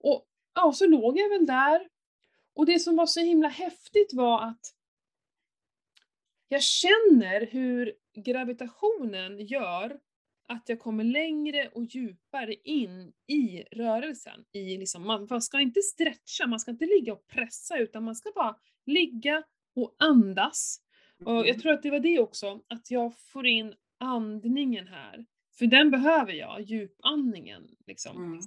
Och 0.00 0.26
ja, 0.54 0.72
så 0.72 0.86
låg 0.86 1.18
jag 1.18 1.28
väl 1.28 1.46
där. 1.46 1.88
Och 2.54 2.66
det 2.66 2.78
som 2.78 2.96
var 2.96 3.06
så 3.06 3.20
himla 3.20 3.48
häftigt 3.48 4.12
var 4.12 4.42
att 4.48 4.60
jag 6.52 6.62
känner 6.62 7.46
hur 7.46 7.92
gravitationen 8.16 9.40
gör 9.46 9.98
att 10.48 10.68
jag 10.68 10.80
kommer 10.80 11.04
längre 11.04 11.68
och 11.68 11.84
djupare 11.84 12.54
in 12.54 13.12
i 13.26 13.62
rörelsen. 13.70 14.44
I 14.52 14.78
liksom, 14.78 15.06
man 15.06 15.42
ska 15.42 15.60
inte 15.60 15.82
stretcha, 15.82 16.46
man 16.46 16.60
ska 16.60 16.70
inte 16.70 16.86
ligga 16.86 17.12
och 17.12 17.26
pressa 17.26 17.78
utan 17.78 18.04
man 18.04 18.16
ska 18.16 18.30
bara 18.34 18.56
ligga 18.86 19.42
och 19.76 19.94
andas. 19.98 20.80
Och 21.24 21.32
jag 21.32 21.48
mm. 21.48 21.60
tror 21.60 21.72
att 21.72 21.82
det 21.82 21.90
var 21.90 22.00
det 22.00 22.18
också, 22.18 22.60
att 22.68 22.90
jag 22.90 23.18
får 23.18 23.46
in 23.46 23.74
andningen 23.98 24.86
här. 24.86 25.26
För 25.58 25.66
den 25.66 25.90
behöver 25.90 26.32
jag, 26.32 26.60
djupandningen. 26.60 27.68
Liksom. 27.86 28.16
Mm. 28.16 28.40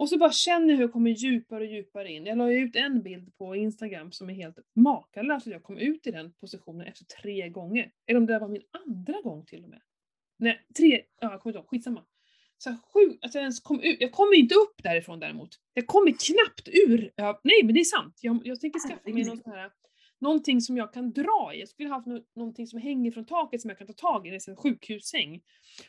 Och 0.00 0.08
så 0.08 0.18
bara 0.18 0.32
känner 0.32 0.68
jag 0.68 0.76
hur 0.76 0.84
jag 0.84 0.92
kommer 0.92 1.10
djupare 1.10 1.64
och 1.64 1.70
djupare 1.70 2.12
in. 2.12 2.26
Jag 2.26 2.38
la 2.38 2.52
ut 2.52 2.76
en 2.76 3.02
bild 3.02 3.36
på 3.36 3.56
Instagram 3.56 4.12
som 4.12 4.30
är 4.30 4.34
helt 4.34 4.58
makalös, 4.74 5.46
att 5.46 5.52
jag 5.52 5.62
kom 5.62 5.78
ut 5.78 6.06
i 6.06 6.10
den 6.10 6.32
positionen 6.32 6.86
efter 6.86 7.04
tre 7.04 7.48
gånger. 7.48 7.92
Eller 8.06 8.20
om 8.20 8.26
det 8.26 8.38
var 8.38 8.48
min 8.48 8.62
andra 8.86 9.20
gång 9.20 9.44
till 9.44 9.64
och 9.64 9.70
med. 9.70 9.80
Nej, 10.38 10.60
tre, 10.76 11.02
ja 11.20 11.30
jag 11.30 11.40
kommer 11.40 11.52
inte 11.52 11.58
ihåg, 11.58 11.68
skitsamma. 11.68 12.04
Så 12.58 12.76
sjukt 12.94 13.24
att 13.24 13.34
jag 13.34 13.42
ens 13.42 13.60
kom 13.60 13.80
ut. 13.80 13.96
Jag 14.00 14.12
kommer 14.12 14.36
inte 14.36 14.54
upp 14.54 14.82
därifrån 14.82 15.20
däremot. 15.20 15.50
Jag 15.74 15.86
kommer 15.86 16.10
knappt 16.10 16.68
ur. 16.68 17.12
Ja, 17.16 17.40
nej 17.44 17.60
men 17.64 17.74
det 17.74 17.80
är 17.80 17.84
sant. 17.84 18.18
Jag, 18.20 18.40
jag 18.44 18.60
tänker 18.60 18.80
skaffa 18.80 19.10
mig 19.10 19.24
någon 19.24 19.36
sån 19.36 19.52
här 19.52 19.70
någonting 20.20 20.60
som 20.60 20.76
jag 20.76 20.92
kan 20.92 21.12
dra 21.12 21.50
i. 21.54 21.60
Jag 21.60 21.68
skulle 21.68 21.88
haft 21.88 22.06
no 22.06 22.20
någonting 22.36 22.66
som 22.66 22.78
hänger 22.78 23.10
från 23.10 23.24
taket 23.24 23.60
som 23.60 23.68
jag 23.68 23.78
kan 23.78 23.86
ta 23.86 23.92
tag 23.92 24.26
i, 24.26 24.38
en 24.48 24.56
sjukhussäng. 24.56 25.40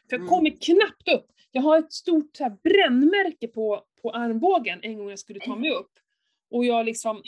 För 0.10 0.16
jag 0.16 0.20
mm. 0.20 0.30
kommer 0.30 0.50
knappt 0.50 1.08
upp. 1.08 1.28
Jag 1.52 1.62
har 1.62 1.80
ett 1.80 1.94
stort 1.94 2.38
så 2.38 2.44
här, 2.44 2.58
brännmärke 2.64 3.48
på, 3.48 3.84
på 4.02 4.12
armbågen 4.12 4.80
en 4.84 4.98
gång 4.98 5.10
jag 5.10 5.20
skulle 5.20 5.40
ta 5.40 5.56
mig 5.56 5.72
upp. 5.72 5.92
Och 6.50 6.66
jag 6.66 6.86
liksom, 6.86 7.24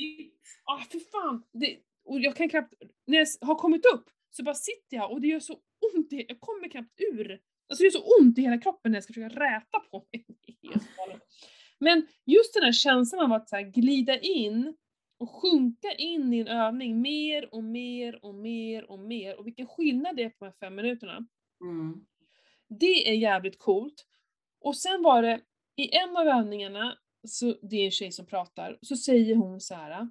ah 0.64 0.80
för 0.92 1.00
fan. 1.00 1.44
Det, 1.52 1.78
och 2.06 2.20
jag 2.20 2.36
kan 2.36 2.50
knappt, 2.50 2.74
när 3.06 3.18
jag 3.18 3.48
har 3.48 3.56
kommit 3.56 3.86
upp 3.94 4.10
så 4.30 4.44
bara 4.44 4.56
sitter 4.56 4.98
jag 4.98 5.12
och 5.12 5.22
det 5.22 5.28
gör 5.28 5.40
så 5.40 5.54
ont, 5.94 6.08
jag 6.10 6.40
kommer 6.40 6.70
knappt 6.70 7.02
ur. 7.14 7.32
Alltså 7.70 7.82
det 7.82 7.84
gör 7.84 7.92
så 7.92 8.22
ont 8.22 8.38
i 8.38 8.42
hela 8.42 8.58
kroppen 8.58 8.92
när 8.92 8.98
jag 8.98 9.04
ska 9.04 9.14
försöka 9.14 9.40
räta 9.40 9.80
på 9.92 10.06
mig. 10.12 10.26
Men 11.80 12.08
just 12.26 12.54
den 12.54 12.64
här 12.64 12.72
känslan 12.72 13.26
av 13.26 13.34
att 13.34 13.50
så 13.50 13.58
glida 13.74 14.20
in 14.20 14.76
och 15.18 15.30
sjunka 15.30 15.92
in 15.98 16.34
i 16.34 16.40
en 16.40 16.48
övning 16.48 17.02
mer 17.02 17.54
och 17.54 17.64
mer 17.64 18.26
och 18.26 18.36
mer 18.36 18.92
och 18.92 19.00
mer 19.00 19.40
och 19.40 19.48
vilken 19.48 19.68
skillnad 19.68 20.16
det 20.16 20.24
är 20.24 20.30
på 20.30 20.46
de 20.46 20.46
här 20.46 20.56
fem 20.60 20.76
minuterna. 20.76 21.28
Mm. 21.62 22.06
Det 22.70 23.10
är 23.10 23.14
jävligt 23.14 23.60
coolt. 23.60 24.06
Och 24.62 24.78
sen 24.78 25.02
var 25.02 25.22
det, 25.22 25.42
i 25.76 25.96
en 25.96 26.18
av 26.18 26.28
övningarna, 26.28 26.98
så 27.28 27.56
det 27.62 27.76
är 27.76 27.86
en 27.86 27.92
tjej 27.92 28.12
som 28.12 28.26
pratar, 28.26 28.80
så 28.82 28.96
säger 28.98 29.36
hon 29.36 29.62
så 29.62 29.76
här. 29.76 30.08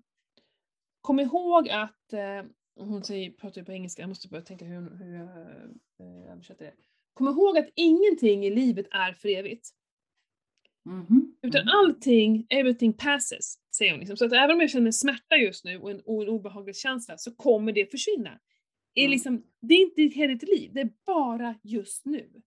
Kom 1.01 1.21
ihåg 1.21 1.69
att, 1.69 2.13
eh, 2.13 2.43
hon 2.77 3.05
säger, 3.05 3.31
pratar 3.31 3.61
ju 3.61 3.65
på 3.65 3.73
engelska, 3.73 4.03
jag 4.03 4.09
måste 4.09 4.29
börja 4.29 4.45
tänka 4.45 4.65
hur, 4.65 4.97
hur 4.97 5.15
jag 5.15 5.29
eh, 5.29 6.33
översätter 6.33 6.65
det. 6.65 6.75
Kom 7.15 7.29
ihåg 7.29 7.59
att 7.59 7.69
ingenting 7.75 8.45
i 8.45 8.51
livet 8.51 8.87
är 8.91 9.13
för 9.13 9.29
evigt. 9.29 9.71
Mm 10.87 11.07
-hmm. 11.07 11.33
Utan 11.43 11.69
allting, 11.69 12.47
everything 12.51 12.93
passes, 12.93 13.59
säger 13.77 13.93
hon. 13.93 14.01
Liksom. 14.01 14.17
Så 14.17 14.25
att 14.25 14.33
även 14.33 14.51
om 14.51 14.61
jag 14.61 14.71
känner 14.71 14.91
smärta 14.91 15.37
just 15.37 15.65
nu 15.65 15.79
och 15.79 15.91
en, 15.91 16.01
och 16.01 16.23
en 16.23 16.29
obehaglig 16.29 16.77
känsla 16.77 17.19
så 17.19 17.35
kommer 17.35 17.73
det 17.73 17.91
försvinna. 17.91 18.31
Mm. 18.31 18.41
Är 18.95 19.09
liksom, 19.09 19.43
det 19.61 19.75
är 19.75 19.83
inte 19.83 20.19
hela 20.19 20.33
ditt 20.33 20.49
liv, 20.49 20.71
det 20.75 20.81
är 20.81 20.93
bara 21.07 21.55
just 21.63 22.05
nu. 22.05 22.43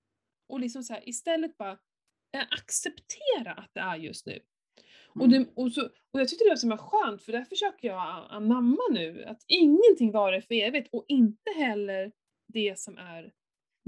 Och 0.48 0.60
liksom 0.60 0.84
så 0.84 0.94
här, 0.94 1.10
istället 1.10 1.58
bara 1.58 1.78
acceptera 2.42 3.52
att 3.52 3.74
det 3.74 3.80
är 3.80 3.96
just 3.96 4.26
nu. 4.26 4.32
Mm. 4.34 5.22
Och, 5.22 5.30
det, 5.30 5.48
och, 5.56 5.72
så, 5.72 5.82
och 6.12 6.20
jag 6.20 6.30
tyckte 6.30 6.44
det 6.44 6.50
var 6.50 6.56
så 6.56 6.78
skönt 6.78 7.24
för 7.24 7.32
där 7.32 7.44
försöker 7.44 7.88
jag 7.88 8.28
anamma 8.30 8.82
nu 8.92 9.24
att 9.24 9.46
ingenting 9.48 10.12
varar 10.12 10.42
för 10.42 10.56
evigt 10.56 10.90
och 10.92 11.06
inte 11.08 11.52
heller 11.58 12.12
det 12.48 12.80
som 12.80 12.98
är 12.98 13.32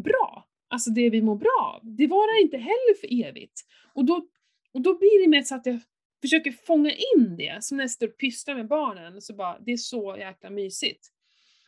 bra. 0.04 0.48
Alltså 0.70 0.90
det 0.90 1.10
vi 1.10 1.22
mår 1.22 1.36
bra 1.36 1.76
av. 1.76 1.96
Det 1.96 2.08
varar 2.08 2.42
inte 2.42 2.58
heller 2.58 3.00
för 3.00 3.26
evigt. 3.28 3.62
Och 3.94 4.06
då 4.06 4.28
och 4.78 4.82
då 4.82 4.98
blir 4.98 5.24
det 5.24 5.30
mer 5.30 5.44
så 5.44 5.56
att 5.56 5.66
jag 5.66 5.80
försöker 6.22 6.52
fånga 6.52 6.92
in 6.92 7.38
det, 7.38 7.64
som 7.64 7.78
när 7.78 7.84
jag 7.84 7.92
står 7.92 8.08
och 8.08 8.18
pysslar 8.18 8.56
med 8.56 8.68
barnen, 8.68 9.22
så 9.22 9.34
bara, 9.34 9.60
det 9.60 9.72
är 9.72 9.78
så 9.78 10.16
jäkla 10.20 10.50
mysigt. 10.50 11.08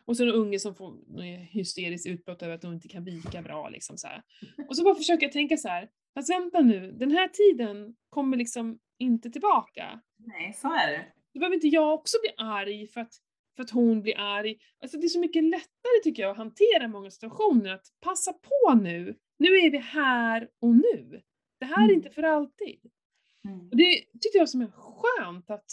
Och 0.06 0.18
så 0.18 0.24
en 0.24 0.30
unge 0.30 0.60
som 0.60 0.76
får 0.76 1.22
hysteriskt 1.52 2.08
utbrott 2.08 2.42
över 2.42 2.56
att 2.56 2.62
de 2.62 2.74
inte 2.74 2.88
kan 2.88 3.04
vika 3.04 3.42
bra 3.42 3.70
liksom 3.70 3.98
så 3.98 4.08
här. 4.08 4.24
Och 4.70 4.78
så 4.78 4.84
bara 4.84 4.96
försöker 4.96 5.26
jag 5.26 5.34
tänka 5.34 5.58
så 5.58 5.68
här, 5.68 5.90
fast 6.14 6.30
vänta 6.30 6.62
nu, 6.62 6.92
den 6.92 7.12
här 7.12 7.28
tiden 7.28 7.96
kommer 8.10 8.38
liksom 8.38 8.80
inte 8.98 9.30
tillbaka. 9.30 10.00
Nej, 10.18 10.54
så 10.54 10.68
är 10.68 10.88
det. 10.88 11.06
Då 11.34 11.40
behöver 11.40 11.56
inte 11.56 11.68
jag 11.68 11.94
också 11.94 12.18
bli 12.22 12.46
arg 12.46 12.88
för 12.88 13.02
att, 13.02 13.14
för 13.56 13.64
att 13.64 13.70
hon 13.70 14.02
blir 14.02 14.18
arg. 14.18 14.58
Alltså 14.82 14.98
det 14.98 15.06
är 15.06 15.10
så 15.10 15.20
mycket 15.20 15.44
lättare 15.44 16.04
tycker 16.04 16.24
jag 16.24 16.32
att 16.32 16.38
hantera 16.38 16.88
många 16.88 17.12
situationer, 17.12 17.74
att 17.74 17.88
passa 18.02 18.34
på 18.34 18.74
nu. 18.74 19.16
Nu 19.38 19.48
är 19.48 19.72
vi 19.72 19.78
här 19.78 20.50
och 20.60 20.76
nu. 20.76 21.22
Det 21.60 21.66
här 21.66 21.78
är 21.78 21.84
mm. 21.84 21.96
inte 21.96 22.10
för 22.10 22.24
alltid. 22.24 22.80
Mm. 23.46 23.70
Och 23.70 23.78
det 23.78 23.96
tyckte 24.22 24.38
jag 24.38 24.50
som 24.50 24.72
skönt 24.72 25.50
att 25.50 25.72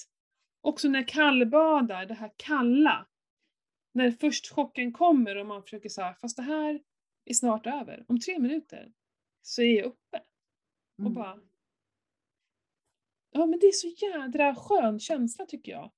också 0.61 0.89
när 0.89 1.09
kallbadar, 1.09 2.07
det 2.07 2.15
här 2.15 2.33
kalla, 2.37 3.07
när 3.95 4.11
först 4.11 4.53
chocken 4.53 4.93
kommer 4.93 5.37
och 5.37 5.47
man 5.47 5.63
försöker 5.63 5.89
säga 5.89 6.15
fast 6.21 6.37
det 6.37 6.43
här 6.43 6.81
är 7.25 7.35
snart 7.35 7.67
över. 7.67 8.05
Om 8.09 8.21
tre 8.21 8.39
minuter 8.39 8.93
så 9.47 9.63
är 9.63 9.77
jag 9.77 9.85
uppe. 9.85 10.23
Mm. 10.99 11.07
Och 11.07 11.13
bara... 11.13 11.41
Ja 13.31 13.47
men 13.47 13.59
det 13.59 13.67
är 13.67 13.73
så 13.73 13.89
jädra 13.89 14.55
skön 14.55 15.01
känsla 15.01 15.47
tycker 15.47 15.73
jag. 15.73 15.93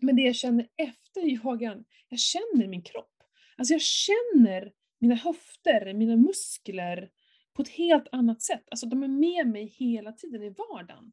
Men 0.00 0.16
det 0.16 0.22
jag 0.22 0.36
känner 0.36 0.68
efter 0.76 1.20
yogan, 1.20 1.84
jag 2.08 2.18
känner 2.18 2.68
min 2.68 2.82
kropp. 2.82 3.22
Alltså 3.56 3.74
jag 3.74 3.82
känner 3.82 4.72
mina 4.98 5.14
höfter, 5.14 5.94
mina 5.94 6.16
muskler, 6.16 7.10
på 7.52 7.62
ett 7.62 7.68
helt 7.68 8.08
annat 8.12 8.42
sätt. 8.42 8.64
Alltså 8.70 8.86
de 8.86 9.02
är 9.02 9.08
med 9.08 9.46
mig 9.46 9.66
hela 9.66 10.12
tiden 10.12 10.42
i 10.42 10.50
vardagen. 10.50 11.12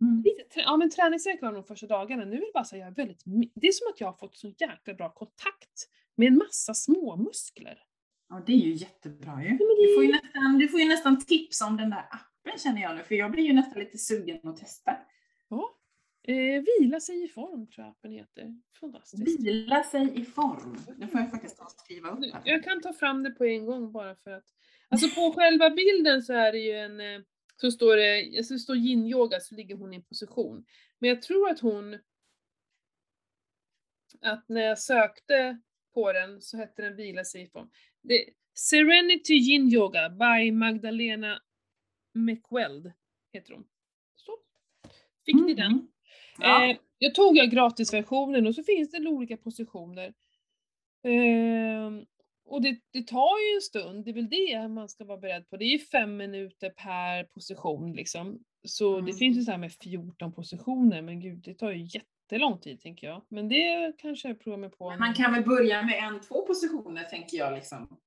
Mm. 0.00 0.22
Lite, 0.24 0.60
ja 0.60 0.76
men 0.76 0.90
träningsvärk 0.90 1.42
var 1.42 1.52
de 1.52 1.64
första 1.64 1.86
dagarna, 1.86 2.24
nu 2.24 2.36
är 2.36 2.40
det 2.40 2.52
bara 2.54 2.64
så 2.64 2.76
att 2.76 2.80
jag 2.80 2.88
är 2.88 2.94
väldigt, 2.94 3.22
det 3.54 3.68
är 3.68 3.72
som 3.72 3.92
att 3.92 4.00
jag 4.00 4.08
har 4.08 4.18
fått 4.18 4.36
så 4.36 4.48
jäkla 4.58 4.94
bra 4.94 5.12
kontakt 5.12 5.88
med 6.16 6.28
en 6.28 6.38
massa 6.38 6.74
små 6.74 7.16
muskler. 7.16 7.87
Ja 8.28 8.42
det 8.46 8.52
är 8.52 8.56
ju 8.56 8.72
jättebra 8.72 9.42
ju. 9.42 9.50
Du, 9.50 9.94
får 9.94 10.04
ju 10.04 10.12
nästan, 10.12 10.58
du 10.58 10.68
får 10.68 10.80
ju 10.80 10.88
nästan 10.88 11.24
tips 11.24 11.60
om 11.60 11.76
den 11.76 11.90
där 11.90 12.08
appen 12.10 12.58
känner 12.58 12.82
jag 12.82 12.96
nu, 12.96 13.02
för 13.02 13.14
jag 13.14 13.30
blir 13.30 13.44
ju 13.44 13.52
nästan 13.52 13.78
lite 13.78 13.98
sugen 13.98 14.48
att 14.48 14.56
testa. 14.56 14.96
Ja. 15.48 15.74
Eh, 16.22 16.64
vila 16.80 17.00
sig 17.00 17.24
i 17.24 17.28
form 17.28 17.66
tror 17.66 17.86
jag 17.86 17.90
appen 17.90 18.12
heter. 18.12 18.60
Fantastiskt. 18.80 19.40
Vila 19.40 19.82
sig 19.82 20.20
i 20.20 20.24
form. 20.24 20.78
Det 20.96 21.08
får 21.08 21.20
jag 21.20 21.30
faktiskt 21.30 21.58
skriva 21.76 22.10
upp. 22.10 22.32
Här. 22.32 22.42
Jag 22.44 22.64
kan 22.64 22.80
ta 22.80 22.92
fram 22.92 23.22
det 23.22 23.30
på 23.30 23.44
en 23.44 23.66
gång 23.66 23.92
bara 23.92 24.16
för 24.16 24.30
att 24.30 24.44
Alltså 24.88 25.08
på 25.08 25.32
själva 25.32 25.70
bilden 25.70 26.22
så 26.22 26.32
är 26.32 26.52
det 26.52 26.58
ju 26.58 26.72
en, 26.72 27.00
eh, 27.00 27.20
så 27.56 27.70
står 27.70 27.96
det, 27.96 28.38
alltså 28.38 28.54
det 28.54 28.60
står 28.60 28.76
yin-yoga 28.76 29.40
så 29.40 29.54
ligger 29.54 29.76
hon 29.76 29.92
i 29.92 29.96
en 29.96 30.02
position. 30.02 30.64
Men 30.98 31.10
jag 31.10 31.22
tror 31.22 31.50
att 31.50 31.60
hon, 31.60 31.98
att 34.20 34.48
när 34.48 34.60
jag 34.60 34.78
sökte 34.78 35.60
på 35.98 36.12
den 36.12 36.42
så 36.42 36.56
hette 36.56 36.82
den 36.82 36.96
vila 36.96 37.24
sig 37.24 37.42
i 37.42 37.46
form. 37.46 37.70
Serenity 38.54 39.34
Yin 39.34 39.72
Yoga 39.72 40.08
by 40.08 40.52
Magdalena 40.52 41.42
McWeld 42.14 42.92
heter 43.32 43.54
hon. 43.54 43.64
Så. 44.16 44.32
Fick 45.26 45.34
ni 45.34 45.54
den? 45.54 45.72
Mm. 45.72 45.88
Ja. 46.38 46.70
Eh, 46.70 46.76
jag 46.98 47.14
tog 47.14 47.36
jag 47.36 47.50
gratisversionen 47.50 48.46
och 48.46 48.54
så 48.54 48.62
finns 48.62 48.90
det 48.90 49.08
olika 49.08 49.36
positioner. 49.36 50.14
Eh, 51.04 51.90
och 52.46 52.62
det, 52.62 52.80
det, 52.92 53.06
tar 53.06 53.50
ju 53.50 53.54
en 53.54 53.60
stund, 53.60 54.04
det 54.04 54.10
är 54.10 54.14
väl 54.14 54.28
det 54.28 54.68
man 54.68 54.88
ska 54.88 55.04
vara 55.04 55.18
beredd 55.18 55.50
på. 55.50 55.56
Det 55.56 55.64
är 55.64 55.72
ju 55.72 55.78
fem 55.78 56.16
minuter 56.16 56.70
per 56.70 57.24
position 57.24 57.92
liksom. 57.92 58.44
Så 58.62 58.94
mm. 58.94 59.06
det 59.06 59.12
finns 59.12 59.38
ju 59.38 59.42
så 59.42 59.50
här 59.50 59.58
med 59.58 59.72
14 59.72 60.32
positioner, 60.32 61.02
men 61.02 61.20
gud 61.20 61.38
det 61.44 61.54
tar 61.54 61.70
ju 61.70 62.00
jättelång 62.32 62.58
tid 62.60 62.80
tänker 62.80 63.06
jag. 63.06 63.22
Men 63.28 63.48
det 63.48 63.92
kanske 63.98 64.28
jag 64.28 64.40
provar 64.40 64.56
mig 64.58 64.70
på. 64.70 64.90
Men 64.90 64.98
man 64.98 65.14
kan 65.14 65.32
väl 65.32 65.44
börja 65.44 65.82
med 65.82 65.98
en, 66.04 66.20
två 66.20 66.46
positioner 66.46 67.04
tänker 67.04 67.36
jag 67.38 67.52
liksom. 67.54 67.98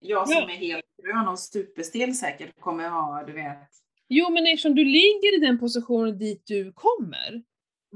Jag 0.00 0.28
som 0.28 0.36
Ja. 0.48 0.50
är 0.50 0.56
helt 0.56 0.84
grön 1.02 1.28
och 1.28 1.38
superstel 1.38 2.14
säkert 2.14 2.60
kommer 2.60 2.88
ha, 2.88 3.24
du 3.26 3.32
vet. 3.32 3.68
Jo, 4.08 4.30
men 4.30 4.46
eftersom 4.46 4.74
du 4.74 4.84
ligger 4.84 5.36
i 5.36 5.40
den 5.40 5.58
positionen 5.58 6.18
dit 6.18 6.42
du 6.46 6.72
kommer, 6.72 7.42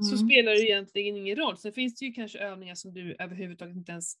så 0.09 0.15
Mm. 0.15 0.27
spelar 0.27 0.51
det 0.51 0.61
egentligen 0.61 1.17
ingen 1.17 1.35
roll. 1.35 1.57
Sen 1.57 1.73
finns 1.73 1.95
det 1.95 2.05
ju 2.05 2.11
kanske 2.13 2.39
övningar 2.39 2.75
som 2.75 2.93
du 2.93 3.15
överhuvudtaget 3.19 3.75
inte 3.75 3.91
ens 3.91 4.13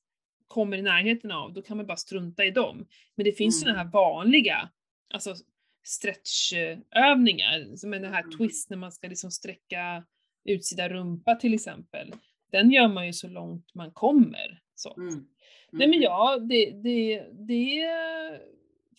kommer 0.47 0.77
i 0.77 0.81
närheten 0.81 1.31
av, 1.31 1.53
då 1.53 1.61
kan 1.61 1.77
man 1.77 1.85
bara 1.85 1.97
strunta 1.97 2.45
i 2.45 2.51
dem. 2.51 2.87
Men 3.15 3.23
det 3.23 3.31
finns 3.31 3.63
Mm. 3.63 3.73
sådana 3.73 3.83
här 3.83 3.91
vanliga, 3.91 4.69
alltså 5.13 5.35
stretchövningar, 5.83 7.75
som 7.75 7.93
är 7.93 7.99
den 7.99 8.13
här 8.13 8.23
Mm. 8.23 8.37
twist 8.37 8.69
när 8.69 8.77
man 8.77 8.91
ska 8.91 9.07
liksom 9.07 9.31
sträcka 9.31 10.03
utsida 10.45 10.89
rumpa 10.89 11.35
till 11.35 11.53
exempel. 11.53 12.13
Den 12.51 12.71
gör 12.71 12.87
man 12.87 13.05
ju 13.05 13.13
så 13.13 13.27
långt 13.27 13.75
man 13.75 13.91
kommer. 13.91 14.59
Så. 14.75 14.93
Mm. 14.97 15.27
Nej 15.71 15.87
men 15.87 16.01
ja, 16.01 16.37
det, 16.39 16.71
det, 16.83 17.25
det 17.47 17.81
är 17.81 18.41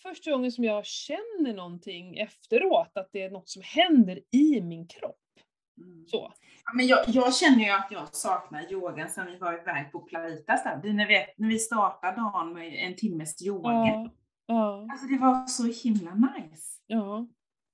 första 0.03 0.31
gången 0.31 0.53
som 0.53 0.65
jag 0.65 0.87
känner 0.87 1.55
någonting 1.55 2.17
efteråt, 2.17 2.91
att 2.95 3.09
det 3.13 3.23
är 3.23 3.31
något 3.31 3.49
som 3.49 3.63
händer 3.65 4.21
i 4.33 4.61
min 4.61 4.87
kropp. 4.89 5.21
Mm. 5.79 6.07
Så. 6.07 6.33
Ja, 6.65 6.73
men 6.77 6.87
jag, 6.87 6.99
jag 7.09 7.35
känner 7.35 7.65
ju 7.65 7.71
att 7.71 7.89
jag 7.91 8.15
saknar 8.15 8.73
yogan 8.73 9.09
sen 9.09 9.27
vi 9.27 9.39
var 9.39 9.61
iväg 9.61 9.93
på 9.93 10.01
Plaitas 10.01 10.65
där. 10.65 10.93
När 10.93 11.07
vi, 11.07 11.27
när 11.37 11.49
vi 11.49 11.59
startade 11.59 12.17
dagen 12.17 12.53
med 12.53 12.75
en 12.87 12.97
timmes 12.97 13.47
yoga. 13.47 13.71
Ja, 13.71 14.11
ja, 14.47 14.89
Alltså 14.93 15.07
det 15.07 15.19
var 15.19 15.47
så 15.47 15.89
himla 15.89 16.15
nice. 16.15 16.83
ja, 16.87 17.27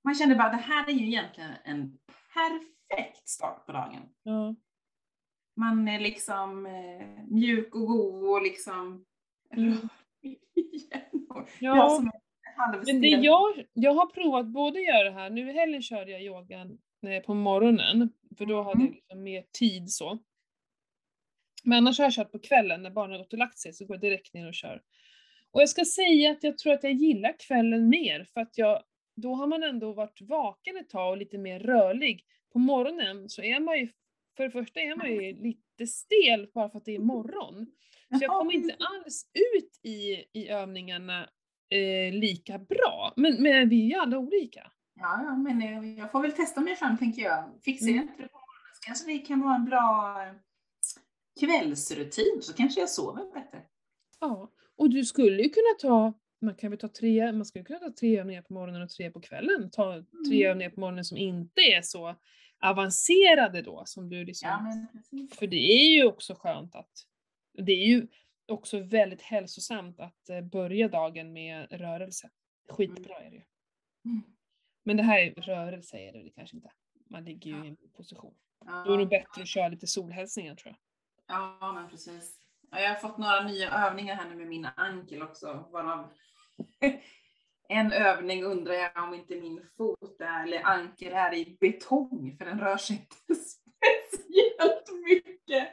Man 0.04 0.14
kände 0.14 0.34
bara, 0.34 0.50
det 0.50 0.56
här 0.56 0.88
är 0.88 0.92
ju 0.92 1.06
egentligen 1.06 1.50
en 1.64 1.98
perfekt 2.34 2.72
start 3.24 3.66
på 3.66 3.72
dagen. 3.72 4.08
ja. 4.22 4.54
Man 5.56 5.88
är 5.88 6.00
liksom 6.00 6.66
eh, 6.66 7.24
mjuk 7.28 7.74
och 7.74 7.86
god 7.86 8.24
och 8.30 8.42
liksom 8.42 9.04
Mm. 9.56 9.72
igen. 10.22 11.26
Ja. 11.60 12.02
Men 12.86 13.00
det 13.00 13.08
jag, 13.08 13.64
jag 13.72 13.94
har 13.94 14.06
provat 14.06 14.46
både 14.46 14.78
att 14.78 14.84
göra 14.86 15.04
det 15.04 15.10
här, 15.10 15.30
nu 15.30 15.50
i 15.50 15.52
helgen 15.52 15.82
körde 15.82 16.10
jag 16.10 16.22
yogan 16.22 16.78
eh, 17.06 17.22
på 17.22 17.34
morgonen, 17.34 18.08
för 18.38 18.46
då 18.46 18.62
hade 18.62 18.74
Mm. 18.80 18.86
jag 18.86 18.94
liksom 18.94 19.22
mer 19.22 19.44
tid 19.58 19.90
så. 19.90 20.18
Men 21.64 21.78
annars 21.78 21.98
har 21.98 22.04
jag 22.06 22.12
kört 22.12 22.32
på 22.32 22.38
kvällen 22.38 22.82
när 22.82 22.90
barnen 22.90 23.12
har 23.12 23.18
gått 23.18 23.32
och 23.32 23.38
lagt 23.38 23.58
sig, 23.58 23.72
så 23.72 23.84
går 23.86 23.96
jag 23.96 24.00
direkt 24.00 24.34
ner 24.34 24.46
och 24.48 24.54
kör. 24.54 24.82
Och 25.50 25.60
jag 25.62 25.68
ska 25.68 25.84
säga 25.84 26.30
att 26.30 26.42
jag 26.44 26.58
tror 26.58 26.72
att 26.72 26.82
jag 26.84 26.92
gillar 26.92 27.34
kvällen 27.38 27.88
mer, 27.88 28.24
för 28.24 28.40
att 28.40 28.58
jag, 28.58 28.82
då 29.16 29.34
har 29.34 29.46
man 29.46 29.62
ändå 29.62 29.92
varit 29.92 30.20
vaken 30.20 30.76
ett 30.76 30.88
tag 30.90 31.10
och 31.10 31.16
lite 31.16 31.38
mer 31.38 31.60
rörlig. 31.60 32.24
På 32.52 32.58
morgonen 32.58 33.28
så 33.28 33.42
är 33.42 33.60
man 33.60 33.78
ju, 33.78 33.88
för 34.36 34.44
det 34.44 34.50
första 34.50 34.80
är 34.80 34.96
man 34.96 35.06
ju 35.12 35.42
lite 35.42 35.86
stel 35.86 36.48
bara 36.54 36.70
för 36.70 36.78
att 36.78 36.84
det 36.84 36.94
är 36.94 36.98
morgon. 36.98 37.66
Så 38.08 38.14
jag 38.20 38.22
Ja, 38.22 38.38
kommer 38.38 38.52
inte 38.52 38.76
alls 38.78 39.26
ut 39.54 39.80
i, 39.82 40.24
i 40.32 40.48
övningarna 40.48 41.28
eh, 41.70 42.12
lika 42.14 42.58
bra. 42.58 43.12
Men, 43.16 43.42
men 43.42 43.68
vi 43.68 43.82
är 43.84 43.88
ju 43.88 43.94
alla 43.94 44.18
olika. 44.18 44.72
Ja, 44.94 45.22
ja, 45.24 45.36
men 45.36 45.62
eh, 45.62 45.98
jag 45.98 46.12
får 46.12 46.22
väl 46.22 46.32
testa 46.32 46.60
mig 46.60 46.76
fram 46.76 46.98
tänker 46.98 47.22
jag. 47.22 47.44
Fixar 47.64 47.86
jag 47.86 47.96
Mm. 47.96 48.08
inte 48.08 48.22
det 48.22 48.28
på 48.28 48.38
morgonen 48.38 48.74
så 48.74 48.86
kanske 48.86 49.06
det 49.06 49.18
kan 49.18 49.40
vara 49.40 49.54
en 49.54 49.64
bra 49.64 50.16
eh, 50.26 50.32
kvällsrutin 51.40 52.38
så 52.42 52.52
kanske 52.52 52.80
jag 52.80 52.90
sover 52.90 53.32
bättre. 53.34 53.62
Ja. 54.20 54.50
Och 54.76 54.90
du 54.90 55.04
skulle 55.04 55.42
ju 55.42 55.48
kunna 55.48 55.74
ta, 55.80 56.12
man 56.42 56.54
kan 56.54 56.70
väl 56.70 56.78
ta 56.78 56.88
tre, 56.88 57.32
man 57.32 57.44
skulle 57.44 57.64
kunna 57.64 57.78
ta 57.78 57.92
tre 57.92 58.18
övningar 58.20 58.42
på 58.42 58.52
morgonen 58.54 58.82
och 58.82 58.90
tre 58.90 59.10
på 59.10 59.20
kvällen. 59.20 59.70
Ta 59.70 59.92
tre 60.28 60.36
Mm. 60.36 60.50
övningar 60.50 60.70
på 60.70 60.80
morgonen 60.80 61.04
som 61.04 61.16
inte 61.18 61.60
är 61.60 61.82
så 61.82 62.16
avancerade 62.60 63.62
då 63.62 63.82
som 63.86 64.08
du 64.08 64.24
liksom 64.24 64.48
Ja. 65.10 65.26
För 65.38 65.46
det 65.46 65.56
är 65.56 65.94
ju 65.96 66.04
också 66.04 66.34
skönt 66.34 66.74
att, 66.74 66.90
det 67.52 67.72
är 67.72 67.86
ju 67.86 68.06
också 68.48 68.78
väldigt 68.80 69.22
hälsosamt 69.22 70.00
att 70.00 70.28
eh, 70.28 70.40
börja 70.40 70.88
dagen 70.88 71.32
med 71.32 71.66
rörelse. 71.72 72.30
Skitbra 72.68 73.14
är 73.18 73.30
det 73.30 73.36
ju. 73.36 73.42
Mm. 74.04 74.22
Men 74.84 74.96
det 74.96 75.02
här 75.02 75.18
är 75.20 75.30
rörelse 75.30 75.96
är 75.98 76.12
det 76.12 76.30
kanske 76.30 76.56
inte. 76.56 76.70
Man 77.10 77.24
ligger 77.24 77.50
ju 77.50 77.56
Ja. 77.56 77.64
i 77.64 77.68
en 77.68 77.76
position. 77.96 78.34
Ja, 78.64 78.84
Då 78.86 78.92
är 78.92 78.96
det 78.96 79.02
nog 79.04 79.08
bättre 79.08 79.42
att 79.42 79.48
köra 79.48 79.68
lite 79.68 79.86
solhälsningar 79.86 80.54
tror 80.54 80.76
jag. 81.26 81.36
ja, 81.60 81.72
men 81.72 81.90
precis. 81.90 82.38
Ja, 82.70 82.80
jag 82.80 82.88
har 82.88 82.96
fått 82.96 83.18
några 83.18 83.44
nya 83.44 83.70
övningar 83.86 84.14
här 84.14 84.28
nu 84.30 84.36
med 84.36 84.46
min 84.48 84.68
ankel 84.76 85.22
också. 85.22 85.68
Varav 85.72 86.12
en 87.68 87.92
övning 87.92 88.44
undrar 88.44 88.74
jag 88.74 89.04
om 89.04 89.14
inte 89.14 89.36
min 89.36 89.66
fot 89.76 90.20
är, 90.20 90.42
eller 90.46 90.62
ankel 90.62 91.12
är 91.12 91.34
i 91.34 91.56
betong 91.60 92.36
för 92.38 92.44
den 92.44 92.60
rör 92.60 92.76
sig 92.76 92.96
inte 92.96 93.16
speciellt 93.44 94.90
mycket. 95.04 95.68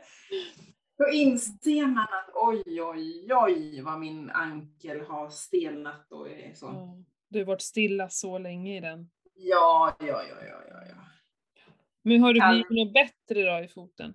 Då 0.97 1.09
inser 1.09 1.87
man 1.87 2.03
att 2.03 2.29
oj, 2.33 2.81
oj, 2.81 3.27
oj 3.33 3.81
vad 3.81 3.99
min 3.99 4.29
ankel 4.29 5.01
har 5.01 5.29
stelnat 5.29 6.11
och 6.11 6.29
är 6.29 6.53
så. 6.53 6.65
Ja. 6.65 7.03
Du 7.29 7.39
har 7.39 7.45
varit 7.45 7.61
stilla 7.61 8.09
så 8.09 8.37
länge 8.37 8.77
i 8.77 8.79
den. 8.79 9.09
Ja, 9.33 9.95
ja, 9.99 10.05
ja, 10.05 10.35
ja, 10.41 10.63
ja. 10.69 10.95
Men 12.01 12.21
har 12.21 12.33
du 12.33 12.49
blivit 12.49 12.69
något 12.69 12.93
bättre 12.93 13.43
då 13.43 13.63
i 13.63 13.67
foten? 13.67 14.13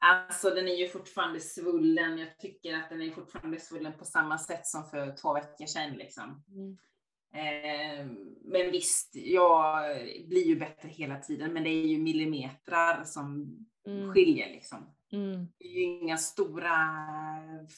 Alltså 0.00 0.50
den 0.50 0.68
är 0.68 0.76
ju 0.76 0.88
fortfarande 0.88 1.40
svullen. 1.40 2.18
Jag 2.18 2.38
tycker 2.38 2.74
att 2.74 2.88
den 2.88 3.02
är 3.02 3.10
fortfarande 3.10 3.60
svullen 3.60 3.92
på 3.98 4.04
samma 4.04 4.38
sätt 4.38 4.66
som 4.66 4.84
för 4.84 5.16
två 5.16 5.34
veckor 5.34 5.66
sedan. 5.66 5.94
Liksom. 5.94 6.42
Mm. 6.48 6.78
Eh, 7.34 8.06
men 8.44 8.70
visst, 8.70 9.10
jag 9.14 9.96
blir 10.28 10.46
ju 10.46 10.56
bättre 10.56 10.88
hela 10.88 11.18
tiden. 11.18 11.52
Men 11.52 11.64
det 11.64 11.70
är 11.70 11.86
ju 11.86 11.98
millimetrar 11.98 13.04
som 13.04 13.58
Mm. 13.88 14.12
skiljer. 14.12 14.48
Liksom. 14.48 14.78
Mm. 15.12 15.48
Det 15.58 15.64
är 15.64 15.72
ju 15.72 15.82
inga 15.82 16.16
stora 16.16 16.76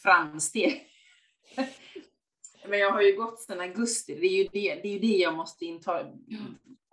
framsteg. 0.03 0.87
men 2.69 2.79
jag 2.79 2.93
har 2.93 3.03
ju 3.03 3.17
gått 3.17 3.41
sedan 3.41 3.61
augusti. 3.61 4.15
Det 4.15 4.27
är 4.27 4.39
ju 4.39 4.49
det, 4.53 4.75
det, 4.83 4.89
är 4.89 4.93
ju 4.93 4.99
det 4.99 5.17
jag 5.17 5.37
måste 5.37 5.65
inta, 5.65 6.07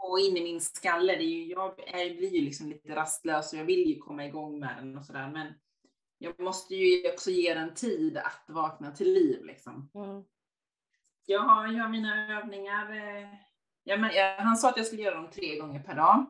få 0.01 0.19
in 0.19 0.37
i 0.37 0.43
min 0.43 0.61
skalle. 0.61 1.15
Det 1.15 1.23
är 1.23 1.37
ju, 1.37 1.45
jag 1.45 1.79
är, 1.79 2.15
blir 2.15 2.35
ju 2.35 2.41
liksom 2.41 2.69
lite 2.69 2.95
rastlös 2.95 3.53
och 3.53 3.59
jag 3.59 3.65
vill 3.65 3.89
ju 3.89 3.97
komma 3.97 4.25
igång 4.25 4.59
med 4.59 4.77
den 4.77 4.97
och 4.97 5.05
sådär. 5.05 5.29
Men 5.33 5.53
jag 6.17 6.39
måste 6.39 6.75
ju 6.75 7.11
också 7.11 7.31
ge 7.31 7.53
den 7.53 7.73
tid 7.73 8.17
att 8.17 8.45
vakna 8.47 8.91
till 8.91 9.13
liv. 9.13 9.45
Liksom. 9.45 9.89
Ja. 9.93 10.23
Jag 11.25 11.39
har, 11.39 11.67
gör 11.67 11.87
mina 11.87 12.39
övningar. 12.39 12.91
Eh, 12.91 13.29
ja, 13.83 13.97
men, 13.97 14.15
jag, 14.15 14.37
han 14.37 14.57
sa 14.57 14.69
att 14.69 14.77
jag 14.77 14.85
skulle 14.85 15.01
göra 15.01 15.15
dem 15.15 15.29
tre 15.29 15.59
gånger 15.59 15.83
per 15.83 15.95
dag. 15.95 16.25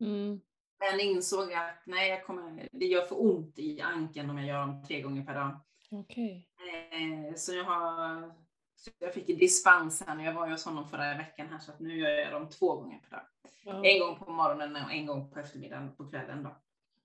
Mm. 0.00 0.40
Men 0.78 1.00
insåg 1.00 1.52
att 1.52 1.82
nej, 1.86 2.10
jag 2.10 2.26
kommer, 2.26 2.68
det 2.72 2.86
gör 2.86 3.02
för 3.02 3.22
ont 3.22 3.58
i 3.58 3.80
ankeln 3.80 4.30
om 4.30 4.38
jag 4.38 4.46
gör 4.46 4.60
dem 4.60 4.84
tre 4.84 5.00
gånger 5.00 5.24
per 5.24 5.34
dag. 5.34 5.60
Okej. 5.90 6.48
Eh, 6.90 7.34
så 7.34 7.54
jag 7.54 7.64
har 7.64 8.32
så 8.78 8.90
jag 8.98 9.14
fick 9.14 9.26
dispens 9.26 10.02
här 10.06 10.24
jag 10.24 10.32
var 10.32 10.46
ju 10.46 10.52
hos 10.52 10.64
honom 10.64 10.88
förra 10.88 11.16
veckan 11.16 11.48
här 11.50 11.58
så 11.58 11.72
att 11.72 11.80
nu 11.80 11.98
gör 11.98 12.10
jag 12.10 12.32
dem 12.32 12.48
två 12.48 12.76
gånger 12.76 12.98
per 12.98 13.10
dag. 13.10 13.26
Ja. 13.64 13.84
En 13.84 14.00
gång 14.00 14.18
på 14.18 14.30
morgonen 14.30 14.84
och 14.84 14.92
en 14.92 15.06
gång 15.06 15.30
på 15.30 15.38
eftermiddagen 15.38 15.96
på 15.96 16.10
kvällen 16.10 16.42
då. 16.42 16.56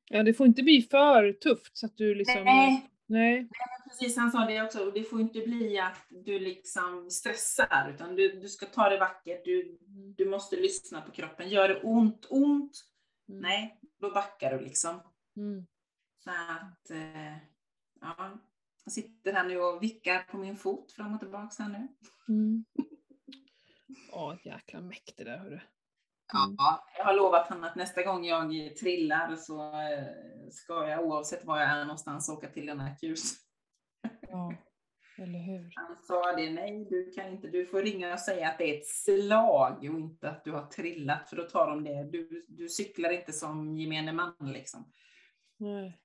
ja, 0.09 0.23
det 0.23 0.33
får 0.33 0.47
inte 0.47 0.63
bli 0.63 0.81
för 0.81 1.33
tufft 1.33 1.77
så 1.77 1.85
att 1.85 1.97
du 1.97 2.15
liksom... 2.15 2.43
Nej, 2.43 2.89
Nej. 3.05 3.49
precis 3.89 4.17
han 4.17 4.31
sa 4.31 4.45
det 4.45 4.61
också. 4.61 4.85
Och 4.85 4.93
det 4.93 5.03
får 5.03 5.21
inte 5.21 5.39
bli 5.39 5.79
att 5.79 6.05
du 6.09 6.39
liksom 6.39 7.11
stressar 7.11 7.91
utan 7.95 8.15
du, 8.15 8.39
du 8.39 8.47
ska 8.47 8.65
ta 8.65 8.89
det 8.89 8.97
vackert. 8.97 9.45
Du, 9.45 9.77
du 10.17 10.25
måste 10.25 10.55
lyssna 10.55 11.01
på 11.01 11.11
kroppen. 11.11 11.49
Gör 11.49 11.67
det 11.67 11.81
ont, 11.81 12.27
ont? 12.29 12.83
Mm. 13.29 13.41
Nej, 13.41 13.79
då 13.99 14.11
backar 14.11 14.57
du 14.57 14.63
liksom. 14.63 14.99
Mm. 15.37 15.65
Så 16.23 16.29
att, 16.29 16.91
eh, 16.91 17.37
ja. 18.01 18.39
Jag 18.83 18.93
sitter 18.93 19.33
här 19.33 19.43
nu 19.43 19.59
och 19.59 19.83
vickar 19.83 20.19
på 20.19 20.37
min 20.37 20.57
fot 20.57 20.91
fram 20.91 21.13
och 21.13 21.19
tillbaka 21.19 21.63
här 21.63 21.69
nu. 21.69 21.87
Mm. 22.29 22.65
Åh, 24.13 24.35
jäkla 24.43 24.81
mäkt 24.81 25.17
det 25.17 25.23
där 25.23 25.37
hörru. 25.37 25.59
Ja, 26.33 26.85
jag 26.97 27.05
har 27.05 27.13
lovat 27.13 27.47
honom 27.47 27.63
att 27.63 27.75
nästa 27.75 28.03
gång 28.03 28.25
jag 28.25 28.75
trillar 28.75 29.35
så 29.35 29.63
eh, 29.63 30.49
ska 30.51 30.87
jag 30.87 31.05
oavsett 31.05 31.45
var 31.45 31.59
jag 31.59 31.69
är 31.69 31.85
någonstans 31.85 32.29
åka 32.29 32.47
till 32.47 32.65
den 32.65 32.79
här 32.79 32.95
kurs. 32.99 33.19
Ja, 34.21 34.53
eller 35.17 35.39
hur? 35.39 35.71
Han 35.75 35.97
sa 36.01 36.35
det, 36.35 36.49
nej 36.49 36.85
du 36.89 37.11
kan 37.11 37.27
inte, 37.27 37.47
du 37.47 37.65
får 37.65 37.81
ringa 37.81 38.13
och 38.13 38.19
säga 38.19 38.49
att 38.49 38.57
det 38.57 38.75
är 38.75 38.79
ett 38.79 38.87
slag 38.87 39.77
och 39.77 39.99
inte 39.99 40.29
att 40.29 40.43
du 40.43 40.51
har 40.51 40.65
trillat 40.65 41.29
för 41.29 41.35
då 41.35 41.43
tar 41.43 41.69
de 41.69 41.83
det. 41.83 42.03
Du, 42.03 42.45
du 42.47 42.69
cyklar 42.69 43.09
inte 43.09 43.33
som 43.33 43.77
gemene 43.77 44.13
man 44.13 44.35
liksom. 44.39 44.91
Nej. 45.57 45.99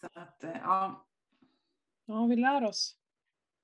Så 0.00 0.06
att, 0.14 0.44
eh, 0.44 0.56
ja. 0.62 1.06
Ja, 2.10 2.26
vi 2.26 2.36
lär 2.36 2.64
oss. 2.64 2.96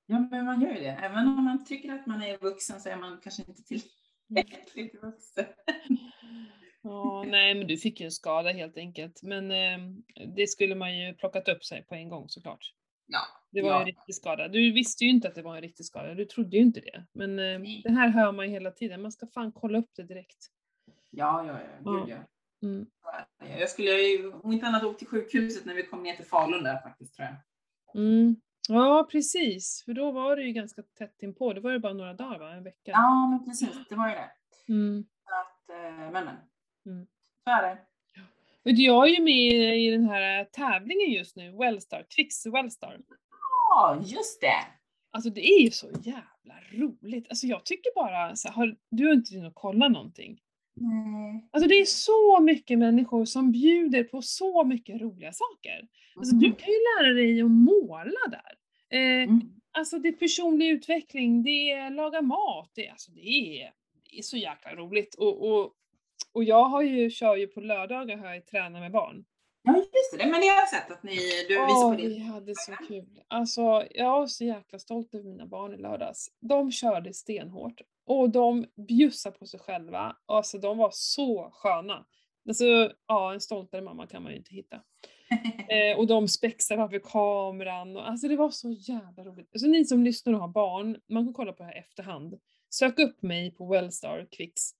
ja, 0.06 0.18
men 0.30 0.44
man 0.44 0.60
gör 0.60 0.72
ju 0.72 0.80
det. 0.80 0.98
Även 1.02 1.28
om 1.28 1.44
man 1.44 1.64
tycker 1.64 1.92
att 1.92 2.06
man 2.06 2.22
är 2.22 2.38
vuxen 2.38 2.80
så 2.80 2.88
är 2.88 2.96
man 2.96 3.20
kanske 3.22 3.42
inte 3.42 3.62
tillräckligt 3.62 5.02
vuxen. 5.02 5.44
Ja, 6.82 7.24
nej, 7.26 7.54
men 7.54 7.66
du 7.66 7.76
fick 7.76 8.00
ju 8.00 8.04
en 8.04 8.10
skada 8.12 8.52
helt 8.52 8.76
enkelt. 8.76 9.22
Men 9.22 9.50
eh, 9.50 9.78
det 10.36 10.46
skulle 10.46 10.74
man 10.74 10.98
ju 10.98 11.14
plockat 11.14 11.48
upp 11.48 11.64
sig 11.64 11.82
på 11.84 11.94
en 11.94 12.08
gång 12.08 12.28
såklart. 12.28 12.72
Ja, 13.06 13.20
Det 13.50 13.62
var 13.62 13.70
ja. 13.70 13.80
en 13.80 13.86
riktig 13.86 14.14
skada. 14.14 14.48
Du 14.48 14.72
visste 14.72 15.04
ju 15.04 15.10
inte 15.10 15.28
att 15.28 15.34
det 15.34 15.42
var 15.42 15.56
en 15.56 15.62
riktig 15.62 15.86
skada, 15.86 16.14
du 16.14 16.24
trodde 16.24 16.56
ju 16.56 16.62
inte 16.62 16.80
det. 16.80 17.06
Men 17.12 17.38
eh, 17.38 17.60
det 17.84 17.90
här 17.90 18.08
hör 18.08 18.32
man 18.32 18.46
ju 18.46 18.52
hela 18.52 18.70
tiden, 18.70 19.02
man 19.02 19.12
ska 19.12 19.26
fan 19.26 19.52
kolla 19.52 19.78
upp 19.78 19.90
det 19.96 20.02
direkt. 20.02 20.46
Ja, 21.10 21.46
ja, 21.46 21.58
ja. 21.60 21.90
Gud, 21.92 22.08
ja. 22.08 22.16
Mm. 22.62 22.86
Jag 23.58 23.70
skulle 23.70 23.90
ju 23.90 24.32
om 24.32 24.52
inte 24.52 24.66
annat 24.66 24.84
åkt 24.84 24.98
till 24.98 25.08
sjukhuset 25.08 25.64
när 25.64 25.74
vi 25.74 25.82
kom 25.82 26.02
ner 26.02 26.16
till 26.16 26.24
Falun 26.24 26.64
där 26.64 26.80
faktiskt 26.82 27.14
tror 27.14 27.28
jag. 27.28 27.36
Mm. 27.96 28.36
Ja, 28.68 29.08
precis. 29.12 29.82
För 29.84 29.92
då 29.92 30.10
var 30.10 30.36
det 30.36 30.42
ju 30.42 30.52
ganska 30.52 30.82
tätt 30.98 31.22
inpå. 31.22 31.52
Då 31.52 31.60
var 31.60 31.72
det 31.72 31.78
bara 31.78 31.92
några 31.92 32.14
dagar, 32.14 32.38
va? 32.38 32.52
En 32.52 32.64
vecka. 32.64 32.90
Ja, 32.90 33.26
men 33.26 33.44
precis. 33.44 33.88
Det 33.88 33.94
var 33.94 34.08
ju 34.08 34.14
det. 34.14 34.30
Mm. 34.68 35.04
Så 35.28 35.34
att, 35.34 35.78
eh, 35.78 36.12
men 36.12 36.24
men. 36.24 36.36
Mm. 36.86 37.06
Så 37.44 37.50
är 37.50 37.62
det. 37.62 37.78
Jag 38.62 39.08
är 39.08 39.12
ju 39.12 39.22
med 39.22 39.78
i 39.78 39.90
den 39.90 40.08
här 40.08 40.44
tävlingen 40.44 41.10
just 41.10 41.36
nu, 41.36 41.56
Wellstar, 41.56 42.02
Twix 42.02 42.46
Wellstar. 42.46 43.00
Ja, 43.70 44.02
just 44.04 44.40
det. 44.40 44.64
Alltså 45.10 45.30
det 45.30 45.40
är 45.40 45.62
ju 45.62 45.70
så 45.70 45.86
jävla 45.86 46.54
roligt. 46.72 47.26
Alltså 47.28 47.46
jag 47.46 47.64
tycker 47.64 47.94
bara, 47.94 48.36
så 48.36 48.48
här, 48.48 48.54
har, 48.54 48.76
du 48.90 49.06
har 49.06 49.14
inte 49.14 49.34
hunnit 49.34 49.52
kolla 49.54 49.88
någonting. 49.88 50.40
Nej. 50.76 51.48
Alltså 51.50 51.68
det 51.68 51.74
är 51.74 51.84
så 51.84 52.40
mycket 52.40 52.78
människor 52.78 53.24
som 53.24 53.52
bjuder 53.52 54.04
på 54.04 54.22
så 54.22 54.64
mycket 54.64 55.00
roliga 55.00 55.32
saker. 55.32 55.88
Alltså 56.16 56.36
du 56.36 56.52
kan 56.52 56.68
ju 56.68 56.78
lära 56.98 57.14
dig 57.14 57.42
att 57.42 57.50
måla 57.50 58.20
där. 58.30 58.52
Eh, 58.98 59.22
Mm. 59.22 59.40
Alltså 59.72 59.98
det 59.98 60.08
är 60.08 60.12
personlig 60.12 60.70
utveckling, 60.70 61.42
det 61.42 61.70
är 61.70 61.90
laga 61.90 62.22
mat, 62.22 62.70
det 62.74 62.86
är, 62.86 62.90
alltså 62.90 63.10
det 63.10 63.28
är, 63.28 63.72
det 64.10 64.18
är 64.18 64.22
så 64.22 64.36
jäkla 64.36 64.74
roligt. 64.74 65.14
Och, 65.14 65.48
och, 65.50 65.72
och 66.32 66.44
jag 66.44 66.64
har 66.64 66.82
ju, 66.82 67.10
kör 67.10 67.36
ju 67.36 67.46
på 67.46 67.60
lördagar 67.60 68.16
har 68.16 68.34
jag 68.34 68.46
tränar 68.46 68.80
med 68.80 68.92
barn. 68.92 69.24
Ja, 69.66 69.76
just 69.76 70.18
det. 70.18 70.26
Men 70.26 70.40
det 70.40 70.46
har 70.46 70.56
jag 70.56 70.68
sett 70.68 70.90
att 70.90 71.02
ni, 71.02 71.14
du 71.48 71.54
visar 71.54 71.84
Åh, 71.84 71.90
på 71.90 71.96
vi 71.96 72.08
din. 72.08 72.22
hade 72.22 72.54
så 72.56 72.72
kul. 72.88 73.22
Alltså, 73.28 73.86
jag 73.90 74.10
var 74.10 74.26
så 74.26 74.44
jäkla 74.44 74.78
stolt 74.78 75.14
över 75.14 75.24
mina 75.24 75.46
barn 75.46 75.74
i 75.74 75.76
lördags. 75.76 76.28
De 76.40 76.72
körde 76.72 77.14
stenhårt 77.14 77.80
och 78.06 78.30
de 78.30 78.66
bjussade 78.88 79.38
på 79.38 79.46
sig 79.46 79.60
själva. 79.60 80.16
Alltså, 80.26 80.58
de 80.58 80.78
var 80.78 80.90
så 80.92 81.50
sköna. 81.52 82.06
Alltså, 82.48 82.64
ja, 83.08 83.32
en 83.34 83.40
stoltare 83.40 83.82
mamma 83.82 84.06
kan 84.06 84.22
man 84.22 84.32
ju 84.32 84.38
inte 84.38 84.54
hitta. 84.54 84.76
Eh, 85.68 85.98
och 85.98 86.06
de 86.06 86.28
spexade 86.28 86.78
framför 86.78 86.98
kameran. 86.98 87.96
Och, 87.96 88.08
alltså, 88.08 88.28
det 88.28 88.36
var 88.36 88.50
så 88.50 88.70
jävla 88.70 89.24
roligt. 89.24 89.50
Alltså, 89.54 89.66
ni 89.66 89.84
som 89.84 90.04
lyssnar 90.04 90.32
och 90.32 90.40
har 90.40 90.48
barn, 90.48 90.96
man 91.08 91.24
kan 91.24 91.34
kolla 91.34 91.52
på 91.52 91.62
det 91.62 91.68
här 91.68 91.78
efterhand. 91.78 92.40
Sök 92.70 92.98
upp 92.98 93.22
mig 93.22 93.50
på 93.54 93.66
Wellstar 93.66 94.26
Quicks. 94.30 94.70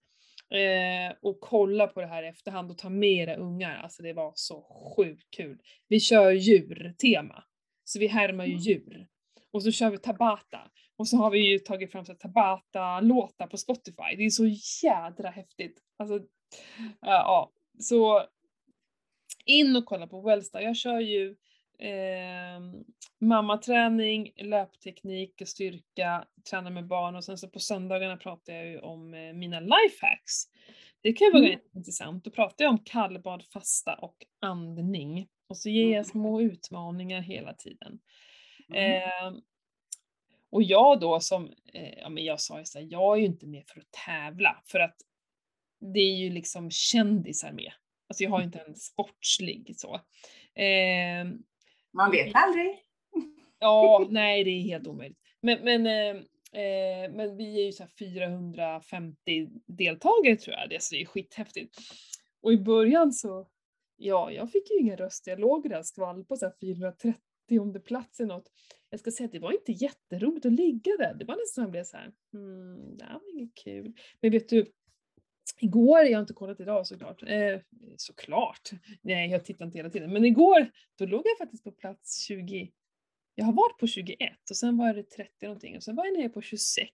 Eh, 0.51 1.17
och 1.23 1.41
kolla 1.41 1.87
på 1.87 2.01
det 2.01 2.07
här 2.07 2.23
i 2.23 2.29
efterhand 2.29 2.71
och 2.71 2.79
ta 2.79 2.89
med 2.89 3.13
era 3.13 3.37
ungar. 3.37 3.77
Alltså 3.77 4.03
det 4.03 4.13
var 4.13 4.33
så 4.35 4.63
sjukt 4.97 5.31
kul. 5.31 5.59
Vi 5.89 6.01
kör 6.01 6.31
djurtema. 6.31 7.45
Så 7.85 7.99
vi 7.99 8.07
härmar 8.07 8.45
ju 8.45 8.57
djur. 8.57 9.07
Och 9.53 9.63
så 9.63 9.73
kör 9.73 9.91
vi 9.91 9.99
Tabata. 9.99 10.71
Och 10.97 11.09
så 11.09 11.17
har 11.17 11.31
vi 11.31 11.51
ju 11.51 11.59
tagit 11.59 11.93
fram 11.93 12.05
Tabata-låtar 12.05 13.47
på 13.47 13.57
Spotify. 13.57 14.17
Det 14.17 14.25
är 14.25 14.31
så 14.31 14.47
jädra 14.87 15.31
häftigt. 15.31 15.81
Alltså, 15.99 16.21
ja, 17.01 17.53
så 17.79 18.27
in 19.45 19.77
och 19.77 19.85
kolla 19.85 20.07
på 20.07 20.21
Wellstar. 20.21 20.61
Jag 20.61 20.77
kör 20.77 21.01
ju 21.01 21.37
eh, 21.79 22.61
mammaträning, 23.21 24.33
löpteknik, 24.37 25.43
styrka, 25.47 26.25
tränar 26.51 26.71
med 26.71 26.87
barn 26.87 27.17
och 27.17 27.25
sen 27.25 27.39
så 27.39 27.49
på 27.49 27.59
söndagarna 27.61 28.17
pratar 28.17 28.53
jag 28.53 28.67
ju 28.67 28.79
om 28.79 29.15
eh, 29.15 29.33
mina 29.33 29.61
lifehacks. 29.61 30.33
Det 31.01 31.13
kan 31.13 31.27
ju 31.27 31.33
vara 31.33 31.47
Mm. 31.47 31.61
intressant. 31.75 32.25
Då 32.25 32.31
pratar 32.31 32.65
jag 32.65 32.71
om 32.73 32.79
kallbad, 32.85 33.45
fasta 33.53 33.95
och 33.95 34.17
andning. 34.41 35.29
Och 35.49 35.59
så 35.59 35.69
ger 35.71 35.83
jag 35.85 35.93
Mm. 35.93 36.05
små 36.05 36.41
utmaningar 36.41 37.21
hela 37.21 37.55
tiden. 37.55 37.99
Mm. 38.75 39.03
Eh, 39.03 39.41
och 40.51 40.63
jag 40.63 41.01
då 41.01 41.21
som, 41.21 41.53
eh, 41.73 41.99
ja 41.99 42.09
men 42.09 42.25
jag 42.25 42.41
sa 42.41 42.59
ju 42.59 42.65
såhär, 42.65 42.87
jag 42.91 43.17
är 43.17 43.21
ju 43.21 43.27
inte 43.27 43.47
med 43.47 43.65
för 43.69 43.81
att 43.81 43.91
tävla 44.07 44.63
för 44.65 44.81
att 44.81 44.97
det 45.95 46.01
är 46.01 46.17
ju 46.17 46.31
liksom 46.31 46.71
kändisar 46.71 47.53
med. 47.53 47.73
Alltså 48.09 48.23
jag 48.25 48.31
har 48.31 48.39
ju 48.41 48.45
inte 48.47 48.59
en 48.59 48.77
sportslig 48.77 49.75
så. 49.77 49.95
Eh, 50.61 51.25
Man 51.97 52.11
vet 52.11 52.31
aldrig. 52.35 52.83
ja, 53.59 54.07
nej 54.11 54.45
det 54.45 54.51
är 54.51 54.61
helt 54.61 54.87
omöjligt. 54.87 55.19
Men, 55.41 55.65
men, 55.65 55.87
eh, 55.87 56.23
eh, 56.63 57.13
men 57.13 57.37
vi 57.37 57.61
är 57.61 57.67
ju 57.67 57.73
så 57.73 57.83
här 57.83 57.91
450 57.99 59.49
deltagare 59.67 60.37
tror 60.37 60.57
jag, 60.57 60.71
det, 60.71 60.83
så 60.83 60.95
det 60.95 61.01
är 61.01 61.07
skithäftigt. 61.07 61.79
Och 62.43 62.53
i 62.53 62.59
början 62.59 63.13
så, 63.13 63.49
ja, 63.97 64.31
jag 64.31 64.53
fick 64.53 64.71
ju 64.71 64.79
ingen 64.79 64.97
röst, 64.97 65.27
jag 65.27 65.41
låg 65.41 65.69
där 65.71 65.83
skvall 65.83 66.25
på 66.25 66.37
så 66.37 66.47
här 66.47 66.55
430 66.61 67.81
plats 67.85 68.21
eller 68.21 68.35
något. 68.35 68.51
Jag 68.91 69.01
ska 69.01 69.11
säga 69.11 69.27
att 69.27 69.33
det 69.33 69.39
var 69.39 69.53
inte 69.53 69.73
jätteroligt 69.73 70.47
att 70.47 70.53
ligga 70.53 70.93
där. 70.99 71.15
Det 71.15 71.25
var 71.25 71.37
nästan 71.37 71.63
jag 71.63 71.71
blev 71.71 71.85
så 71.85 71.97
här, 71.97 72.13
hmm, 72.33 72.97
det 72.97 73.05
här 73.05 73.13
var 73.13 73.39
inget 73.39 73.55
kul. 73.55 73.93
Men 74.21 74.31
vet 74.31 74.49
du, 74.49 74.67
igår, 75.59 76.01
jag 76.01 76.19
har 76.19 76.21
inte 76.21 76.35
kollat 76.35 76.61
idag 76.61 76.87
såklart, 76.87 77.23
eh, 77.23 77.61
såklart, 77.97 78.71
nej 79.03 79.31
jag 79.31 79.45
tittar 79.45 79.65
inte 79.65 79.79
hela 79.79 79.91
tiden, 79.91 80.13
men 80.13 80.25
igår 80.25 80.71
då 80.99 81.07
låg 81.07 81.23
jag 81.25 81.39
faktiskt 81.39 81.65
på 81.65 81.73
plats 81.73 82.19
20, 82.19 82.73
jag 83.35 83.45
har 83.45 83.53
varit 83.53 83.79
på 83.79 83.87
21 83.87 84.51
och 84.51 84.57
sen 84.57 84.77
var 84.77 84.95
det 84.95 85.03
30 85.03 85.31
någonting 85.43 85.77
och 85.77 85.83
sen 85.83 85.97
var 85.97 86.07
jag 86.07 86.19
nere 86.19 86.29
på 86.29 86.43
26. 86.43 86.91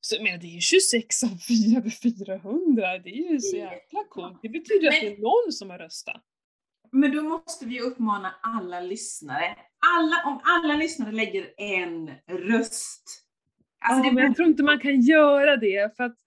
Så 0.00 0.14
jag 0.14 0.22
menar 0.22 0.38
det 0.38 0.46
är 0.46 0.54
ju 0.54 0.60
26 0.60 1.22
av 1.22 1.28
4 1.28 1.78
över 1.78 1.90
400, 1.90 2.98
det 2.98 3.10
är 3.10 3.32
ju 3.32 3.40
så 3.40 3.56
jäkla 3.56 4.04
coolt. 4.08 4.38
Det 4.42 4.48
betyder 4.48 4.88
att 4.88 5.00
det 5.00 5.06
är 5.06 5.18
någon 5.18 5.52
som 5.52 5.70
har 5.70 5.78
röstat. 5.78 6.22
Men 6.92 7.16
då 7.16 7.22
måste 7.22 7.66
vi 7.66 7.80
uppmana 7.80 8.34
alla 8.42 8.80
lyssnare. 8.80 9.56
Alla, 9.96 10.16
om 10.26 10.40
alla 10.44 10.74
lyssnare 10.76 11.12
lägger 11.12 11.54
en 11.56 12.10
röst. 12.28 13.24
Alltså 13.84 14.06
ja, 14.06 14.12
men 14.12 14.24
jag 14.24 14.36
tror 14.36 14.48
inte 14.48 14.62
man 14.62 14.80
kan 14.80 15.00
göra 15.00 15.56
det 15.56 15.96
för 15.96 16.04
att 16.04 16.18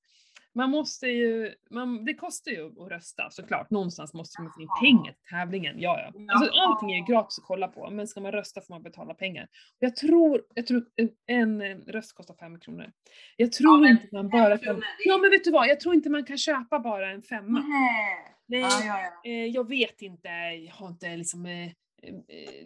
man 0.55 0.69
måste 0.69 1.07
ju, 1.07 1.53
man, 1.69 2.05
det 2.05 2.13
kostar 2.13 2.51
ju 2.51 2.65
att 2.67 2.91
rösta 2.91 3.29
såklart. 3.29 3.69
Någonstans 3.69 4.13
måste 4.13 4.41
man 4.41 4.51
få 4.51 4.61
in 4.61 4.67
pengar 4.81 5.11
till 5.13 5.29
tävlingen. 5.29 5.75
Ja, 5.79 5.99
ja. 5.99 6.33
Alltså, 6.33 6.51
allting 6.61 6.91
är 6.91 6.97
ju 6.97 7.13
gratis 7.13 7.37
att 7.39 7.45
kolla 7.45 7.67
på, 7.67 7.89
men 7.89 8.07
ska 8.07 8.21
man 8.21 8.31
rösta 8.31 8.61
får 8.61 8.73
man 8.73 8.83
betala 8.83 9.13
pengar. 9.13 9.47
Jag 9.79 9.95
tror, 9.95 10.41
jag 10.53 10.67
tror 10.67 10.85
en, 11.27 11.61
en 11.61 11.81
röst 11.81 12.15
kostar 12.15 12.35
fem 12.39 12.59
kronor. 12.59 12.91
Jag 13.37 13.51
tror 13.51 13.81
men 13.81 13.89
inte 13.89 14.07
man 14.11 14.29
bara 14.29 14.57
kan... 14.57 14.83
Ja 15.05 15.17
men 15.17 15.29
vet 15.31 15.43
du 15.43 15.51
vad, 15.51 15.67
jag 15.67 15.79
tror 15.79 15.95
inte 15.95 16.09
man 16.09 16.25
kan 16.25 16.37
köpa 16.37 16.79
bara 16.79 17.11
en 17.11 17.21
femma. 17.21 17.59
Nej. 17.59 18.31
Nej, 18.47 18.61
Ja, 18.61 18.69
ja, 18.85 18.99
ja. 19.23 19.31
eh, 19.31 19.45
jag 19.45 19.69
vet 19.69 20.01
inte, 20.01 20.27
jag 20.65 20.73
har 20.73 20.87
inte 20.87 21.15
liksom 21.17 21.45
eh, 21.45 21.65
eh, 21.65 21.71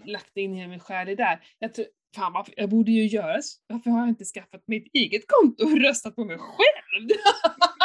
lagt 0.06 0.38
in 0.38 0.54
hela 0.54 0.68
min 0.70 0.80
själ 0.80 1.10
i 1.10 1.16
det 1.16 1.24
där. 1.24 1.40
Jag 1.60 1.74
tror, 1.74 1.86
fan 2.16 2.34
varför, 2.34 2.54
jag 2.58 2.70
borde 2.70 2.92
ju 2.92 3.06
göra. 3.08 3.40
Varför 3.68 3.90
har 3.90 4.00
jag 4.00 4.10
inte 4.10 4.26
skaffat 4.26 4.64
mitt 4.66 4.88
eget 4.94 5.22
konto 5.28 5.64
och 5.66 5.80
röstat 5.80 6.16
på 6.16 6.26
mig 6.26 6.38
själv? 6.38 7.10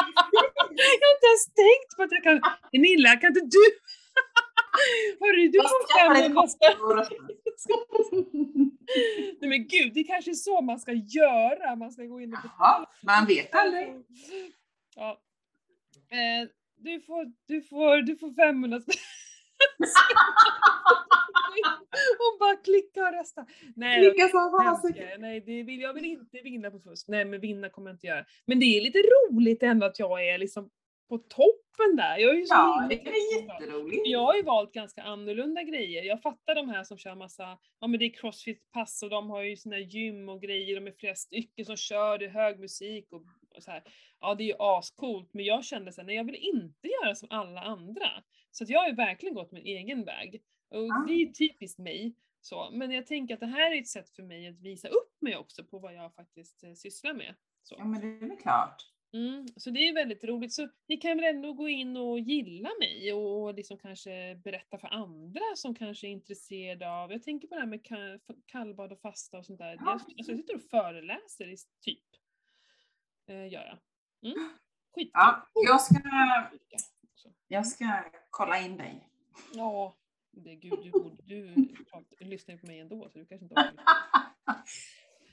jag 0.76 1.08
har 1.08 1.14
inte 1.16 1.28
ens 1.32 1.46
tänkt 1.62 1.90
på 1.96 2.02
att 2.02 2.12
jag 2.16 2.22
kan, 2.22 2.40
Gunilla 2.72 3.16
kan 3.16 3.28
inte 3.28 3.46
du? 3.56 3.64
Hörru, 5.20 5.48
du 5.48 5.58
får 5.58 5.86
skaffar 5.86 6.14
ett 6.14 6.24
500 6.24 6.40
konto 6.40 6.48
spänn. 6.56 6.78
och. 6.80 6.96
Nej 9.40 9.48
men 9.50 9.66
gud, 9.68 9.94
det 9.94 10.00
är 10.00 10.04
kanske 10.04 10.30
är 10.30 10.34
så 10.34 10.60
man 10.60 10.78
ska 10.80 10.92
göra. 10.92 11.76
Man 11.76 11.92
ska 11.92 12.02
gå 12.04 12.20
in 12.20 12.32
och 12.32 12.38
Jaha, 12.44 12.86
man 13.02 13.26
vet 13.26 13.54
aldrig. 13.54 13.88
Ja. 14.96 15.20
Eh, 16.10 16.48
du, 16.76 17.00
får, 17.00 17.32
du, 17.46 17.62
får, 17.62 18.02
du 18.02 18.16
får 18.16 18.34
500 18.34 18.80
spänn. 18.80 18.94
Hon 22.18 22.38
bara 22.40 22.56
klicka 22.56 23.02
och 23.08 23.12
rösta. 23.12 23.46
Nej, 23.76 24.00
Klicka 24.00 24.28
som 24.28 24.60
fasiken. 24.64 25.20
Nej, 25.20 25.40
det 25.40 25.62
vill, 25.62 25.80
jag 25.80 25.94
vill 25.94 26.04
inte 26.04 26.40
vinna 26.44 26.70
på 26.70 26.80
fusk. 26.80 27.08
Nej, 27.08 27.24
men 27.24 27.40
vinna 27.40 27.68
kommer 27.68 27.90
jag 27.90 27.94
inte 27.94 28.06
göra. 28.06 28.24
Men 28.46 28.60
det 28.60 28.66
är 28.66 28.80
lite 28.80 28.98
roligt 28.98 29.62
ändå 29.62 29.86
att 29.86 29.98
jag 29.98 30.28
är 30.28 30.38
liksom 30.38 30.70
på 31.08 31.18
toppen 31.18 31.96
där. 31.96 32.18
Jag 32.18 32.30
är 32.30 32.34
ju 32.34 32.44
så 32.44 32.54
Ja, 32.54 32.86
det 32.88 32.94
är 32.94 33.42
jätteroligt. 33.42 34.02
Jag 34.04 34.20
har 34.20 34.34
ju 34.34 34.42
valt 34.42 34.72
ganska 34.72 35.02
annorlunda 35.02 35.62
grejer. 35.62 36.02
Jag 36.02 36.22
fattar 36.22 36.54
de 36.54 36.68
här 36.68 36.84
som 36.84 36.98
kör 36.98 37.14
massa, 37.14 37.58
ja 37.80 37.86
men 37.86 37.98
det 38.00 38.04
är 38.04 38.10
crossfit-pass 38.10 39.02
och 39.02 39.10
de 39.10 39.30
har 39.30 39.42
ju 39.42 39.56
sina 39.56 39.78
gym 39.78 40.28
och 40.28 40.42
grejer, 40.42 40.74
de 40.80 40.86
är 40.86 40.92
flera 40.98 41.14
stycken 41.14 41.64
som 41.64 41.76
kör, 41.76 42.18
det 42.18 42.24
är 42.24 42.28
hög 42.30 42.60
musik 42.60 43.12
och 43.12 43.22
så 43.62 43.70
här. 43.70 43.82
Ja 44.20 44.34
det 44.34 44.42
är 44.44 44.46
ju 44.46 44.54
ascoolt, 44.58 45.34
men 45.34 45.44
jag 45.44 45.64
kände 45.64 45.92
sen, 45.92 46.06
nej 46.06 46.16
jag 46.16 46.24
vill 46.24 46.34
inte 46.34 46.88
göra 46.88 47.14
som 47.14 47.28
alla 47.30 47.60
andra. 47.60 48.08
Så 48.50 48.64
jag 48.68 48.80
har 48.80 48.88
ju 48.88 48.94
verkligen 48.94 49.34
gått 49.34 49.52
min 49.52 49.66
egen 49.66 50.04
väg. 50.04 50.42
Och 50.70 50.78
Ah. 50.84 51.04
det 51.06 51.12
är 51.12 51.18
ju 51.18 51.32
typiskt 51.32 51.78
mig. 51.78 52.14
Så. 52.40 52.70
Men 52.72 52.90
jag 52.90 53.06
tänker 53.06 53.34
att 53.34 53.40
det 53.40 53.46
här 53.46 53.72
är 53.72 53.80
ett 53.80 53.88
sätt 53.88 54.10
för 54.10 54.22
mig 54.22 54.48
att 54.48 54.60
visa 54.60 54.88
upp 54.88 55.16
mig 55.20 55.36
också 55.36 55.64
på 55.64 55.78
vad 55.78 55.94
jag 55.94 56.14
faktiskt 56.14 56.64
eh, 56.64 56.72
sysslar 56.72 57.14
med. 57.14 57.34
Så. 57.62 57.74
Ja, 57.78 57.84
men 57.84 58.00
det 58.00 58.24
är 58.24 58.28
väl 58.28 58.38
klart. 58.38 58.90
Mm, 59.12 59.46
så 59.56 59.70
det 59.70 59.80
är 59.88 59.94
väldigt 59.94 60.24
roligt. 60.24 60.52
Så 60.52 60.68
ni 60.88 60.96
kan 60.96 61.16
väl 61.16 61.34
ändå 61.36 61.52
gå 61.52 61.68
in 61.68 61.96
och 61.96 62.20
gilla 62.20 62.70
mig 62.80 63.12
och 63.12 63.54
liksom 63.54 63.78
kanske 63.78 64.34
berätta 64.44 64.78
för 64.78 64.88
andra 64.88 65.40
som 65.56 65.74
kanske 65.74 66.06
är 66.06 66.10
intresserade 66.10 66.90
av, 66.90 67.12
jag 67.12 67.22
tänker 67.22 67.48
på 67.48 67.54
det 67.54 67.60
här 67.60 67.68
med 67.68 67.82
ka- 67.86 68.20
kallbad 68.46 68.92
och 68.92 69.00
fasta 69.00 69.38
och 69.38 69.46
sånt 69.46 69.58
där. 69.58 69.68
Jag, 69.68 69.78
Ja. 69.80 69.90
alltså 69.92 70.08
jag 70.16 70.26
sitter 70.26 70.54
och 70.54 70.62
föreläser 70.62 71.48
i 71.52 71.56
typ. 71.84 72.04
Eh, 73.26 73.52
gör 73.52 73.64
jag. 73.64 73.78
Mm. 74.32 74.50
Ja, 75.12 75.48
jag 75.54 75.80
ska, 75.80 76.00
jag 77.48 77.66
ska 77.66 78.04
kolla 78.30 78.60
in 78.60 78.76
dig. 78.76 79.08
Ja, 79.52 79.96
det, 80.30 80.54
gud, 80.54 80.78
du, 80.82 80.90
du, 81.24 81.54
du 82.18 82.24
lyssnar 82.24 82.54
ju 82.54 82.60
på 82.60 82.66
mig 82.66 82.80
ändå 82.80 83.08
så 83.08 83.18
du 83.18 83.26
kanske 83.26 83.44
inte 83.44 83.54
orkar. 83.54 83.74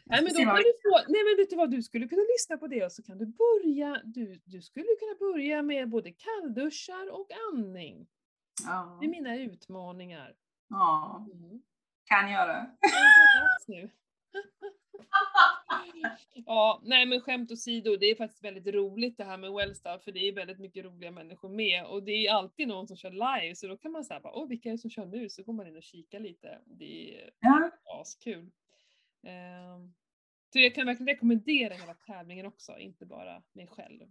Nej 0.06 0.24
men, 0.24 0.34
då 0.34 0.40
kan 0.40 0.56
du 0.56 0.74
få, 0.84 1.12
nej 1.12 1.24
men 1.24 1.38
vet 1.38 1.50
du 1.50 1.56
vad, 1.56 1.72
du 1.72 1.84
skulle 1.84 2.08
kunna 2.08 2.22
lyssna 2.22 2.58
på 2.58 2.68
det 2.68 2.86
och 2.86 2.92
så 2.92 3.04
kan 3.04 3.18
du 3.18 3.26
börja, 3.26 4.02
du, 4.04 4.42
du 4.46 4.62
skulle 4.62 4.86
kunna 5.00 5.32
börja 5.32 5.62
med 5.62 5.90
både 5.90 6.12
kallduschar 6.12 7.12
och 7.12 7.28
andning. 7.54 8.08
Ja. 8.66 8.98
Det 9.02 9.06
är 9.06 9.10
mina 9.10 9.36
utmaningar. 9.36 10.36
ja. 10.70 11.28
Mm. 11.34 11.62
Kan 12.06 12.32
göra. 12.32 12.72
nu. 13.68 13.90
ja, 16.46 16.82
nej 16.84 17.06
men 17.06 17.22
skämt 17.22 17.52
åsido, 17.52 17.96
det 17.96 18.06
är 18.06 18.16
faktiskt 18.16 18.44
väldigt 18.44 18.74
roligt 18.76 19.18
det 19.18 19.24
här 19.24 19.38
med 19.38 19.52
Wellstar, 19.52 19.98
för 20.00 20.12
det 20.12 20.20
är 20.28 20.34
väldigt 20.34 20.60
mycket 20.60 20.86
roliga 20.86 21.12
människor 21.12 21.50
med 21.50 21.86
och 21.86 22.04
det 22.04 22.12
är 22.28 22.34
alltid 22.34 22.68
någon 22.68 22.88
som 22.88 22.98
kör 22.98 23.12
live, 23.12 23.56
så 23.56 23.68
då 23.68 23.78
kan 23.78 23.92
man 23.92 24.06
säga 24.06 24.22
åh 24.24 24.48
vilka 24.48 24.70
är 24.70 24.74
det 24.74 24.78
som 24.78 24.90
kör 24.90 25.06
nu? 25.06 25.30
Så 25.30 25.44
går 25.44 25.54
man 25.54 25.68
in 25.68 25.78
och 25.78 25.84
kikar 25.84 26.20
lite. 26.20 26.60
Det 26.66 27.16
är 27.22 27.30
Ja. 27.40 27.72
askul. 28.02 28.52
Ehm, 29.24 29.94
så 30.54 30.60
jag 30.60 30.76
kan 30.76 30.86
verkligen 30.86 31.08
rekommendera 31.08 31.74
hela 31.74 31.94
tävlingen 31.94 32.46
också, 32.46 32.78
inte 32.78 33.06
bara 33.06 33.44
mig 33.54 33.68
själv. 33.68 34.02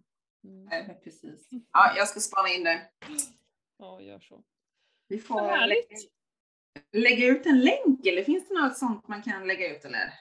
Mm. 0.44 0.64
Nej, 0.64 1.00
precis. 1.04 1.48
Ja, 1.72 1.94
jag 1.96 2.08
ska 2.08 2.20
spana 2.20 2.48
in 2.48 2.64
det. 2.64 2.80
Ja, 3.78 4.00
gör 4.00 4.20
så. 4.20 4.42
Vi 5.08 5.18
får 5.18 5.66
lägga, 5.66 5.82
lägga 6.92 7.26
ut 7.26 7.46
en 7.46 7.60
länk, 7.60 8.06
eller 8.06 8.24
finns 8.24 8.48
det 8.48 8.54
något 8.54 8.78
sånt 8.78 9.08
man 9.08 9.22
kan 9.22 9.46
lägga 9.46 9.76
ut 9.76 9.84
eller? 9.84 10.12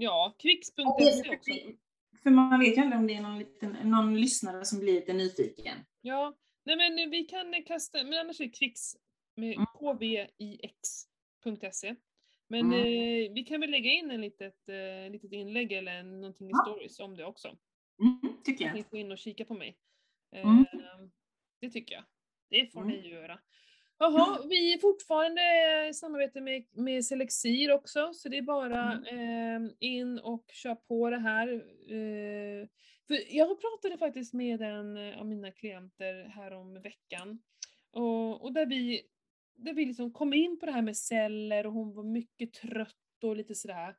Ja, 0.00 0.34
kvicks.se 0.38 0.82
också. 1.36 1.50
För 2.22 2.30
man 2.30 2.60
vet 2.60 2.76
ju 2.76 2.80
aldrig 2.82 2.98
om 3.00 3.06
det 3.06 3.14
är 3.14 3.22
någon, 3.22 3.38
liten, 3.38 3.76
någon 3.84 4.20
lyssnare 4.20 4.64
som 4.64 4.78
blir 4.80 4.92
lite 4.94 5.12
nyfiken. 5.12 5.78
Ja, 6.00 6.34
nej 6.64 6.76
men 6.76 7.10
vi 7.10 7.24
kan 7.24 7.62
kasta, 7.66 8.04
men 8.04 8.18
annars 8.18 8.40
är 8.40 8.44
det 8.44 8.50
kvicks 8.50 8.96
med 9.36 9.54
Mm. 9.54 9.66
kvix.se. 10.38 11.94
Men 12.48 12.60
Mm. 12.60 12.78
eh, 12.80 13.32
vi 13.32 13.44
kan 13.48 13.60
väl 13.60 13.70
lägga 13.70 13.90
in 13.90 14.10
en 14.10 14.20
litet, 14.20 14.68
eh, 14.68 15.10
litet 15.12 15.32
inlägg 15.32 15.72
eller 15.72 16.02
någonting 16.02 16.48
i 16.48 16.50
Ja. 16.52 16.58
stories 16.66 17.00
om 17.00 17.16
det 17.16 17.24
också. 17.24 17.48
Mm, 18.00 18.20
tycker 18.44 18.66
Att 18.66 18.74
ni 18.74 18.80
jag. 18.80 18.90
får 18.90 18.98
in 18.98 19.12
och 19.12 19.18
kika 19.18 19.44
på 19.44 19.54
mig. 19.54 19.78
Eh, 20.34 20.40
Mm. 20.42 20.64
Det 21.60 21.70
tycker 21.70 21.94
jag. 21.94 22.04
Det 22.50 22.72
får 22.72 22.80
Mm. 22.82 22.96
ni 23.00 23.08
göra. 23.08 23.38
Jaha, 23.98 24.38
vi 24.48 24.72
är 24.74 24.78
fortfarande 24.78 25.40
i 25.90 25.94
samarbete 25.94 26.40
med, 26.40 26.64
med 26.72 27.04
Selexir 27.04 27.72
också, 27.72 28.12
så 28.14 28.28
det 28.28 28.38
är 28.38 28.42
bara 28.42 28.92
Mm. 28.92 29.64
eh, 29.66 29.70
in 29.80 30.18
och 30.18 30.44
kör 30.52 30.74
på 30.74 31.10
det 31.10 31.18
här. 31.18 31.48
Eh, 31.88 32.68
för 33.06 33.36
jag 33.36 33.60
pratade 33.60 33.98
faktiskt 33.98 34.34
med 34.34 34.62
en 34.62 35.14
av 35.14 35.26
mina 35.26 35.52
klienter 35.52 36.24
här 36.24 36.52
om 36.52 36.82
veckan, 36.82 37.42
och, 37.90 38.42
och 38.44 38.52
där 38.52 38.66
vi, 38.66 39.02
där 39.56 39.72
vi 39.74 39.84
liksom 39.84 40.12
kom 40.12 40.34
in 40.34 40.58
på 40.58 40.66
det 40.66 40.72
här 40.72 40.82
med 40.82 40.96
celler 40.96 41.66
och 41.66 41.72
hon 41.72 41.94
var 41.94 42.02
mycket 42.04 42.52
trött 42.52 42.94
och 43.24 43.36
lite 43.36 43.54
sådär. 43.54 43.94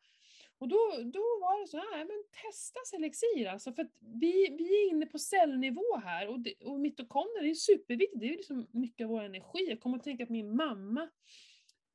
Och 0.60 0.68
då, 0.68 0.78
då 1.14 1.20
var 1.20 1.62
det 1.62 1.68
så 1.68 1.78
här, 1.78 1.98
men 2.06 2.24
testa 2.44 2.80
Selexir 2.86 3.48
alltså, 3.48 3.74
för 3.74 3.82
att 3.82 3.92
vi, 4.00 4.56
vi 4.58 4.84
är 4.84 4.90
inne 4.92 5.06
på 5.06 5.20
cellnivå 5.20 5.98
här 6.04 6.28
och, 6.28 6.40
det, 6.40 6.54
och 6.66 6.80
mitokondrier 6.80 7.50
är 7.50 7.54
superviktigt, 7.54 8.20
det 8.20 8.26
är 8.26 8.30
ju 8.30 8.38
liksom 8.38 8.68
mycket 8.72 9.06
av 9.06 9.10
vår 9.12 9.22
energi. 9.22 9.66
Jag 9.70 9.80
kommer 9.80 9.98
att 9.98 10.04
tänka 10.04 10.26
på 10.26 10.34
min 10.34 10.56
mamma, 10.56 11.10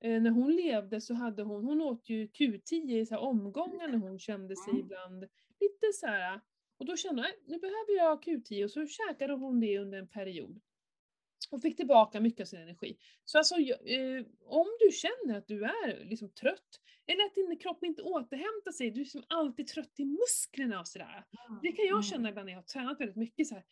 eh, 0.01 0.23
när 0.23 0.31
hon 0.31 0.57
levde 0.57 1.01
så 1.01 1.15
hade 1.15 1.43
hon, 1.43 1.65
hon 1.65 1.81
åt 1.81 2.09
ju 2.09 2.27
Q10 2.27 3.01
i 3.01 3.07
så 3.07 3.19
omgångar 3.19 3.89
när 3.89 3.99
hon 3.99 4.19
kände 4.19 4.57
sig 4.57 4.71
Mm. 4.73 4.85
ibland 4.85 5.21
lite 5.61 5.93
så 5.95 6.07
här. 6.07 6.41
och 6.79 6.87
då 6.87 6.97
kände 6.97 7.23
hon, 7.23 7.31
"Nej, 7.31 7.41
nu 7.47 7.59
behöver 7.59 7.97
jag 7.97 8.23
Q10 8.25 8.65
och 8.65 8.71
så 8.71 8.87
käkade 8.87 9.33
hon 9.33 9.61
det 9.61 9.79
under 9.79 9.99
en 9.99 10.09
period. 10.09 10.61
Och 11.51 11.63
fick 11.63 11.77
tillbaka 11.77 12.21
mycket 12.21 12.41
av 12.41 12.45
sin 12.45 12.61
energi. 12.61 12.97
Så 13.25 13.39
alltså, 13.39 13.55
jag- 13.55 13.79
eh, 14.19 14.25
om 14.47 14.67
du 14.81 14.91
känner 14.93 15.39
att 15.39 15.49
du 15.49 15.65
är 15.65 16.05
liksom 16.05 16.31
trött, 16.31 16.81
eller 17.07 17.25
att 17.25 17.35
din 17.35 17.59
kropp 17.59 17.85
inte 17.85 18.03
återhämtar 18.03 18.73
sig, 18.73 18.91
du 18.91 19.01
är 19.01 19.05
liksom 19.05 19.25
alltid 19.29 19.67
trött 19.67 19.93
i 20.01 20.05
musklerna 20.05 20.81
och 20.81 20.89
sådär. 20.89 21.25
Det 21.63 21.73
kan 21.73 21.85
jag 21.85 21.93
Mm. 21.93 22.03
känna 22.03 22.29
ibland 22.29 22.47
när 22.47 22.53
jag 22.53 22.59
har 22.59 22.63
tränat 22.65 23.01
väldigt 23.01 23.17
mycket 23.17 23.47
så 23.47 23.55
här. 23.55 23.65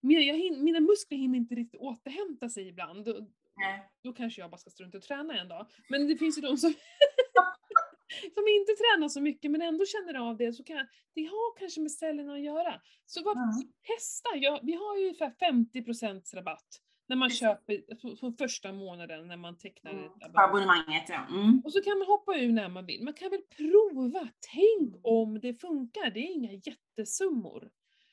Mina, 0.00 0.20
jag 0.20 0.34
hin, 0.34 0.64
mina 0.64 0.80
muskler 0.80 1.18
hinner 1.18 1.38
inte 1.38 1.54
riktigt 1.54 1.80
återhämta 1.80 2.48
sig 2.48 2.68
ibland. 2.68 3.04
Då, 3.04 3.26
Nej. 3.56 3.88
då 4.02 4.12
kanske 4.12 4.40
jag 4.40 4.50
bara 4.50 4.58
ska 4.58 4.70
strunta 4.70 4.98
och 4.98 5.04
träna 5.04 5.40
en 5.40 5.48
dag. 5.48 5.66
Men 5.88 6.08
det 6.08 6.16
finns 6.16 6.38
ju 6.38 6.42
de 6.42 6.56
som, 6.56 6.74
som 8.34 8.48
inte 8.48 8.72
tränar 8.72 9.08
så 9.08 9.20
mycket 9.20 9.50
men 9.50 9.62
ändå 9.62 9.84
känner 9.86 10.14
av 10.14 10.36
det. 10.36 10.52
Så 10.52 10.64
kan, 10.64 10.86
det 11.14 11.24
har 11.24 11.58
kanske 11.58 11.80
med 11.80 11.92
cellerna 11.92 12.34
att 12.34 12.40
göra. 12.42 12.80
Så 13.06 13.22
vad, 13.24 13.36
Ja. 13.36 13.52
testa! 13.96 14.28
Ja, 14.36 14.60
vi 14.62 14.72
har 14.72 14.96
ju 14.96 15.02
ungefär 15.04 15.30
50% 15.30 16.34
rabatt 16.34 16.82
när 17.08 17.16
man 17.16 17.30
köper 17.30 17.94
på 18.20 18.32
första 18.38 18.72
månaden 18.72 19.26
när 19.28 19.36
man 19.36 19.56
tecknar 19.58 19.90
Mm. 19.92 20.04
ett 20.04 20.12
abonnemang. 20.34 21.04
ja. 21.08 21.26
Mm. 21.30 21.62
Och 21.64 21.72
så 21.72 21.82
kan 21.82 21.98
man 21.98 22.06
hoppa 22.06 22.36
ur 22.36 22.52
när 22.52 22.68
man 22.68 22.86
vill. 22.86 23.04
Man 23.04 23.14
kan 23.14 23.30
väl 23.30 23.42
prova, 23.56 24.28
tänk 24.52 24.88
Mm. 24.88 25.00
om 25.02 25.40
det 25.40 25.54
funkar. 25.54 26.10
Det 26.10 26.20
är 26.20 26.32
inga 26.34 26.52
jättesummor. 26.52 27.70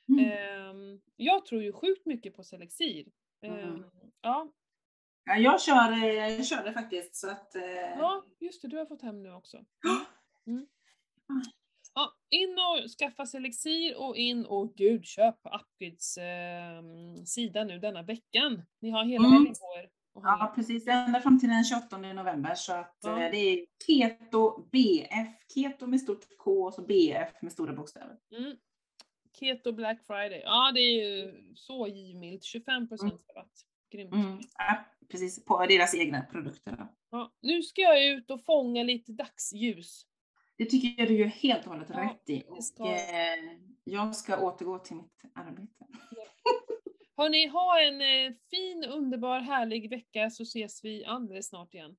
Mm. 0.09 0.25
Ehm, 0.31 1.01
jag 1.15 1.45
tror 1.45 1.63
ju 1.63 1.73
sjukt 1.73 2.05
mycket 2.05 2.35
på 2.35 2.43
Selexir. 2.43 3.07
Ehm, 3.41 3.53
Mm. 3.53 3.83
ja, 4.21 4.51
Ja, 5.27 5.35
jag 5.37 5.61
kör, 5.61 5.91
eh, 5.91 6.05
jag 6.05 6.45
kör 6.45 6.63
det 6.63 6.73
faktiskt 6.73 7.15
så 7.15 7.29
att... 7.29 7.55
eh, 7.55 7.63
ja, 7.97 8.23
just 8.39 8.61
det, 8.61 8.67
du 8.67 8.77
har 8.77 8.85
fått 8.85 9.01
hem 9.01 9.23
nu 9.23 9.31
också. 9.33 9.65
Mm. 10.47 10.65
Ja, 11.95 12.11
in 12.29 12.49
och 12.59 12.89
skaffa 12.99 13.25
Selexir 13.25 13.97
och 13.97 14.17
in 14.17 14.45
och 14.45 14.75
gud, 14.75 15.05
köp 15.05 15.41
på 15.43 15.49
Upgrids 15.49 16.17
ehm, 16.21 17.25
sida 17.25 17.63
nu 17.63 17.79
denna 17.79 18.01
veckan. 18.03 18.61
Ni 18.81 18.89
har 18.89 19.05
hela 19.05 19.25
Mm. 19.27 19.37
helgen 19.37 19.53
på 19.55 19.79
er. 19.79 19.89
Ja, 20.23 20.51
precis. 20.55 20.87
Ända 20.87 21.21
fram 21.21 21.39
till 21.39 21.49
den 21.49 21.63
28 21.63 21.97
november. 21.97 22.55
Så 22.55 22.73
att 22.73 22.97
Ja. 23.03 23.23
eh, 23.23 23.31
det 23.31 23.37
är 23.37 23.65
Keto 23.87 24.67
BF. 24.71 25.27
Keto 25.53 25.87
med 25.87 26.01
stort 26.01 26.37
K 26.37 26.63
och 26.65 26.73
så 26.73 26.81
BF 26.81 27.41
med 27.41 27.51
stora 27.51 27.73
bokstäver. 27.73 28.17
Mm. 28.37 28.57
Keto 29.39 29.71
Black 29.71 30.05
Friday. 30.07 30.41
Ja, 30.45 30.71
det 30.75 30.79
är 30.79 31.05
ju 31.05 31.33
så 31.55 31.87
givmilt. 31.87 32.43
25% 32.43 33.21
rabatt. 33.35 33.51
Grymt. 33.91 34.13
Mm. 34.13 34.39
Ja, 34.57 34.85
precis, 35.11 35.45
på 35.45 35.65
deras 35.65 35.95
egna 35.95 36.21
produkter. 36.21 36.87
Ja, 37.11 37.33
nu 37.41 37.61
ska 37.63 37.81
jag 37.81 38.05
ut 38.05 38.31
och 38.31 38.45
fånga 38.45 38.83
lite 38.83 39.11
dagsljus. 39.11 40.05
Det 40.57 40.65
tycker 40.65 41.01
jag 41.01 41.07
du 41.07 41.13
gör 41.17 41.27
helt 41.27 41.65
och 41.65 41.71
hållet 41.71 41.87
Ja, 41.93 41.99
rätt 41.99 42.29
i. 42.29 42.43
det 42.55 42.61
ska 42.61 42.83
Och, 42.83 42.89
eh, 42.89 43.57
jag 43.83 44.15
ska 44.15 44.37
återgå 44.41 44.79
till 44.79 44.95
mitt 44.95 45.21
arbete. 45.35 45.85
Hörni, 47.17 47.47
ha 47.47 47.81
en 47.81 48.01
eh, 48.01 48.33
fin, 48.49 48.83
underbar, 48.85 49.39
härlig 49.39 49.89
vecka 49.89 50.29
så 50.29 50.43
ses 50.43 50.83
vi 50.85 51.05
alldeles 51.05 51.47
snart 51.47 51.73
igen. 51.73 51.95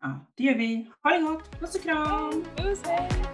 Ja, 0.00 0.26
det 0.36 0.44
gör 0.44 0.54
vi. 0.54 0.90
Ha 1.02 1.10
det 1.10 1.22
gott. 1.22 1.60
Puss 1.60 1.74
och 1.74 1.82
kram! 1.82 2.44
Puss, 2.56 2.82
hej! 2.86 3.31